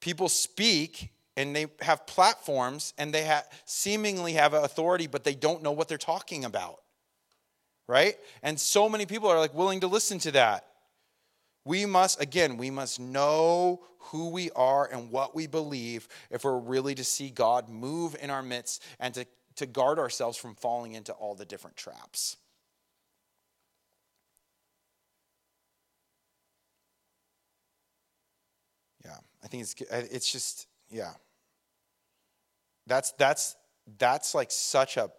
People 0.00 0.28
speak 0.28 1.10
and 1.36 1.56
they 1.56 1.66
have 1.80 2.06
platforms 2.06 2.92
and 2.98 3.12
they 3.12 3.22
have, 3.22 3.48
seemingly 3.64 4.34
have 4.34 4.54
authority, 4.54 5.06
but 5.06 5.24
they 5.24 5.34
don't 5.34 5.62
know 5.62 5.72
what 5.72 5.88
they're 5.88 5.98
talking 5.98 6.44
about, 6.44 6.80
right? 7.88 8.16
And 8.42 8.60
so 8.60 8.88
many 8.88 9.06
people 9.06 9.28
are 9.28 9.38
like 9.38 9.54
willing 9.54 9.80
to 9.80 9.86
listen 9.86 10.18
to 10.20 10.32
that. 10.32 10.66
We 11.64 11.86
must, 11.86 12.20
again, 12.20 12.56
we 12.56 12.70
must 12.70 13.00
know 13.00 13.82
who 13.98 14.30
we 14.30 14.50
are 14.50 14.88
and 14.90 15.10
what 15.10 15.34
we 15.34 15.46
believe 15.46 16.08
if 16.30 16.44
we're 16.44 16.58
really 16.58 16.94
to 16.96 17.04
see 17.04 17.30
God 17.30 17.68
move 17.68 18.16
in 18.20 18.30
our 18.30 18.42
midst 18.42 18.82
and 18.98 19.14
to, 19.14 19.26
to 19.56 19.66
guard 19.66 19.98
ourselves 19.98 20.36
from 20.36 20.54
falling 20.56 20.92
into 20.92 21.12
all 21.12 21.34
the 21.34 21.44
different 21.44 21.76
traps. 21.76 22.36
Yeah, 29.04 29.16
I 29.42 29.46
think 29.46 29.62
it's, 29.62 29.74
it's 29.90 30.32
just, 30.32 30.66
yeah. 30.92 31.12
That's, 32.86 33.12
that's, 33.12 33.56
that's 33.98 34.34
like 34.34 34.50
such 34.50 34.96
a, 34.96 35.10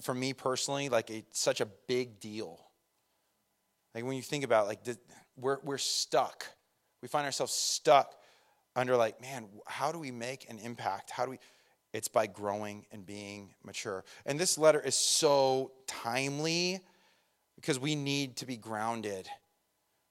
for 0.00 0.14
me 0.14 0.32
personally, 0.32 0.88
like 0.88 1.10
a, 1.10 1.24
such 1.32 1.60
a 1.60 1.66
big 1.86 2.20
deal 2.20 2.66
like 3.96 4.04
when 4.04 4.14
you 4.14 4.22
think 4.22 4.44
about 4.44 4.66
like 4.66 4.80
we're 5.38 5.58
we're 5.64 5.78
stuck. 5.78 6.46
We 7.00 7.08
find 7.08 7.24
ourselves 7.24 7.54
stuck 7.54 8.14
under 8.76 8.94
like, 8.94 9.22
man, 9.22 9.48
how 9.66 9.90
do 9.90 9.98
we 9.98 10.10
make 10.10 10.50
an 10.50 10.58
impact? 10.58 11.10
How 11.10 11.24
do 11.24 11.30
we 11.30 11.38
it's 11.94 12.08
by 12.08 12.26
growing 12.26 12.84
and 12.92 13.06
being 13.06 13.54
mature. 13.64 14.04
And 14.26 14.38
this 14.38 14.58
letter 14.58 14.80
is 14.80 14.94
so 14.94 15.72
timely 15.86 16.80
because 17.54 17.78
we 17.78 17.94
need 17.94 18.36
to 18.36 18.46
be 18.46 18.58
grounded. 18.58 19.30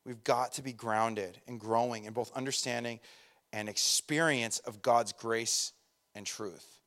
We've 0.04 0.24
got 0.24 0.54
to 0.54 0.64
be 0.64 0.74
grounded 0.74 1.40
and 1.48 1.60
growing 1.60 2.06
in 2.06 2.14
both 2.14 2.36
understanding 2.36 3.00
and 3.54 3.70
experience 3.70 4.60
of 4.60 4.82
God's 4.82 5.14
grace 5.14 5.74
and 6.14 6.26
truth. 6.26 6.80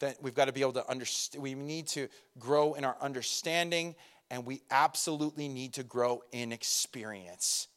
That 0.00 0.16
we've 0.22 0.34
got 0.34 0.46
to 0.46 0.52
be 0.52 0.60
able 0.60 0.72
to 0.72 0.90
understand, 0.90 1.42
we 1.42 1.54
need 1.54 1.86
to 1.88 2.08
grow 2.38 2.74
in 2.74 2.84
our 2.84 2.96
understanding 3.00 3.94
and 4.30 4.44
we 4.44 4.62
absolutely 4.70 5.48
need 5.48 5.74
to 5.74 5.82
grow 5.82 6.22
in 6.32 6.52
experience. 6.52 7.68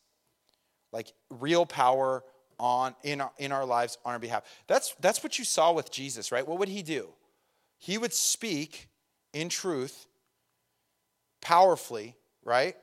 Like 0.91 1.11
real 1.29 1.65
power 1.65 2.23
on 2.59 2.95
in 3.03 3.21
our, 3.21 3.31
in 3.37 3.51
our 3.51 3.65
lives 3.65 3.97
on 4.03 4.13
our 4.13 4.19
behalf. 4.19 4.43
That's 4.67 4.95
that's 4.99 5.23
what 5.23 5.37
you 5.37 5.45
saw 5.45 5.71
with 5.73 5.91
Jesus, 5.91 6.31
right? 6.31 6.47
What 6.47 6.59
would 6.59 6.69
he 6.69 6.81
do? 6.81 7.09
He 7.77 7.97
would 7.97 8.13
speak 8.13 8.87
in 9.33 9.49
truth 9.49 10.07
powerfully, 11.41 12.15
right? 12.43 12.75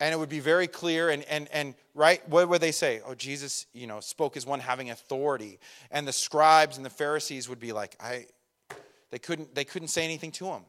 And 0.00 0.12
it 0.14 0.16
would 0.18 0.28
be 0.28 0.40
very 0.40 0.66
clear 0.66 1.10
and 1.10 1.22
and 1.24 1.48
and 1.52 1.74
right, 1.94 2.26
what 2.28 2.48
would 2.48 2.60
they 2.60 2.72
say? 2.72 3.02
Oh, 3.06 3.14
Jesus, 3.14 3.66
you 3.72 3.86
know, 3.86 4.00
spoke 4.00 4.36
as 4.36 4.46
one 4.46 4.60
having 4.60 4.90
authority. 4.90 5.58
And 5.90 6.08
the 6.08 6.12
scribes 6.12 6.76
and 6.76 6.86
the 6.86 6.90
Pharisees 6.90 7.48
would 7.48 7.60
be 7.60 7.72
like, 7.72 7.96
I 8.00 8.26
they 9.10 9.18
couldn't 9.18 9.54
they 9.54 9.64
couldn't 9.64 9.88
say 9.88 10.04
anything 10.04 10.32
to 10.32 10.46
him. 10.46 10.62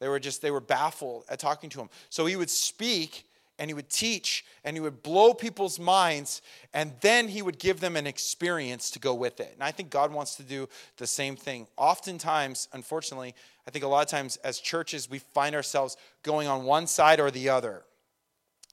They 0.00 0.08
were 0.08 0.20
just, 0.20 0.42
they 0.42 0.50
were 0.50 0.60
baffled 0.60 1.24
at 1.28 1.38
talking 1.38 1.70
to 1.70 1.80
him. 1.80 1.88
So 2.10 2.26
he 2.26 2.36
would 2.36 2.50
speak 2.50 3.24
and 3.58 3.70
he 3.70 3.74
would 3.74 3.88
teach 3.88 4.44
and 4.64 4.76
he 4.76 4.80
would 4.80 5.02
blow 5.02 5.32
people's 5.32 5.78
minds 5.78 6.42
and 6.72 6.92
then 7.00 7.28
he 7.28 7.42
would 7.42 7.58
give 7.58 7.80
them 7.80 7.96
an 7.96 8.06
experience 8.06 8.90
to 8.90 8.98
go 8.98 9.14
with 9.14 9.40
it. 9.40 9.52
And 9.54 9.62
I 9.62 9.70
think 9.70 9.90
God 9.90 10.12
wants 10.12 10.34
to 10.36 10.42
do 10.42 10.68
the 10.96 11.06
same 11.06 11.36
thing. 11.36 11.66
Oftentimes, 11.76 12.68
unfortunately, 12.72 13.34
I 13.66 13.70
think 13.70 13.84
a 13.84 13.88
lot 13.88 14.02
of 14.02 14.10
times 14.10 14.36
as 14.38 14.58
churches, 14.58 15.08
we 15.08 15.20
find 15.20 15.54
ourselves 15.54 15.96
going 16.22 16.48
on 16.48 16.64
one 16.64 16.86
side 16.86 17.20
or 17.20 17.30
the 17.30 17.48
other, 17.48 17.82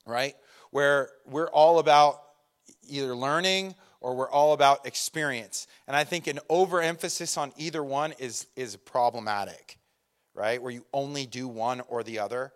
right? 0.06 0.36
Where 0.72 1.10
we're 1.26 1.49
all 1.49 1.80
about 1.80 2.22
either 2.88 3.16
learning 3.16 3.76
or 3.99 4.16
we're 4.16 4.30
all 4.30 4.54
about 4.54 4.86
experience. 4.86 5.68
And 5.88 5.95
I 5.95 6.04
think 6.04 6.28
an 6.28 6.39
overemphasis 6.49 7.38
on 7.38 7.54
either 7.58 7.84
one 7.84 8.14
is, 8.20 8.47
is 8.56 8.76
problematic 8.76 9.78
right? 10.34 10.62
Where 10.62 10.72
you 10.72 10.86
only 10.93 11.26
do 11.26 11.47
one 11.47 11.82
or 11.88 12.04
the 12.04 12.20
other. 12.20 12.54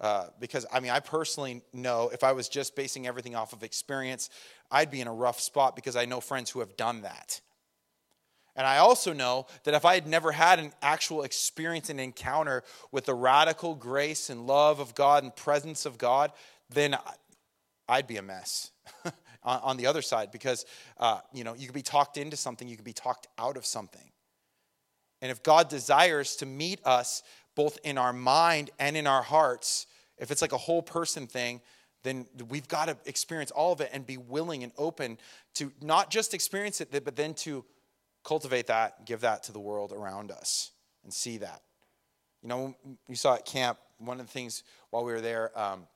Uh, 0.00 0.26
because 0.38 0.64
I 0.72 0.80
mean, 0.80 0.90
I 0.90 1.00
personally 1.00 1.62
know 1.72 2.10
if 2.12 2.24
I 2.24 2.32
was 2.32 2.48
just 2.48 2.74
basing 2.74 3.06
everything 3.06 3.34
off 3.34 3.52
of 3.52 3.62
experience, 3.62 4.30
I'd 4.70 4.90
be 4.90 5.00
in 5.00 5.06
a 5.06 5.12
rough 5.12 5.40
spot 5.40 5.76
because 5.76 5.96
I 5.96 6.06
know 6.06 6.20
friends 6.20 6.50
who 6.50 6.60
have 6.60 6.76
done 6.76 7.02
that. 7.02 7.40
And 8.56 8.66
I 8.66 8.78
also 8.78 9.12
know 9.12 9.46
that 9.64 9.74
if 9.74 9.84
I 9.84 9.94
had 9.94 10.06
never 10.06 10.32
had 10.32 10.58
an 10.58 10.72
actual 10.82 11.22
experience 11.22 11.88
and 11.88 12.00
encounter 12.00 12.64
with 12.90 13.04
the 13.04 13.14
radical 13.14 13.74
grace 13.74 14.28
and 14.28 14.46
love 14.46 14.80
of 14.80 14.94
God 14.94 15.22
and 15.22 15.34
presence 15.34 15.86
of 15.86 15.98
God, 15.98 16.32
then 16.72 16.96
I'd 17.88 18.06
be 18.06 18.16
a 18.16 18.22
mess 18.22 18.70
on 19.42 19.76
the 19.76 19.86
other 19.86 20.02
side 20.02 20.30
because, 20.30 20.64
uh, 20.98 21.20
you 21.32 21.44
know, 21.44 21.54
you 21.54 21.66
could 21.66 21.74
be 21.74 21.82
talked 21.82 22.16
into 22.16 22.36
something, 22.36 22.68
you 22.68 22.76
could 22.76 22.84
be 22.84 22.92
talked 22.92 23.26
out 23.38 23.56
of 23.56 23.66
something. 23.66 24.10
And 25.22 25.30
if 25.30 25.42
God 25.42 25.68
desires 25.68 26.36
to 26.36 26.46
meet 26.46 26.80
us 26.84 27.22
both 27.54 27.78
in 27.84 27.98
our 27.98 28.12
mind 28.12 28.70
and 28.78 28.96
in 28.96 29.06
our 29.06 29.22
hearts, 29.22 29.86
if 30.18 30.30
it's 30.30 30.42
like 30.42 30.52
a 30.52 30.58
whole 30.58 30.82
person 30.82 31.26
thing, 31.26 31.60
then 32.02 32.26
we've 32.48 32.68
got 32.68 32.86
to 32.88 32.96
experience 33.04 33.50
all 33.50 33.72
of 33.72 33.80
it 33.80 33.90
and 33.92 34.06
be 34.06 34.16
willing 34.16 34.62
and 34.62 34.72
open 34.78 35.18
to 35.54 35.70
not 35.82 36.10
just 36.10 36.32
experience 36.32 36.80
it, 36.80 36.88
but 37.04 37.16
then 37.16 37.34
to 37.34 37.64
cultivate 38.24 38.68
that, 38.68 39.04
give 39.04 39.20
that 39.20 39.42
to 39.44 39.52
the 39.52 39.60
world 39.60 39.92
around 39.92 40.30
us 40.30 40.70
and 41.04 41.12
see 41.12 41.38
that. 41.38 41.60
You 42.42 42.48
know, 42.48 42.74
you 43.08 43.16
saw 43.16 43.34
at 43.34 43.44
camp, 43.44 43.78
one 43.98 44.18
of 44.18 44.26
the 44.26 44.32
things 44.32 44.62
while 44.90 45.04
we 45.04 45.12
were 45.12 45.20
there, 45.20 45.58
um, 45.58 45.86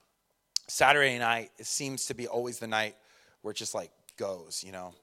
Saturday 0.69 1.19
night, 1.19 1.51
it 1.59 1.67
seems 1.67 2.07
to 2.07 2.15
be 2.15 2.27
always 2.27 2.59
the 2.59 2.67
night 2.67 2.97
where 3.43 3.53
it 3.53 3.57
just 3.57 3.75
like 3.75 3.91
goes, 4.17 4.63
you 4.65 4.73
know. 4.73 4.95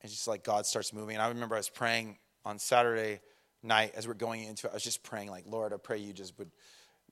It's 0.00 0.12
just 0.12 0.26
like 0.26 0.42
God 0.42 0.66
starts 0.66 0.92
moving. 0.92 1.14
And 1.14 1.22
I 1.22 1.28
remember 1.28 1.54
I 1.54 1.58
was 1.58 1.68
praying 1.68 2.18
on 2.44 2.58
Saturday 2.58 3.20
night 3.62 3.92
as 3.94 4.08
we're 4.08 4.14
going 4.14 4.44
into 4.44 4.66
it, 4.66 4.70
I 4.70 4.74
was 4.74 4.82
just 4.82 5.02
praying, 5.02 5.30
like, 5.30 5.44
Lord, 5.46 5.72
I 5.72 5.76
pray 5.76 5.98
you 5.98 6.12
just 6.12 6.36
would 6.38 6.50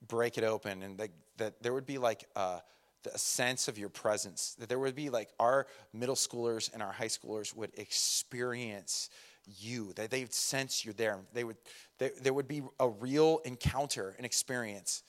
break 0.08 0.38
it 0.38 0.44
open 0.44 0.82
and 0.82 0.98
that, 0.98 1.10
that 1.36 1.62
there 1.62 1.72
would 1.72 1.86
be 1.86 1.98
like 1.98 2.24
uh, 2.34 2.58
a, 3.06 3.10
a 3.14 3.18
sense 3.18 3.68
of 3.68 3.78
your 3.78 3.88
presence, 3.88 4.56
that 4.58 4.68
there 4.68 4.78
would 4.78 4.96
be 4.96 5.10
like 5.10 5.30
our 5.38 5.66
middle 5.92 6.14
schoolers 6.14 6.72
and 6.72 6.82
our 6.82 6.92
high 6.92 7.06
schoolers 7.06 7.54
would 7.54 7.70
experience 7.78 9.10
you, 9.58 9.92
that 9.94 10.10
they'd 10.10 10.32
sense 10.32 10.84
you're 10.84 10.94
there. 10.94 11.18
They 11.32 11.44
would, 11.44 11.56
they, 11.98 12.10
there 12.22 12.32
would 12.32 12.48
be 12.48 12.62
a 12.78 12.88
real 12.88 13.40
encounter, 13.44 14.14
an 14.18 14.24
experience. 14.24 15.02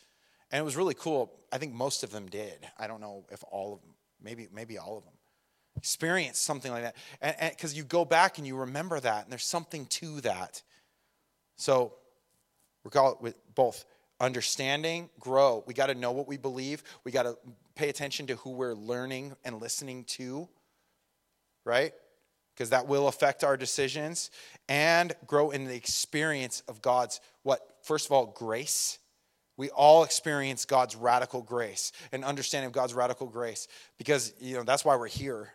And 0.51 0.59
it 0.59 0.63
was 0.63 0.75
really 0.75 0.93
cool. 0.93 1.31
I 1.51 1.57
think 1.57 1.73
most 1.73 2.03
of 2.03 2.11
them 2.11 2.27
did. 2.27 2.67
I 2.77 2.87
don't 2.87 3.01
know 3.01 3.25
if 3.31 3.43
all 3.49 3.73
of 3.73 3.81
them, 3.81 3.95
maybe, 4.21 4.47
maybe 4.53 4.77
all 4.77 4.97
of 4.97 5.03
them 5.05 5.13
experience 5.77 6.37
something 6.37 6.71
like 6.71 6.93
that. 7.21 7.49
Because 7.49 7.75
you 7.75 7.83
go 7.83 8.03
back 8.03 8.37
and 8.37 8.45
you 8.45 8.57
remember 8.57 8.99
that, 8.99 9.23
and 9.23 9.31
there's 9.31 9.45
something 9.45 9.85
to 9.87 10.21
that. 10.21 10.61
So 11.55 11.93
we 12.83 12.91
call 12.91 13.13
it 13.13 13.21
with 13.21 13.35
both 13.55 13.85
understanding, 14.19 15.09
grow. 15.19 15.63
We 15.65 15.73
got 15.73 15.87
to 15.87 15.95
know 15.95 16.11
what 16.11 16.27
we 16.27 16.37
believe. 16.37 16.83
We 17.03 17.11
got 17.11 17.23
to 17.23 17.37
pay 17.75 17.89
attention 17.89 18.27
to 18.27 18.35
who 18.35 18.51
we're 18.51 18.75
learning 18.75 19.33
and 19.45 19.61
listening 19.61 20.03
to, 20.03 20.49
right? 21.63 21.93
Because 22.53 22.71
that 22.71 22.87
will 22.87 23.07
affect 23.07 23.43
our 23.43 23.55
decisions 23.55 24.29
and 24.67 25.13
grow 25.25 25.51
in 25.51 25.65
the 25.65 25.75
experience 25.75 26.63
of 26.67 26.81
God's 26.81 27.21
what? 27.43 27.61
First 27.83 28.07
of 28.07 28.11
all, 28.11 28.27
grace. 28.27 28.99
We 29.61 29.69
all 29.69 30.03
experience 30.03 30.65
God's 30.65 30.95
radical 30.95 31.43
grace 31.43 31.91
and 32.11 32.25
understanding 32.25 32.65
of 32.65 32.73
God's 32.73 32.95
radical 32.95 33.27
grace 33.27 33.67
because 33.99 34.33
you 34.41 34.55
know 34.55 34.63
that's 34.63 34.83
why 34.83 34.95
we're 34.95 35.05
here 35.05 35.53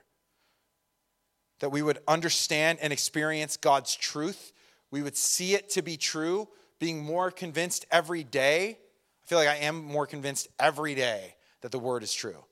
that 1.59 1.71
we 1.71 1.83
would 1.83 1.99
understand 2.07 2.79
and 2.81 2.93
experience 2.93 3.57
God's 3.57 3.97
truth. 3.97 4.53
We 4.93 5.03
would 5.03 5.17
see 5.17 5.55
it 5.55 5.71
to 5.71 5.83
be 5.83 5.97
true, 5.97 6.47
being 6.79 7.03
more 7.03 7.33
convinced 7.33 7.85
every 7.91 8.23
day. 8.23 8.79
I 9.25 9.27
feel 9.27 9.39
like 9.39 9.49
I 9.49 9.57
am 9.57 9.83
more 9.85 10.07
convinced 10.07 10.47
every 10.61 10.95
day 10.95 11.35
that 11.63 11.73
the 11.73 11.81
word 11.81 12.05
is 12.05 12.15
true. 12.15 12.45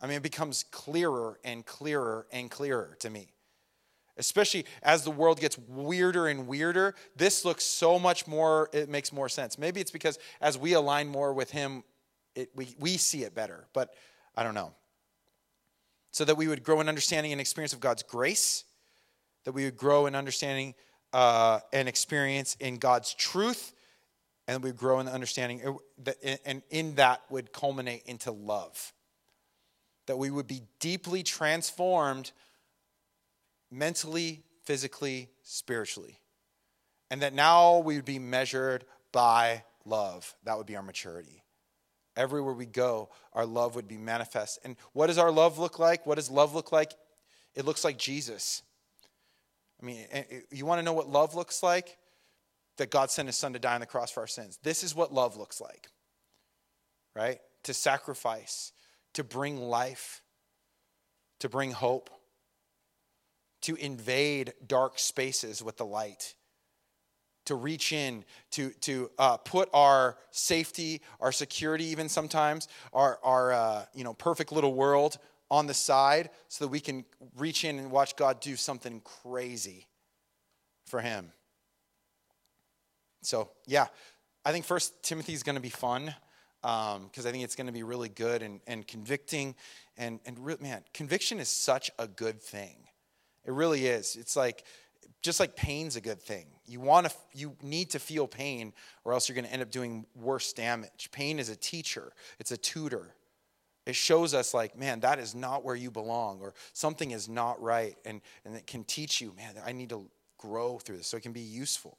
I 0.00 0.06
mean, 0.06 0.18
it 0.18 0.22
becomes 0.22 0.64
clearer 0.70 1.40
and 1.42 1.66
clearer 1.66 2.28
and 2.30 2.48
clearer 2.48 2.96
to 3.00 3.10
me. 3.10 3.33
Especially 4.16 4.64
as 4.82 5.04
the 5.04 5.10
world 5.10 5.40
gets 5.40 5.58
weirder 5.58 6.28
and 6.28 6.46
weirder. 6.46 6.94
This 7.16 7.44
looks 7.44 7.64
so 7.64 7.98
much 7.98 8.26
more, 8.26 8.68
it 8.72 8.88
makes 8.88 9.12
more 9.12 9.28
sense. 9.28 9.58
Maybe 9.58 9.80
it's 9.80 9.90
because 9.90 10.18
as 10.40 10.56
we 10.56 10.74
align 10.74 11.08
more 11.08 11.32
with 11.32 11.50
Him, 11.50 11.82
it, 12.34 12.50
we, 12.54 12.74
we 12.78 12.96
see 12.96 13.22
it 13.22 13.34
better, 13.34 13.66
but 13.72 13.94
I 14.36 14.42
don't 14.42 14.54
know. 14.54 14.72
So 16.10 16.24
that 16.24 16.36
we 16.36 16.46
would 16.46 16.62
grow 16.62 16.80
in 16.80 16.88
understanding 16.88 17.32
and 17.32 17.40
experience 17.40 17.72
of 17.72 17.80
God's 17.80 18.02
grace, 18.02 18.64
that 19.44 19.52
we 19.52 19.64
would 19.64 19.76
grow 19.76 20.06
in 20.06 20.14
understanding 20.14 20.74
uh, 21.12 21.60
and 21.72 21.88
experience 21.88 22.56
in 22.60 22.78
God's 22.78 23.14
truth, 23.14 23.72
and 24.46 24.62
we 24.62 24.70
would 24.70 24.76
grow 24.76 25.00
in 25.00 25.06
the 25.06 25.12
understanding, 25.12 25.78
uh, 26.06 26.12
and 26.44 26.62
in 26.70 26.96
that 26.96 27.22
would 27.30 27.52
culminate 27.52 28.02
into 28.06 28.30
love. 28.30 28.92
That 30.06 30.18
we 30.18 30.30
would 30.30 30.46
be 30.46 30.62
deeply 30.80 31.22
transformed 31.22 32.32
mentally, 33.74 34.44
physically, 34.64 35.28
spiritually. 35.42 36.20
And 37.10 37.22
that 37.22 37.34
now 37.34 37.78
we 37.78 37.96
would 37.96 38.04
be 38.04 38.18
measured 38.18 38.84
by 39.12 39.64
love. 39.84 40.34
That 40.44 40.56
would 40.56 40.66
be 40.66 40.76
our 40.76 40.82
maturity. 40.82 41.42
Everywhere 42.16 42.54
we 42.54 42.66
go, 42.66 43.10
our 43.32 43.44
love 43.44 43.74
would 43.74 43.88
be 43.88 43.98
manifest. 43.98 44.60
And 44.64 44.76
what 44.92 45.08
does 45.08 45.18
our 45.18 45.32
love 45.32 45.58
look 45.58 45.78
like? 45.78 46.06
What 46.06 46.14
does 46.14 46.30
love 46.30 46.54
look 46.54 46.70
like? 46.72 46.92
It 47.54 47.64
looks 47.64 47.84
like 47.84 47.98
Jesus. 47.98 48.62
I 49.82 49.86
mean, 49.86 50.06
eh, 50.10 50.22
eh, 50.30 50.40
you 50.50 50.64
want 50.64 50.78
to 50.78 50.84
know 50.84 50.92
what 50.92 51.08
love 51.08 51.34
looks 51.34 51.62
like? 51.62 51.96
That 52.78 52.90
God 52.90 53.10
sent 53.10 53.28
his 53.28 53.36
son 53.36 53.52
to 53.52 53.58
die 53.58 53.74
on 53.74 53.80
the 53.80 53.86
cross 53.86 54.10
for 54.10 54.20
our 54.20 54.26
sins. 54.26 54.58
This 54.62 54.82
is 54.82 54.94
what 54.94 55.12
love 55.12 55.36
looks 55.36 55.60
like, 55.60 55.88
right? 57.14 57.38
To 57.64 57.74
sacrifice, 57.74 58.72
to 59.14 59.22
bring 59.22 59.60
life, 59.60 60.22
to 61.40 61.48
bring 61.48 61.70
hope, 61.72 62.10
to 63.64 63.74
invade 63.76 64.52
dark 64.66 64.98
spaces 64.98 65.62
with 65.62 65.78
the 65.78 65.86
light, 65.86 66.34
to 67.46 67.54
reach 67.54 67.92
in, 67.92 68.24
to, 68.50 68.70
to 68.80 69.10
uh, 69.18 69.38
put 69.38 69.68
our 69.72 70.18
safety, 70.30 71.00
our 71.20 71.32
security, 71.32 71.84
even 71.86 72.08
sometimes, 72.08 72.68
our, 72.92 73.18
our 73.22 73.52
uh, 73.52 73.84
you 73.94 74.04
know, 74.04 74.12
perfect 74.12 74.52
little 74.52 74.74
world 74.74 75.18
on 75.50 75.66
the 75.66 75.74
side 75.74 76.28
so 76.48 76.64
that 76.64 76.68
we 76.68 76.80
can 76.80 77.06
reach 77.36 77.64
in 77.64 77.78
and 77.78 77.90
watch 77.90 78.16
God 78.16 78.40
do 78.40 78.54
something 78.54 79.00
crazy 79.00 79.86
for 80.86 81.00
Him. 81.00 81.32
So, 83.22 83.50
yeah, 83.66 83.86
I 84.44 84.52
think 84.52 84.66
First 84.66 85.02
Timothy 85.02 85.32
is 85.32 85.42
going 85.42 85.56
to 85.56 85.62
be 85.62 85.70
fun 85.70 86.14
because 86.60 86.96
um, 86.96 87.26
I 87.26 87.30
think 87.30 87.44
it's 87.44 87.56
going 87.56 87.66
to 87.66 87.72
be 87.72 87.82
really 87.82 88.10
good 88.10 88.42
and, 88.42 88.60
and 88.66 88.86
convicting. 88.86 89.54
And, 89.96 90.20
and 90.26 90.38
re- 90.38 90.56
man, 90.60 90.82
conviction 90.92 91.40
is 91.40 91.48
such 91.48 91.90
a 91.98 92.06
good 92.06 92.42
thing. 92.42 92.76
It 93.44 93.52
really 93.52 93.86
is. 93.86 94.16
It's 94.16 94.36
like 94.36 94.64
just 95.22 95.40
like 95.40 95.56
pain's 95.56 95.96
a 95.96 96.00
good 96.00 96.20
thing. 96.20 96.46
You 96.66 96.80
want 96.80 97.08
to 97.08 97.14
you 97.32 97.56
need 97.62 97.90
to 97.90 97.98
feel 97.98 98.26
pain 98.26 98.72
or 99.04 99.12
else 99.12 99.28
you're 99.28 99.34
going 99.34 99.46
to 99.46 99.52
end 99.52 99.62
up 99.62 99.70
doing 99.70 100.06
worse 100.14 100.52
damage. 100.52 101.08
Pain 101.12 101.38
is 101.38 101.48
a 101.48 101.56
teacher. 101.56 102.12
It's 102.38 102.52
a 102.52 102.56
tutor. 102.56 103.14
It 103.86 103.96
shows 103.96 104.32
us 104.32 104.54
like, 104.54 104.78
man, 104.78 105.00
that 105.00 105.18
is 105.18 105.34
not 105.34 105.64
where 105.64 105.74
you 105.74 105.90
belong 105.90 106.40
or 106.40 106.54
something 106.72 107.10
is 107.10 107.28
not 107.28 107.60
right 107.60 107.96
and 108.04 108.20
and 108.44 108.54
it 108.54 108.66
can 108.66 108.84
teach 108.84 109.20
you, 109.20 109.34
man, 109.36 109.54
I 109.64 109.72
need 109.72 109.90
to 109.90 110.08
grow 110.38 110.78
through 110.78 110.98
this 110.98 111.06
so 111.06 111.16
it 111.16 111.22
can 111.22 111.32
be 111.32 111.40
useful 111.40 111.98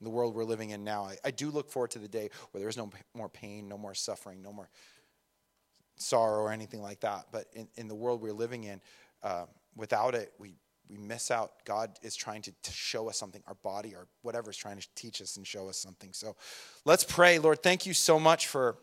in 0.00 0.04
the 0.04 0.10
world 0.10 0.34
we're 0.34 0.44
living 0.44 0.70
in 0.70 0.84
now. 0.84 1.04
I, 1.04 1.16
I 1.24 1.30
do 1.30 1.50
look 1.50 1.70
forward 1.70 1.90
to 1.92 1.98
the 1.98 2.08
day 2.08 2.30
where 2.50 2.60
there's 2.60 2.76
no 2.76 2.90
more 3.14 3.28
pain, 3.28 3.68
no 3.68 3.78
more 3.78 3.94
suffering, 3.94 4.42
no 4.42 4.52
more 4.52 4.68
sorrow 5.96 6.42
or 6.42 6.52
anything 6.52 6.82
like 6.82 7.00
that. 7.00 7.26
But 7.32 7.46
in, 7.54 7.68
in 7.76 7.88
the 7.88 7.94
world 7.94 8.22
we're 8.22 8.32
living 8.32 8.64
in, 8.64 8.80
uh, 9.22 9.44
without 9.76 10.14
it, 10.14 10.32
we 10.38 10.56
we 10.90 10.98
miss 10.98 11.30
out. 11.30 11.52
God 11.64 11.98
is 12.02 12.16
trying 12.16 12.42
to, 12.42 12.52
to 12.62 12.72
show 12.72 13.08
us 13.08 13.16
something, 13.16 13.42
our 13.46 13.54
body 13.62 13.94
or 13.94 14.08
whatever 14.22 14.50
is 14.50 14.56
trying 14.56 14.78
to 14.78 14.88
teach 14.96 15.22
us 15.22 15.36
and 15.36 15.46
show 15.46 15.68
us 15.68 15.78
something. 15.78 16.10
So 16.12 16.34
let's 16.84 17.04
pray. 17.04 17.38
Lord, 17.38 17.62
thank 17.62 17.86
you 17.86 17.94
so 17.94 18.18
much 18.18 18.48
for 18.48 18.76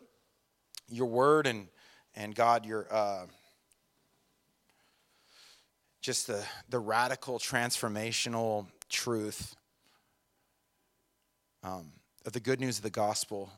your 0.88 1.06
word 1.06 1.46
and, 1.46 1.68
and 2.16 2.34
God, 2.34 2.64
your. 2.64 2.86
Uh, 2.90 3.26
just 6.00 6.28
the, 6.28 6.42
the 6.70 6.78
radical 6.78 7.38
transformational 7.38 8.66
truth 8.88 9.56
um, 11.62 11.92
of 12.24 12.32
the 12.32 12.40
good 12.40 12.60
news 12.60 12.78
of 12.78 12.84
the 12.84 12.90
gospel 12.90 13.50